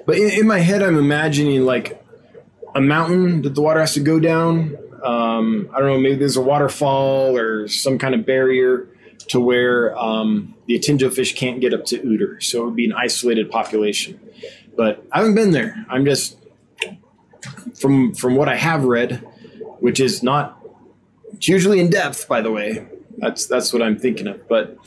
But 0.06 0.18
in, 0.18 0.30
in, 0.30 0.48
my 0.48 0.60
head, 0.60 0.84
I'm 0.84 0.98
imagining 0.98 1.66
like 1.66 2.04
a 2.76 2.82
mountain 2.82 3.42
that 3.42 3.56
the 3.56 3.62
water 3.62 3.80
has 3.80 3.96
to 3.96 4.00
go 4.00 4.20
down. 4.20 4.78
Um, 5.04 5.70
I 5.74 5.80
don't 5.80 5.88
know, 5.88 6.00
maybe 6.00 6.16
there's 6.16 6.38
a 6.38 6.42
waterfall 6.42 7.36
or 7.36 7.68
some 7.68 7.98
kind 7.98 8.14
of 8.14 8.26
barrier 8.26 8.87
to 9.20 9.40
where 9.40 9.98
um, 9.98 10.54
the 10.68 10.80
Itinjo 10.80 11.14
fish 11.14 11.36
can't 11.36 11.60
get 11.60 11.74
up 11.74 11.86
to 11.86 12.00
Uter. 12.00 12.42
So 12.42 12.62
it 12.62 12.66
would 12.66 12.76
be 12.76 12.86
an 12.86 12.94
isolated 12.94 13.52
population. 13.52 14.20
But 14.76 15.06
I 15.12 15.20
haven't 15.20 15.36
been 15.36 15.52
there. 15.52 15.86
I'm 15.90 16.06
just 16.06 16.38
from 17.76 18.14
from 18.14 18.36
what 18.36 18.48
I 18.48 18.56
have 18.56 18.84
read, 18.86 19.24
which 19.80 20.00
is 20.00 20.24
not 20.24 20.58
it's 21.34 21.48
usually 21.48 21.80
in 21.80 21.90
depth, 21.90 22.28
by 22.28 22.42
the 22.42 22.52
way. 22.52 22.88
That's 23.18 23.46
that's 23.46 23.74
what 23.74 23.82
I'm 23.82 23.98
thinking 23.98 24.28
of. 24.28 24.48
But 24.48 24.78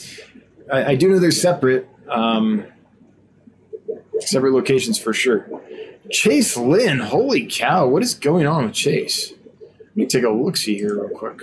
I, 0.72 0.93
I 0.93 0.95
do 0.95 1.09
know 1.09 1.18
they're 1.18 1.31
separate, 1.31 1.89
um, 2.09 2.64
separate 4.20 4.53
locations 4.53 4.99
for 4.99 5.12
sure. 5.12 5.47
Chase 6.11 6.57
Lynn, 6.57 6.99
holy 6.99 7.47
cow! 7.47 7.87
What 7.87 8.03
is 8.03 8.14
going 8.14 8.47
on 8.47 8.64
with 8.64 8.74
Chase? 8.74 9.33
Let 9.81 9.97
me 9.97 10.07
take 10.07 10.24
a 10.24 10.31
look 10.31 10.57
see 10.57 10.76
here 10.76 11.01
real 11.01 11.16
quick. 11.16 11.41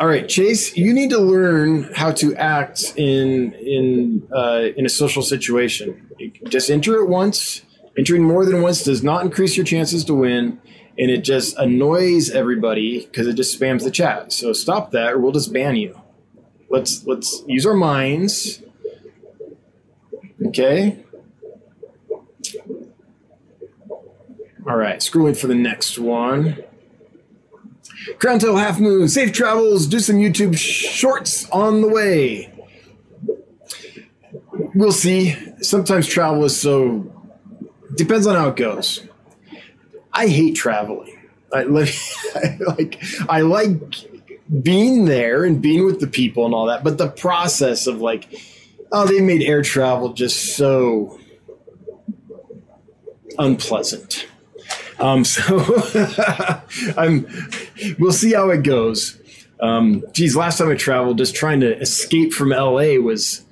All 0.00 0.08
right, 0.08 0.28
Chase, 0.28 0.76
you 0.76 0.92
need 0.92 1.10
to 1.10 1.18
learn 1.18 1.84
how 1.94 2.10
to 2.12 2.34
act 2.34 2.94
in 2.96 3.52
in 3.54 4.28
uh, 4.34 4.70
in 4.76 4.84
a 4.84 4.88
social 4.88 5.22
situation. 5.22 6.10
Just 6.48 6.68
enter 6.68 6.96
it 6.96 7.08
once. 7.08 7.62
Entering 7.96 8.24
more 8.24 8.44
than 8.44 8.60
once 8.60 8.82
does 8.82 9.04
not 9.04 9.24
increase 9.24 9.56
your 9.56 9.64
chances 9.64 10.04
to 10.06 10.14
win, 10.14 10.60
and 10.98 11.10
it 11.10 11.22
just 11.22 11.56
annoys 11.58 12.28
everybody 12.28 13.06
because 13.06 13.28
it 13.28 13.34
just 13.34 13.58
spams 13.58 13.84
the 13.84 13.90
chat. 13.90 14.32
So 14.32 14.52
stop 14.52 14.90
that, 14.90 15.12
or 15.12 15.18
we'll 15.20 15.30
just 15.30 15.52
ban 15.52 15.76
you. 15.76 16.00
Let's 16.68 17.06
let's 17.06 17.44
use 17.46 17.64
our 17.64 17.74
minds. 17.74 18.62
Okay. 20.46 21.04
All 24.66 24.76
right, 24.76 24.98
scrolling 24.98 25.36
for 25.36 25.46
the 25.46 25.54
next 25.54 26.00
one. 26.00 26.64
Crowntail 28.18 28.58
Half 28.58 28.80
Moon, 28.80 29.08
safe 29.08 29.32
travels, 29.32 29.86
do 29.86 29.98
some 29.98 30.16
YouTube 30.16 30.56
shorts 30.56 31.48
on 31.50 31.80
the 31.80 31.88
way. 31.88 32.52
We'll 34.74 34.92
see. 34.92 35.36
Sometimes 35.62 36.06
travel 36.06 36.44
is 36.44 36.58
so 36.58 37.10
depends 37.96 38.26
on 38.26 38.34
how 38.34 38.48
it 38.48 38.56
goes. 38.56 39.06
I 40.12 40.28
hate 40.28 40.56
traveling. 40.56 41.18
I 41.52 41.62
like, 41.64 41.94
I 42.34 42.58
like 42.66 43.02
I 43.28 43.40
like 43.40 43.94
being 44.62 45.06
there 45.06 45.44
and 45.44 45.62
being 45.62 45.84
with 45.84 46.00
the 46.00 46.06
people 46.06 46.44
and 46.44 46.54
all 46.54 46.66
that, 46.66 46.84
but 46.84 46.98
the 46.98 47.08
process 47.08 47.86
of 47.86 48.00
like, 48.00 48.26
oh, 48.92 49.06
they 49.06 49.20
made 49.20 49.42
air 49.42 49.62
travel 49.62 50.12
just 50.12 50.56
so 50.56 51.18
unpleasant. 53.38 54.26
Um, 55.04 55.24
so 55.24 55.62
I'm. 56.96 57.26
We'll 57.98 58.12
see 58.12 58.32
how 58.32 58.50
it 58.50 58.62
goes. 58.62 59.20
Um, 59.60 60.04
geez, 60.12 60.34
last 60.34 60.58
time 60.58 60.70
I 60.70 60.74
traveled, 60.74 61.18
just 61.18 61.34
trying 61.34 61.60
to 61.60 61.78
escape 61.78 62.32
from 62.32 62.48
LA 62.48 62.96
was 62.96 63.44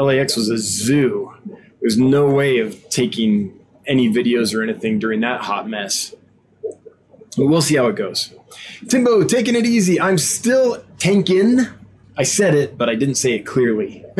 LAX 0.00 0.36
was 0.36 0.48
a 0.48 0.58
zoo. 0.58 1.32
There's 1.80 1.98
no 1.98 2.28
way 2.28 2.58
of 2.58 2.88
taking 2.88 3.58
any 3.86 4.08
videos 4.08 4.54
or 4.54 4.62
anything 4.62 4.98
during 4.98 5.20
that 5.20 5.42
hot 5.42 5.68
mess. 5.68 6.14
But 7.36 7.46
we'll 7.46 7.62
see 7.62 7.76
how 7.76 7.86
it 7.86 7.96
goes. 7.96 8.34
Timbo, 8.88 9.24
taking 9.24 9.54
it 9.54 9.64
easy. 9.64 10.00
I'm 10.00 10.18
still 10.18 10.82
tanking. 10.98 11.60
I 12.16 12.24
said 12.24 12.54
it, 12.54 12.76
but 12.76 12.88
I 12.88 12.96
didn't 12.96 13.14
say 13.14 13.34
it 13.34 13.46
clearly. 13.46 14.04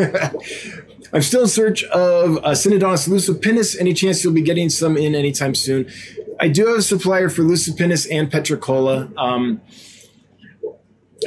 I'm 1.11 1.21
still 1.21 1.41
in 1.41 1.47
search 1.47 1.83
of 1.85 2.37
a 2.37 2.51
Synodontis. 2.51 3.79
Any 3.79 3.93
chance 3.93 4.23
you'll 4.23 4.33
be 4.33 4.41
getting 4.41 4.69
some 4.69 4.95
in 4.95 5.15
anytime 5.15 5.53
soon? 5.55 5.91
I 6.39 6.47
do 6.47 6.67
have 6.67 6.77
a 6.77 6.81
supplier 6.81 7.29
for 7.29 7.41
lucipinnis 7.41 8.07
and 8.09 8.31
petricola. 8.31 9.11
Um, 9.17 9.61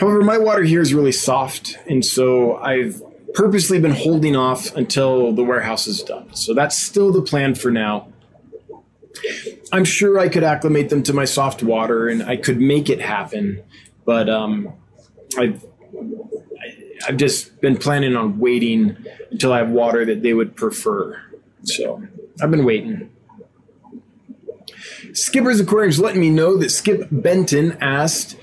however, 0.01 0.23
my 0.23 0.39
water 0.39 0.63
here 0.63 0.81
is 0.81 0.95
really 0.95 1.13
soft, 1.13 1.79
and 1.87 2.05
so 2.05 2.57
I've 2.57 3.03
purposely 3.35 3.81
been 3.81 3.93
holding 3.93 4.37
off 4.37 4.75
until 4.75 5.33
the 5.33 5.45
warehouse 5.45 5.87
is 5.87 6.03
done. 6.03 6.35
So 6.35 6.55
that's 6.55 6.77
still 6.77 7.13
the 7.13 7.23
plan 7.23 7.55
for 7.55 7.71
now. 7.71 8.09
I'm 9.73 9.85
sure 9.85 10.19
I 10.19 10.29
could 10.29 10.45
acclimate 10.45 10.91
them 10.91 11.03
to 11.05 11.13
my 11.13 11.25
soft 11.25 11.63
water 11.63 12.09
and 12.09 12.23
I 12.23 12.37
could 12.37 12.61
make 12.61 12.91
it 12.91 13.01
happen, 13.01 13.63
but 14.05 14.29
um, 14.29 14.73
I've 15.39 15.65
I've 17.07 17.17
just 17.17 17.61
been 17.61 17.77
planning 17.77 18.17
on 18.17 18.39
waiting 18.39 18.97
until 19.31 19.53
I 19.53 19.59
have 19.59 19.71
water 19.71 20.05
that 20.05 20.23
they 20.23 20.35
would 20.35 20.57
prefer. 20.57 21.21
So 21.65 22.03
I've 22.41 22.51
been 22.51 22.65
waiting. 22.65 23.12
Skipper's 25.13 25.61
Aquarium's 25.61 25.99
letting 25.99 26.21
me 26.21 26.31
know 26.31 26.57
that 26.57 26.71
Skip 26.71 27.09
Benton 27.11 27.77
asked, 27.81 28.37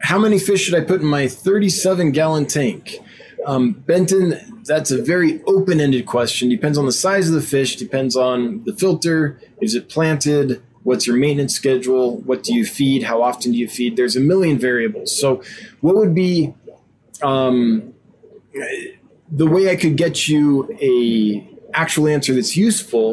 How 0.00 0.18
many 0.18 0.38
fish 0.38 0.62
should 0.62 0.74
I 0.74 0.82
put 0.82 1.00
in 1.00 1.06
my 1.06 1.28
37 1.28 2.12
gallon 2.12 2.46
tank? 2.46 2.98
Um, 3.46 3.72
Benton, 3.72 4.62
that's 4.64 4.90
a 4.90 5.02
very 5.02 5.42
open 5.44 5.80
ended 5.80 6.06
question. 6.06 6.48
Depends 6.48 6.76
on 6.76 6.86
the 6.86 6.92
size 6.92 7.28
of 7.28 7.34
the 7.34 7.40
fish, 7.40 7.76
depends 7.76 8.16
on 8.16 8.62
the 8.64 8.74
filter. 8.74 9.40
Is 9.60 9.74
it 9.74 9.88
planted? 9.88 10.62
What's 10.82 11.06
your 11.06 11.16
maintenance 11.16 11.54
schedule? 11.54 12.18
What 12.18 12.42
do 12.42 12.54
you 12.54 12.64
feed? 12.64 13.04
How 13.04 13.22
often 13.22 13.52
do 13.52 13.58
you 13.58 13.68
feed? 13.68 13.96
There's 13.96 14.16
a 14.16 14.20
million 14.20 14.58
variables. 14.58 15.18
So, 15.18 15.42
what 15.80 15.96
would 15.96 16.14
be 16.14 16.54
um, 17.22 17.94
the 19.30 19.46
way 19.46 19.70
I 19.70 19.76
could 19.76 19.96
get 19.96 20.28
you 20.28 20.76
a 20.80 21.57
actual 21.82 22.08
answer 22.08 22.34
that's 22.34 22.56
useful 22.56 23.08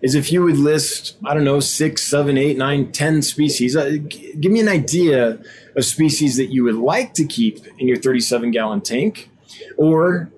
is 0.00 0.14
if 0.14 0.32
you 0.32 0.42
would 0.42 0.58
list 0.58 1.16
I 1.24 1.34
don't 1.34 1.44
know 1.44 1.60
six, 1.60 2.02
seven, 2.02 2.38
eight, 2.38 2.56
nine, 2.56 2.92
ten 2.92 3.22
species. 3.22 3.76
Uh, 3.76 3.98
g- 4.08 4.34
give 4.40 4.50
me 4.52 4.60
an 4.60 4.68
idea 4.68 5.38
of 5.76 5.84
species 5.84 6.36
that 6.36 6.46
you 6.54 6.64
would 6.64 6.80
like 6.94 7.14
to 7.14 7.24
keep 7.26 7.54
in 7.78 7.86
your 7.88 7.98
37 7.98 8.50
gallon 8.50 8.80
tank 8.80 9.28
or 9.76 10.30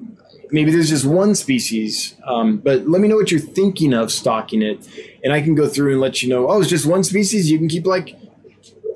maybe 0.51 0.71
there's 0.71 0.89
just 0.89 1.05
one 1.05 1.35
species, 1.35 2.17
um, 2.25 2.59
but 2.59 2.89
let 2.89 3.01
me 3.01 3.09
know 3.09 3.17
what 3.17 3.31
you're 3.31 3.41
thinking 3.41 3.93
of 3.93 4.11
stocking 4.11 4.63
it, 4.63 4.87
and 5.23 5.33
I 5.33 5.41
can 5.41 5.55
go 5.55 5.69
through 5.69 5.93
and 5.93 6.01
let 6.01 6.23
you 6.23 6.29
know. 6.29 6.49
Oh, 6.49 6.61
it's 6.61 6.71
just 6.71 6.87
one 6.87 7.05
species. 7.05 7.51
You 7.51 7.59
can 7.59 7.69
keep 7.69 7.87
like 7.87 8.17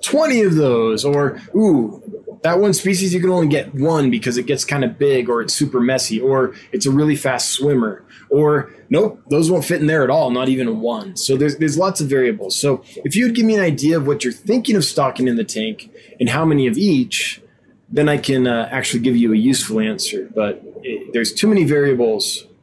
20 0.02 0.42
of 0.42 0.54
those, 0.54 1.04
or 1.04 1.40
ooh, 1.54 2.02
that 2.42 2.58
one 2.58 2.74
species 2.74 3.14
you 3.14 3.20
can 3.20 3.30
only 3.30 3.46
get 3.46 3.74
one 3.74 4.10
because 4.10 4.36
it 4.36 4.46
gets 4.46 4.64
kind 4.64 4.84
of 4.84 4.98
big, 4.98 5.28
or 5.28 5.40
it's 5.42 5.54
super 5.54 5.80
messy, 5.80 6.20
or 6.20 6.54
it's 6.72 6.86
a 6.86 6.90
really 6.90 7.16
fast 7.16 7.50
swimmer, 7.50 8.04
or 8.30 8.72
nope, 8.90 9.22
those 9.28 9.50
won't 9.50 9.64
fit 9.64 9.80
in 9.80 9.86
there 9.86 10.02
at 10.02 10.10
all, 10.10 10.30
not 10.30 10.48
even 10.48 10.80
one. 10.80 11.16
So 11.16 11.36
there's 11.36 11.56
there's 11.58 11.78
lots 11.78 12.00
of 12.00 12.08
variables. 12.08 12.58
So 12.58 12.82
if 12.96 13.14
you 13.14 13.26
would 13.26 13.34
give 13.34 13.46
me 13.46 13.54
an 13.54 13.60
idea 13.60 13.96
of 13.96 14.06
what 14.06 14.24
you're 14.24 14.32
thinking 14.32 14.76
of 14.76 14.84
stocking 14.84 15.28
in 15.28 15.36
the 15.36 15.44
tank 15.44 15.90
and 16.18 16.28
how 16.28 16.44
many 16.44 16.66
of 16.66 16.76
each, 16.76 17.40
then 17.88 18.08
I 18.08 18.16
can 18.16 18.46
uh, 18.46 18.68
actually 18.72 19.00
give 19.00 19.16
you 19.16 19.32
a 19.32 19.36
useful 19.36 19.80
answer. 19.80 20.28
But 20.34 20.62
it, 20.82 21.12
there's 21.12 21.32
too 21.32 21.48
many 21.48 21.64
variables. 21.64 22.46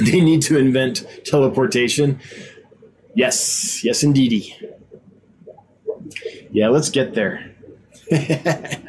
They 0.00 0.20
need 0.20 0.42
to 0.42 0.56
invent 0.56 1.04
teleportation. 1.24 2.20
Yes, 3.14 3.84
yes, 3.84 4.04
indeedy. 4.04 4.56
Yeah, 6.52 6.68
let's 6.68 6.90
get 6.90 7.14
there. 7.14 7.49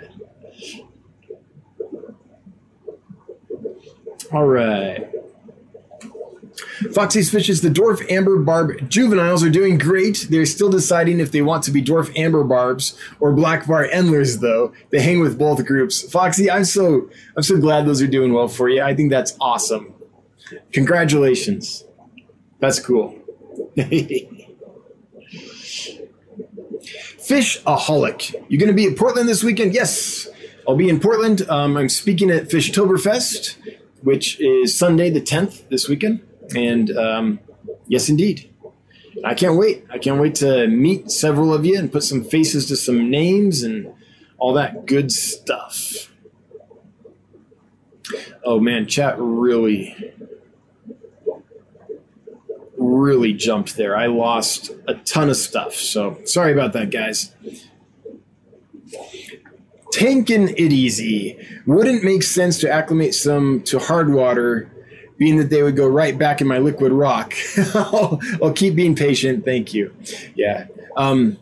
All 4.31 4.47
right. 4.47 5.09
Foxy's 6.93 7.29
Fishes, 7.29 7.61
the 7.61 7.69
dwarf 7.69 8.09
amber 8.11 8.39
barb 8.39 8.89
juveniles 8.89 9.43
are 9.43 9.49
doing 9.49 9.77
great. 9.77 10.27
They're 10.29 10.45
still 10.45 10.69
deciding 10.69 11.19
if 11.19 11.31
they 11.31 11.41
want 11.41 11.63
to 11.65 11.71
be 11.71 11.81
dwarf 11.81 12.15
amber 12.17 12.43
barbs 12.43 12.97
or 13.19 13.31
black 13.31 13.67
bar 13.67 13.85
endlers, 13.85 14.39
though. 14.39 14.73
They 14.91 15.01
hang 15.01 15.19
with 15.19 15.37
both 15.37 15.65
groups. 15.65 16.01
Foxy, 16.11 16.49
I'm 16.49 16.65
so 16.65 17.09
I'm 17.37 17.43
so 17.43 17.57
glad 17.59 17.85
those 17.85 18.01
are 18.01 18.07
doing 18.07 18.33
well 18.33 18.47
for 18.47 18.69
you. 18.69 18.81
I 18.81 18.95
think 18.95 19.11
that's 19.11 19.37
awesome. 19.39 19.93
Congratulations. 20.71 21.85
That's 22.59 22.79
cool. 22.79 23.15
Fishaholic. 27.31 28.33
You're 28.49 28.59
going 28.59 28.67
to 28.67 28.73
be 28.73 28.85
in 28.85 28.93
Portland 28.93 29.29
this 29.29 29.41
weekend? 29.41 29.73
Yes, 29.73 30.27
I'll 30.67 30.75
be 30.75 30.89
in 30.89 30.99
Portland. 30.99 31.49
Um, 31.49 31.77
I'm 31.77 31.87
speaking 31.87 32.29
at 32.29 32.49
Fishtoberfest, 32.49 33.55
which 34.01 34.37
is 34.41 34.77
Sunday 34.77 35.09
the 35.09 35.21
10th 35.21 35.69
this 35.69 35.87
weekend. 35.87 36.27
And 36.53 36.91
um, 36.91 37.39
yes, 37.87 38.09
indeed. 38.09 38.53
I 39.23 39.33
can't 39.33 39.57
wait. 39.57 39.85
I 39.89 39.97
can't 39.97 40.19
wait 40.19 40.35
to 40.35 40.67
meet 40.67 41.09
several 41.09 41.53
of 41.53 41.65
you 41.65 41.79
and 41.79 41.89
put 41.89 42.03
some 42.03 42.21
faces 42.21 42.65
to 42.65 42.75
some 42.75 43.09
names 43.09 43.63
and 43.63 43.93
all 44.37 44.53
that 44.55 44.85
good 44.85 45.09
stuff. 45.09 46.11
Oh 48.43 48.59
man, 48.59 48.87
chat 48.87 49.15
really, 49.17 50.13
really 52.81 53.33
jumped 53.33 53.77
there. 53.77 53.95
I 53.95 54.07
lost 54.07 54.71
a 54.87 54.95
ton 54.95 55.29
of 55.29 55.37
stuff. 55.37 55.75
So 55.75 56.17
sorry 56.25 56.51
about 56.51 56.73
that, 56.73 56.89
guys. 56.89 57.33
Tanking 59.93 60.49
it 60.49 60.73
easy. 60.73 61.37
Wouldn't 61.65 62.03
make 62.03 62.23
sense 62.23 62.59
to 62.59 62.71
acclimate 62.71 63.13
some 63.13 63.61
to 63.63 63.79
hard 63.79 64.13
water 64.13 64.71
being 65.17 65.37
that 65.37 65.49
they 65.49 65.61
would 65.61 65.75
go 65.75 65.87
right 65.87 66.17
back 66.17 66.41
in 66.41 66.47
my 66.47 66.57
liquid 66.57 66.91
rock. 66.91 67.35
I'll, 67.75 68.19
I'll, 68.41 68.53
keep 68.53 68.75
being 68.75 68.95
patient. 68.95 69.45
Thank 69.45 69.73
you. 69.73 69.93
Yeah. 70.33 70.65
Um, 70.97 71.37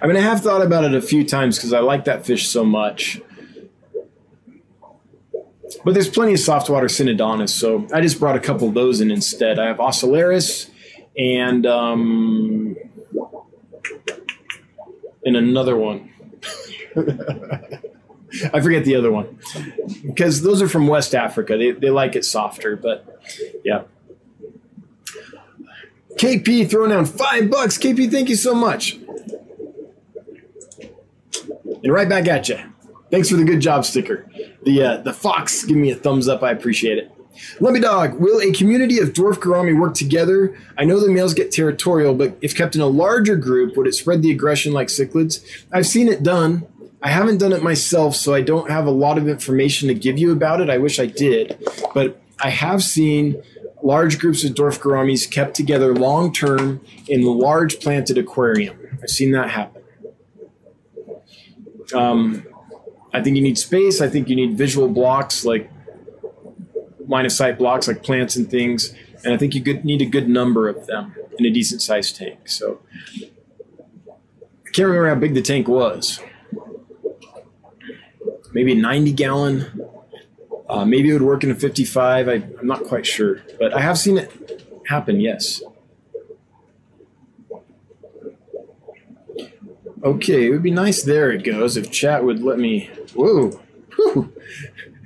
I 0.00 0.06
mean, 0.06 0.16
I 0.16 0.20
have 0.20 0.40
thought 0.40 0.62
about 0.62 0.84
it 0.84 0.94
a 0.94 1.02
few 1.02 1.24
times 1.24 1.56
because 1.56 1.72
I 1.72 1.80
like 1.80 2.04
that 2.04 2.24
fish 2.24 2.48
so 2.48 2.64
much. 2.64 3.20
But 5.84 5.94
there's 5.94 6.08
plenty 6.08 6.34
of 6.34 6.40
softwater 6.40 6.86
Synodontis, 6.86 7.50
so 7.50 7.86
I 7.92 8.00
just 8.00 8.18
brought 8.18 8.36
a 8.36 8.40
couple 8.40 8.68
of 8.68 8.74
those 8.74 9.00
in 9.00 9.10
instead. 9.10 9.58
I 9.58 9.66
have 9.66 9.78
Ocellaris 9.78 10.68
and 11.16 11.66
um, 11.66 12.76
and 15.24 15.36
another 15.36 15.76
one. 15.76 16.12
I 18.52 18.60
forget 18.60 18.84
the 18.84 18.94
other 18.96 19.10
one 19.10 19.38
because 20.04 20.42
those 20.42 20.62
are 20.62 20.68
from 20.68 20.86
West 20.86 21.14
Africa. 21.14 21.56
They, 21.56 21.72
they 21.72 21.90
like 21.90 22.14
it 22.14 22.24
softer, 22.24 22.76
but 22.76 23.20
yeah. 23.64 23.82
KP 26.14 26.68
throwing 26.70 26.90
down 26.90 27.06
five 27.06 27.50
bucks. 27.50 27.78
KP, 27.78 28.10
thank 28.10 28.28
you 28.28 28.36
so 28.36 28.54
much. 28.54 28.98
And 31.82 31.92
right 31.92 32.08
back 32.08 32.28
at 32.28 32.48
you. 32.48 32.58
Thanks 33.10 33.28
for 33.28 33.36
the 33.36 33.44
good 33.44 33.60
job 33.60 33.84
sticker. 33.84 34.26
The 34.62 34.82
uh, 34.82 34.96
the 34.98 35.12
fox, 35.12 35.64
give 35.64 35.76
me 35.76 35.90
a 35.90 35.96
thumbs 35.96 36.28
up. 36.28 36.42
I 36.42 36.50
appreciate 36.50 36.98
it. 36.98 37.12
Lumpy 37.60 37.80
Dog, 37.80 38.14
will 38.20 38.40
a 38.40 38.52
community 38.52 38.98
of 38.98 39.12
dwarf 39.12 39.34
gourami 39.34 39.78
work 39.78 39.94
together? 39.94 40.56
I 40.76 40.84
know 40.84 41.00
the 41.00 41.10
males 41.10 41.34
get 41.34 41.52
territorial, 41.52 42.14
but 42.14 42.36
if 42.42 42.54
kept 42.56 42.74
in 42.74 42.80
a 42.80 42.86
larger 42.86 43.36
group, 43.36 43.76
would 43.76 43.86
it 43.86 43.94
spread 43.94 44.22
the 44.22 44.30
aggression 44.30 44.72
like 44.72 44.88
cichlids? 44.88 45.44
I've 45.72 45.86
seen 45.86 46.08
it 46.08 46.22
done. 46.22 46.66
I 47.02 47.08
haven't 47.08 47.38
done 47.38 47.52
it 47.52 47.62
myself, 47.62 48.14
so 48.14 48.34
I 48.34 48.42
don't 48.42 48.70
have 48.70 48.86
a 48.86 48.90
lot 48.90 49.16
of 49.16 49.26
information 49.26 49.88
to 49.88 49.94
give 49.94 50.18
you 50.18 50.32
about 50.32 50.60
it. 50.60 50.68
I 50.68 50.78
wish 50.78 50.98
I 50.98 51.06
did, 51.06 51.66
but 51.94 52.20
I 52.40 52.50
have 52.50 52.82
seen 52.82 53.42
large 53.82 54.18
groups 54.18 54.44
of 54.44 54.52
dwarf 54.52 54.78
gouramis 54.78 55.30
kept 55.30 55.54
together 55.54 55.94
long 55.94 56.32
term 56.32 56.80
in 57.08 57.24
large 57.24 57.80
planted 57.80 58.18
aquarium. 58.18 58.76
I've 59.02 59.08
seen 59.08 59.32
that 59.32 59.48
happen. 59.48 59.82
Um, 61.94 62.46
I 63.12 63.22
think 63.22 63.36
you 63.36 63.42
need 63.42 63.58
space. 63.58 64.00
I 64.00 64.08
think 64.08 64.28
you 64.28 64.36
need 64.36 64.56
visual 64.56 64.88
blocks 64.88 65.44
like 65.44 65.70
line 67.06 67.26
of 67.26 67.32
sight 67.32 67.58
blocks 67.58 67.88
like 67.88 68.02
plants 68.02 68.36
and 68.36 68.48
things. 68.50 68.94
And 69.24 69.34
I 69.34 69.36
think 69.36 69.54
you 69.54 69.62
need 69.82 70.00
a 70.00 70.06
good 70.06 70.28
number 70.28 70.68
of 70.68 70.86
them 70.86 71.14
in 71.38 71.44
a 71.44 71.50
decent 71.50 71.82
sized 71.82 72.16
tank. 72.16 72.48
So 72.48 72.80
I 73.20 74.70
can't 74.72 74.88
remember 74.88 75.08
how 75.08 75.14
big 75.16 75.34
the 75.34 75.42
tank 75.42 75.68
was 75.68 76.20
maybe 78.52 78.72
a 78.72 78.76
90 78.76 79.12
gallon. 79.12 79.88
Uh, 80.68 80.84
maybe 80.84 81.10
it 81.10 81.12
would 81.14 81.22
work 81.22 81.44
in 81.44 81.50
a 81.50 81.54
55. 81.54 82.28
I, 82.28 82.32
I'm 82.32 82.66
not 82.66 82.84
quite 82.84 83.06
sure, 83.06 83.42
but 83.58 83.74
I 83.74 83.80
have 83.80 83.98
seen 83.98 84.18
it 84.18 84.82
happen. 84.86 85.20
Yes. 85.20 85.62
Okay, 90.02 90.46
it 90.46 90.50
would 90.50 90.62
be 90.62 90.70
nice. 90.70 91.02
There 91.02 91.30
it 91.30 91.44
goes. 91.44 91.76
If 91.76 91.90
chat 91.90 92.24
would 92.24 92.42
let 92.42 92.58
me. 92.58 92.90
Whoa. 93.14 93.60
Whew. 93.96 94.32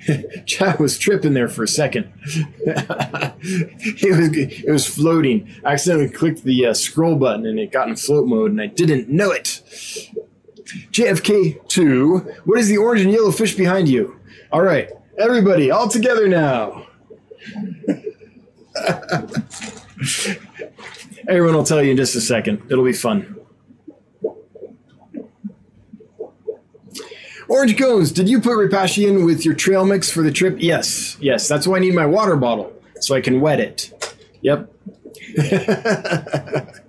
chat 0.46 0.78
was 0.78 0.98
tripping 0.98 1.34
there 1.34 1.48
for 1.48 1.62
a 1.62 1.68
second. 1.68 2.12
it 2.26 4.16
was 4.16 4.36
it 4.36 4.70
was 4.70 4.86
floating. 4.86 5.48
I 5.64 5.72
accidentally 5.72 6.10
clicked 6.10 6.44
the 6.44 6.66
uh, 6.66 6.74
scroll 6.74 7.16
button 7.16 7.46
and 7.46 7.58
it 7.58 7.72
got 7.72 7.88
in 7.88 7.96
float 7.96 8.26
mode, 8.26 8.50
and 8.50 8.60
I 8.60 8.66
didn't 8.66 9.08
know 9.08 9.30
it. 9.30 9.62
JFK2, 10.92 12.46
what 12.46 12.58
is 12.58 12.68
the 12.68 12.76
orange 12.78 13.02
and 13.02 13.12
yellow 13.12 13.30
fish 13.30 13.54
behind 13.54 13.88
you? 13.88 14.18
All 14.50 14.62
right, 14.62 14.90
everybody, 15.18 15.70
all 15.70 15.88
together 15.88 16.28
now. 16.28 16.86
Everyone 21.28 21.54
will 21.54 21.64
tell 21.64 21.82
you 21.82 21.92
in 21.92 21.96
just 21.96 22.14
a 22.16 22.20
second. 22.20 22.62
It'll 22.70 22.84
be 22.84 22.92
fun. 22.92 23.33
Orange 27.48 27.78
Cones, 27.78 28.12
did 28.12 28.28
you 28.28 28.40
put 28.40 28.52
Repashy 28.52 29.08
in 29.08 29.24
with 29.24 29.44
your 29.44 29.54
trail 29.54 29.84
mix 29.84 30.10
for 30.10 30.22
the 30.22 30.32
trip? 30.32 30.56
Yes, 30.58 31.16
yes. 31.20 31.48
That's 31.48 31.66
why 31.66 31.76
I 31.76 31.80
need 31.80 31.94
my 31.94 32.06
water 32.06 32.36
bottle 32.36 32.72
so 33.00 33.14
I 33.14 33.20
can 33.20 33.40
wet 33.40 33.60
it. 33.60 33.92
Yep. 34.42 34.70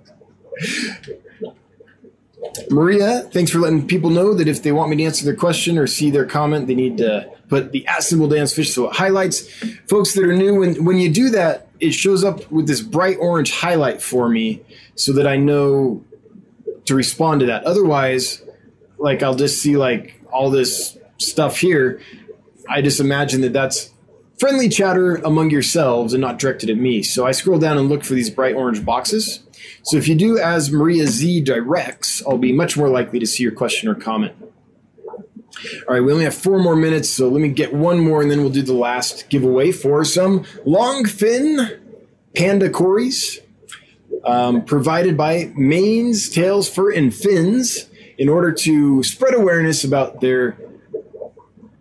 Maria, 2.70 3.20
thanks 3.32 3.50
for 3.50 3.58
letting 3.58 3.86
people 3.86 4.10
know 4.10 4.34
that 4.34 4.48
if 4.48 4.62
they 4.62 4.72
want 4.72 4.90
me 4.90 4.96
to 4.96 5.04
answer 5.04 5.24
their 5.24 5.36
question 5.36 5.78
or 5.78 5.86
see 5.86 6.10
their 6.10 6.24
comment, 6.24 6.66
they 6.66 6.74
need 6.74 6.98
to 6.98 7.30
put 7.48 7.72
the 7.72 7.86
at 7.86 8.02
symbol 8.02 8.28
Dan's 8.28 8.54
Fish 8.54 8.72
so 8.72 8.88
it 8.88 8.96
highlights. 8.96 9.48
Folks 9.86 10.14
that 10.14 10.24
are 10.24 10.32
new, 10.32 10.58
when, 10.58 10.84
when 10.84 10.96
you 10.96 11.12
do 11.12 11.30
that, 11.30 11.68
it 11.80 11.92
shows 11.92 12.24
up 12.24 12.50
with 12.50 12.66
this 12.66 12.80
bright 12.80 13.18
orange 13.20 13.52
highlight 13.52 14.00
for 14.00 14.28
me 14.28 14.62
so 14.94 15.12
that 15.12 15.26
I 15.26 15.36
know 15.36 16.02
to 16.86 16.94
respond 16.94 17.40
to 17.40 17.46
that. 17.46 17.64
Otherwise, 17.64 18.42
like 18.98 19.22
I'll 19.22 19.34
just 19.34 19.60
see 19.60 19.76
like 19.76 20.14
all 20.36 20.50
this 20.50 20.98
stuff 21.18 21.58
here. 21.58 22.00
I 22.68 22.82
just 22.82 23.00
imagine 23.00 23.40
that 23.40 23.52
that's 23.52 23.90
friendly 24.38 24.68
chatter 24.68 25.16
among 25.16 25.50
yourselves 25.50 26.12
and 26.12 26.20
not 26.20 26.38
directed 26.38 26.68
at 26.68 26.76
me. 26.76 27.02
So 27.02 27.26
I 27.26 27.32
scroll 27.32 27.58
down 27.58 27.78
and 27.78 27.88
look 27.88 28.04
for 28.04 28.14
these 28.14 28.28
bright 28.28 28.54
orange 28.54 28.84
boxes. 28.84 29.40
So 29.82 29.96
if 29.96 30.08
you 30.08 30.14
do 30.14 30.38
as 30.38 30.70
Maria 30.70 31.06
Z 31.06 31.40
directs, 31.40 32.22
I'll 32.26 32.38
be 32.38 32.52
much 32.52 32.76
more 32.76 32.88
likely 32.88 33.18
to 33.18 33.26
see 33.26 33.42
your 33.42 33.52
question 33.52 33.88
or 33.88 33.94
comment. 33.94 34.34
All 35.88 35.94
right, 35.94 36.02
we 36.02 36.12
only 36.12 36.24
have 36.24 36.34
four 36.34 36.58
more 36.58 36.76
minutes, 36.76 37.08
so 37.08 37.30
let 37.30 37.40
me 37.40 37.48
get 37.48 37.72
one 37.72 37.98
more 37.98 38.20
and 38.20 38.30
then 38.30 38.40
we'll 38.40 38.50
do 38.50 38.62
the 38.62 38.74
last 38.74 39.30
giveaway 39.30 39.72
for 39.72 40.04
some 40.04 40.44
long 40.66 41.06
fin 41.06 41.80
panda 42.34 42.68
cories 42.68 43.40
um, 44.24 44.64
provided 44.64 45.16
by 45.16 45.50
Maine's, 45.56 46.28
Tails, 46.28 46.68
Fur, 46.68 46.92
and 46.92 47.14
Fins 47.14 47.88
in 48.18 48.28
order 48.28 48.52
to 48.52 49.02
spread 49.02 49.34
awareness 49.34 49.84
about 49.84 50.20
their 50.20 50.58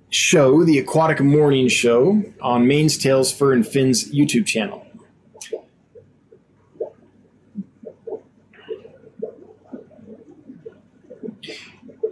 show, 0.10 0.64
the 0.64 0.80
Aquatic 0.80 1.22
Morning 1.22 1.68
Show, 1.68 2.24
on 2.42 2.68
Maine's 2.68 2.98
Tails, 2.98 3.32
Fur, 3.32 3.54
and 3.54 3.68
Fins 3.68 4.12
YouTube 4.14 4.46
channel. 4.46 4.86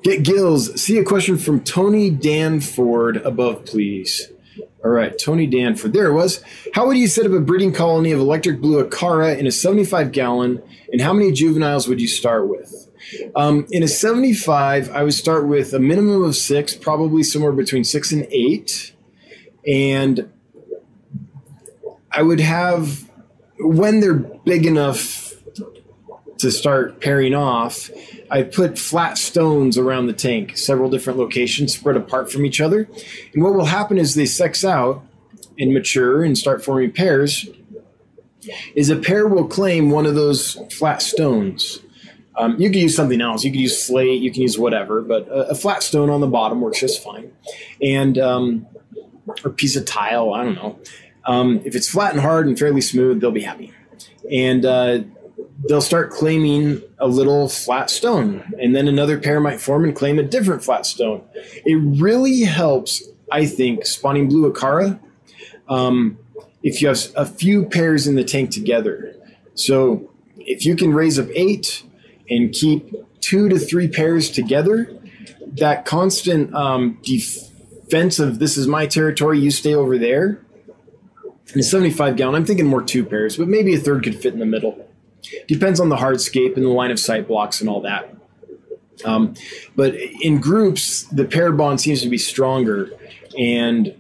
Get 0.04 0.24
Gills. 0.24 0.82
See 0.82 0.98
a 0.98 1.04
question 1.04 1.38
from 1.38 1.62
Tony 1.62 2.10
Danford 2.10 3.18
above, 3.26 3.64
please. 3.64 4.34
All 4.84 4.92
right, 4.92 5.18
Tony 5.18 5.48
Danford. 5.48 5.94
There 5.94 6.08
it 6.08 6.14
was. 6.14 6.44
How 6.74 6.86
would 6.88 6.98
you 6.98 7.08
set 7.08 7.26
up 7.26 7.32
a 7.32 7.40
breeding 7.40 7.72
colony 7.72 8.12
of 8.12 8.20
electric 8.20 8.60
blue 8.60 8.84
acara 8.84 9.38
in 9.38 9.48
a 9.48 9.52
75 9.52 10.12
gallon, 10.12 10.62
and 10.92 11.00
how 11.00 11.14
many 11.14 11.32
juveniles 11.32 11.88
would 11.88 12.02
you 12.02 12.08
start 12.08 12.50
with? 12.50 12.90
Um, 13.36 13.66
in 13.72 13.82
a 13.82 13.88
75, 13.88 14.90
I 14.92 15.04
would 15.04 15.14
start 15.14 15.48
with 15.48 15.74
a 15.74 15.80
minimum 15.80 16.24
of 16.24 16.36
six, 16.36 16.76
probably 16.76 17.24
somewhere 17.24 17.54
between 17.54 17.86
six 17.86 18.12
and 18.12 18.28
eight. 18.30 18.94
And 19.66 20.30
I 22.12 22.22
would 22.22 22.42
have, 22.42 23.10
when 23.60 24.02
they're 24.02 24.14
big 24.14 24.66
enough 24.66 25.33
to 26.40 26.52
start 26.52 27.00
pairing 27.00 27.34
off, 27.34 27.90
I 28.30 28.44
put 28.44 28.78
flat 28.78 29.18
stones 29.18 29.78
around 29.78 30.08
the 30.08 30.14
tank, 30.14 30.58
several 30.58 30.90
different 30.90 31.20
locations 31.20 31.74
spread 31.74 31.96
apart 31.96 32.32
from 32.32 32.46
each 32.46 32.60
other. 32.60 32.88
And 33.34 33.44
what 33.44 33.54
will 33.54 33.66
happen 33.66 33.98
is 33.98 34.16
they 34.16 34.26
sex 34.26 34.66
out 34.66 35.06
and 35.60 35.74
mature 35.74 36.24
and 36.24 36.38
start 36.38 36.64
forming 36.64 36.92
pairs. 36.92 37.48
Is 38.76 38.90
a 38.90 38.98
pair 38.98 39.26
will 39.26 39.48
claim 39.48 39.90
one 39.90 40.06
of 40.06 40.16
those 40.16 40.56
flat 40.72 41.02
stones. 41.02 41.80
Um, 42.36 42.60
you 42.60 42.70
could 42.70 42.82
use 42.82 42.96
something 42.96 43.22
else. 43.22 43.44
You 43.44 43.52
could 43.52 43.62
use 43.62 43.82
slate. 43.82 44.22
You 44.22 44.32
can 44.32 44.42
use 44.42 44.58
whatever, 44.58 45.02
but 45.02 45.28
a, 45.30 45.52
a 45.52 45.56
flat 45.56 45.82
stone 45.82 46.10
on 46.10 46.20
the 46.20 46.28
bottom 46.28 46.60
works 46.60 46.82
just 46.82 47.02
fine. 47.02 47.32
And 47.82 48.18
um, 48.18 48.68
or 49.44 49.52
a 49.52 49.54
piece 49.54 49.76
of 49.76 49.86
tile. 49.86 50.34
I 50.34 50.44
don't 50.44 50.56
know. 50.56 50.80
Um, 51.26 51.62
if 51.66 51.76
it's 51.76 51.88
flat 51.88 52.12
and 52.12 52.22
hard 52.22 52.48
and 52.48 52.58
fairly 52.58 52.82
smooth, 52.82 53.22
they'll 53.22 53.32
be 53.32 53.44
happy. 53.44 53.72
And 54.32 54.66
uh, 54.66 55.00
they'll 55.68 55.82
start 55.82 56.12
claiming 56.12 56.82
a 57.00 57.08
little 57.08 57.50
flat 57.50 57.90
stone, 57.90 58.44
and 58.60 58.76
then 58.76 58.88
another 58.88 59.20
pair 59.20 59.40
might 59.40 59.62
form 59.62 59.84
and 59.84 59.96
claim 59.96 60.20
a 60.20 60.24
different 60.24 60.64
flat 60.64 60.86
stone. 60.86 61.24
It 61.66 61.76
really 62.02 62.42
helps, 62.42 63.04
I 63.32 63.46
think, 63.46 63.86
spawning 63.86 64.28
blue 64.28 64.52
acara 64.52 65.00
um, 65.68 66.18
if 66.62 66.82
you 66.82 66.88
have 66.88 67.00
a 67.16 67.26
few 67.26 67.66
pairs 67.66 68.08
in 68.08 68.16
the 68.16 68.24
tank 68.24 68.52
together. 68.52 69.16
So 69.56 70.10
if 70.38 70.66
you 70.66 70.76
can 70.76 70.94
raise 70.94 71.20
up 71.20 71.28
eight 71.34 71.84
and 72.30 72.52
keep 72.52 72.94
two 73.22 73.50
to 73.50 73.60
three 73.60 73.88
pairs 73.88 74.30
together, 74.30 74.94
that 75.58 75.86
constant 75.86 76.54
um, 76.54 77.00
defense 77.04 78.20
of 78.20 78.40
this 78.40 78.58
is 78.58 78.68
my 78.68 78.88
territory, 78.88 79.40
you 79.40 79.52
stay 79.52 79.74
over 79.76 79.98
there. 79.98 80.40
In 81.54 81.60
a 81.60 81.64
75 81.64 82.16
gallon, 82.16 82.36
I'm 82.36 82.46
thinking 82.46 82.66
more 82.66 82.82
two 82.82 83.06
pairs, 83.06 83.38
but 83.38 83.48
maybe 83.48 83.76
a 83.76 83.80
third 83.80 84.04
could 84.04 84.16
fit 84.16 84.34
in 84.34 84.40
the 84.40 84.46
middle. 84.46 84.83
Depends 85.48 85.80
on 85.80 85.90
the 85.90 85.96
hardscape 85.96 86.56
and 86.56 86.66
the 86.66 86.70
line 86.70 86.92
of 86.92 87.00
sight 87.00 87.28
blocks 87.28 87.62
and 87.62 87.70
all 87.70 87.82
that. 87.82 88.14
Um, 89.06 89.34
but 89.76 89.96
in 89.96 90.40
groups, 90.40 91.04
the 91.04 91.26
paired 91.26 91.58
bond 91.58 91.82
seems 91.82 92.02
to 92.02 92.10
be 92.10 92.18
stronger. 92.18 92.92
And 93.38 93.96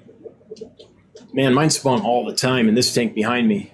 man, 1.33 1.53
mine 1.53 1.69
spawn 1.69 2.01
all 2.01 2.25
the 2.25 2.35
time 2.35 2.69
in 2.69 2.75
this 2.75 2.93
tank 2.93 3.15
behind 3.15 3.47
me, 3.47 3.73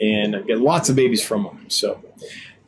and 0.00 0.36
I 0.36 0.40
get 0.40 0.58
lots 0.60 0.88
of 0.88 0.96
babies 0.96 1.24
from 1.24 1.44
them. 1.44 1.66
So 1.68 2.02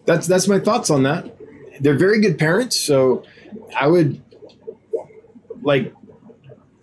that's 0.05 0.27
that's 0.27 0.47
my 0.47 0.59
thoughts 0.59 0.91
on 0.91 1.03
that. 1.05 1.37
They're 1.81 1.99
very 1.99 2.20
good 2.20 2.39
parents, 2.39 2.79
so 2.79 3.24
I 3.77 3.87
would 3.87 4.22
like 5.62 5.93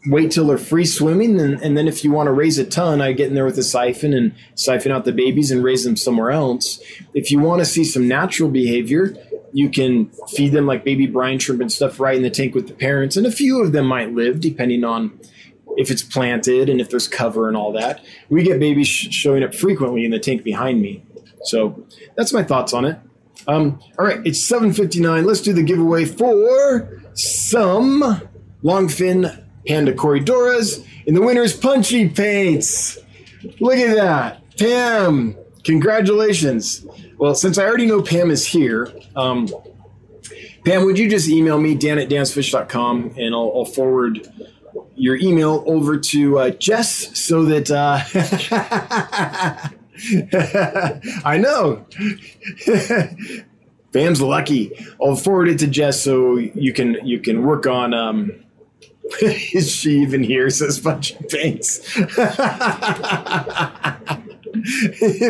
wait 0.05 0.31
till 0.31 0.47
they're 0.47 0.57
free 0.57 0.85
swimming 0.85 1.39
and, 1.39 1.61
and 1.61 1.77
then 1.77 1.87
if 1.87 2.03
you 2.03 2.11
want 2.11 2.27
to 2.27 2.31
raise 2.31 2.57
a 2.57 2.65
ton 2.65 3.01
i 3.01 3.13
get 3.13 3.29
in 3.29 3.35
there 3.35 3.45
with 3.45 3.57
a 3.57 3.63
siphon 3.63 4.13
and 4.13 4.35
siphon 4.55 4.91
out 4.91 5.05
the 5.05 5.13
babies 5.13 5.49
and 5.49 5.63
raise 5.63 5.83
them 5.83 5.95
somewhere 5.95 6.31
else. 6.31 6.81
If 7.13 7.31
you 7.31 7.39
want 7.39 7.61
to 7.61 7.65
see 7.65 7.83
some 7.83 8.07
natural 8.07 8.49
behavior 8.49 9.15
you 9.53 9.69
can 9.69 10.09
feed 10.29 10.51
them 10.51 10.65
like 10.65 10.83
baby 10.83 11.05
brine 11.05 11.39
shrimp 11.39 11.61
and 11.61 11.71
stuff 11.71 11.99
right 11.99 12.15
in 12.15 12.23
the 12.23 12.29
tank 12.29 12.55
with 12.55 12.67
the 12.67 12.73
parents 12.73 13.15
and 13.15 13.25
a 13.25 13.31
few 13.31 13.61
of 13.61 13.71
them 13.71 13.85
might 13.85 14.11
live 14.13 14.39
depending 14.39 14.83
on 14.83 15.17
if 15.77 15.89
it's 15.89 16.03
planted 16.03 16.69
and 16.69 16.81
if 16.81 16.89
there's 16.89 17.07
cover 17.07 17.47
and 17.47 17.57
all 17.57 17.71
that. 17.71 18.03
We 18.29 18.43
get 18.43 18.59
babies 18.59 18.87
sh- 18.87 19.07
showing 19.11 19.43
up 19.43 19.55
frequently 19.55 20.05
in 20.05 20.11
the 20.11 20.19
tank 20.19 20.43
behind 20.43 20.81
me. 20.81 21.03
So 21.45 21.85
that's 22.15 22.31
my 22.31 22.43
thoughts 22.43 22.73
on 22.73 22.85
it. 22.85 22.99
Um, 23.47 23.79
all 23.99 24.05
right 24.05 24.21
it's 24.23 24.49
7.59 24.49 25.25
let's 25.25 25.41
do 25.41 25.51
the 25.51 25.63
giveaway 25.63 26.05
for 26.05 27.01
some 27.13 28.21
longfin 28.63 29.43
Panda 29.67 29.93
Corydoras, 29.93 30.85
and 31.07 31.15
the 31.15 31.21
winner's 31.21 31.55
Punchy 31.55 32.09
Paints. 32.09 32.99
Look 33.59 33.77
at 33.77 33.95
that. 33.95 34.57
Pam, 34.57 35.35
congratulations. 35.63 36.85
Well, 37.17 37.35
since 37.35 37.57
I 37.57 37.65
already 37.65 37.85
know 37.85 38.01
Pam 38.01 38.31
is 38.31 38.45
here, 38.45 38.91
um, 39.15 39.49
Pam, 40.65 40.85
would 40.85 40.97
you 40.97 41.09
just 41.09 41.27
email 41.29 41.59
me, 41.59 41.75
dan 41.75 41.99
at 41.99 42.09
dansfish.com, 42.09 43.15
and 43.17 43.35
I'll, 43.35 43.51
I'll 43.55 43.65
forward 43.65 44.31
your 44.95 45.17
email 45.17 45.63
over 45.65 45.97
to 45.97 46.39
uh, 46.39 46.49
Jess 46.51 47.19
so 47.19 47.45
that. 47.45 47.69
Uh, 47.71 47.99
I 51.25 51.37
know. 51.37 51.85
Pam's 53.93 54.21
lucky. 54.21 54.71
I'll 55.01 55.15
forward 55.15 55.49
it 55.49 55.59
to 55.59 55.67
Jess 55.67 56.01
so 56.01 56.37
you 56.37 56.73
can 56.73 56.97
you 57.05 57.19
can 57.19 57.43
work 57.43 57.67
on 57.67 57.93
um, 57.93 58.42
she 59.19 59.99
even 60.01 60.23
here? 60.23 60.49
Says 60.49 60.79
bunch 60.79 61.15
paints. 61.27 61.79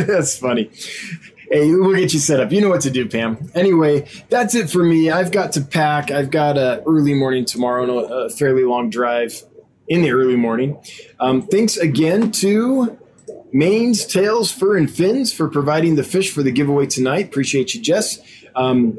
That's 0.06 0.38
funny. 0.38 0.70
Hey, 1.50 1.72
we'll 1.72 1.96
get 1.96 2.14
you 2.14 2.20
set 2.20 2.40
up. 2.40 2.52
You 2.52 2.62
know 2.62 2.70
what 2.70 2.82
to 2.82 2.90
do, 2.90 3.08
Pam. 3.08 3.52
Anyway, 3.54 4.08
that's 4.30 4.56
it 4.56 4.72
for 4.72 4.84
me. 4.84 5.12
I've 5.12 5.32
got 5.32 5.52
to 5.54 5.62
pack. 5.62 6.10
I've 6.10 6.32
got 6.32 6.58
a 6.58 6.82
early 6.88 7.14
morning 7.14 7.46
tomorrow 7.46 7.84
and 7.84 8.12
a 8.12 8.30
fairly 8.30 8.64
long 8.64 8.90
drive 8.90 9.44
in 9.88 10.02
the 10.02 10.12
early 10.12 10.36
morning. 10.36 10.82
Um, 11.20 11.44
thanks 11.44 11.78
again 11.78 12.32
to 12.32 12.98
Maine's 13.52 14.06
Tails, 14.06 14.52
Fur, 14.52 14.78
and 14.78 14.90
Fins 14.90 15.32
for 15.32 15.48
providing 15.48 15.96
the 15.96 16.04
fish 16.04 16.32
for 16.32 16.42
the 16.42 16.52
giveaway 16.52 16.88
tonight. 16.88 17.28
Appreciate 17.28 17.76
you, 17.76 17.82
Jess. 17.82 18.20
Um, 18.56 18.98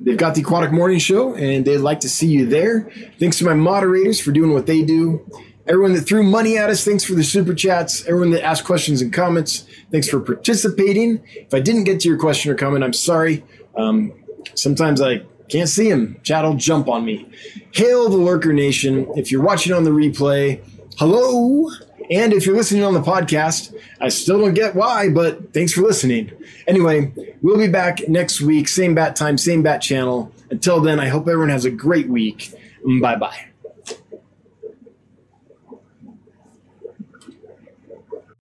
They've 0.00 0.16
got 0.16 0.34
the 0.34 0.42
Aquatic 0.42 0.72
Morning 0.72 0.98
Show, 0.98 1.34
and 1.34 1.64
they'd 1.64 1.78
like 1.78 2.00
to 2.00 2.08
see 2.08 2.26
you 2.26 2.46
there. 2.46 2.90
Thanks 3.18 3.38
to 3.38 3.44
my 3.44 3.54
moderators 3.54 4.20
for 4.20 4.32
doing 4.32 4.52
what 4.52 4.66
they 4.66 4.82
do. 4.82 5.24
Everyone 5.66 5.92
that 5.92 6.02
threw 6.02 6.24
money 6.24 6.58
at 6.58 6.70
us, 6.70 6.84
thanks 6.84 7.04
for 7.04 7.14
the 7.14 7.22
super 7.22 7.54
chats. 7.54 8.04
Everyone 8.06 8.32
that 8.32 8.44
asked 8.44 8.64
questions 8.64 9.00
and 9.00 9.12
comments, 9.12 9.64
thanks 9.92 10.08
for 10.08 10.18
participating. 10.18 11.22
If 11.34 11.54
I 11.54 11.60
didn't 11.60 11.84
get 11.84 12.00
to 12.00 12.08
your 12.08 12.18
question 12.18 12.50
or 12.50 12.56
comment, 12.56 12.82
I'm 12.82 12.92
sorry. 12.92 13.44
Um, 13.76 14.12
sometimes 14.54 15.00
I 15.00 15.22
can't 15.48 15.68
see 15.68 15.88
them. 15.88 16.18
Chat 16.24 16.44
will 16.44 16.54
jump 16.54 16.88
on 16.88 17.04
me. 17.04 17.30
Hail 17.72 18.08
the 18.08 18.16
Lurker 18.16 18.52
Nation. 18.52 19.06
If 19.16 19.30
you're 19.30 19.42
watching 19.42 19.72
on 19.72 19.84
the 19.84 19.90
replay, 19.90 20.60
hello. 20.98 21.70
And 22.12 22.34
if 22.34 22.44
you're 22.44 22.56
listening 22.56 22.84
on 22.84 22.92
the 22.92 23.00
podcast, 23.00 23.74
I 23.98 24.10
still 24.10 24.38
don't 24.38 24.52
get 24.52 24.74
why, 24.74 25.08
but 25.08 25.54
thanks 25.54 25.72
for 25.72 25.80
listening. 25.80 26.30
Anyway, 26.66 27.10
we'll 27.40 27.56
be 27.56 27.68
back 27.68 28.06
next 28.06 28.42
week, 28.42 28.68
same 28.68 28.94
bat 28.94 29.16
time, 29.16 29.38
same 29.38 29.62
bat 29.62 29.80
channel. 29.80 30.30
Until 30.50 30.80
then, 30.80 31.00
I 31.00 31.08
hope 31.08 31.22
everyone 31.26 31.48
has 31.48 31.64
a 31.64 31.70
great 31.70 32.08
week. 32.08 32.52
Bye 33.00 33.16
bye. 33.16 33.51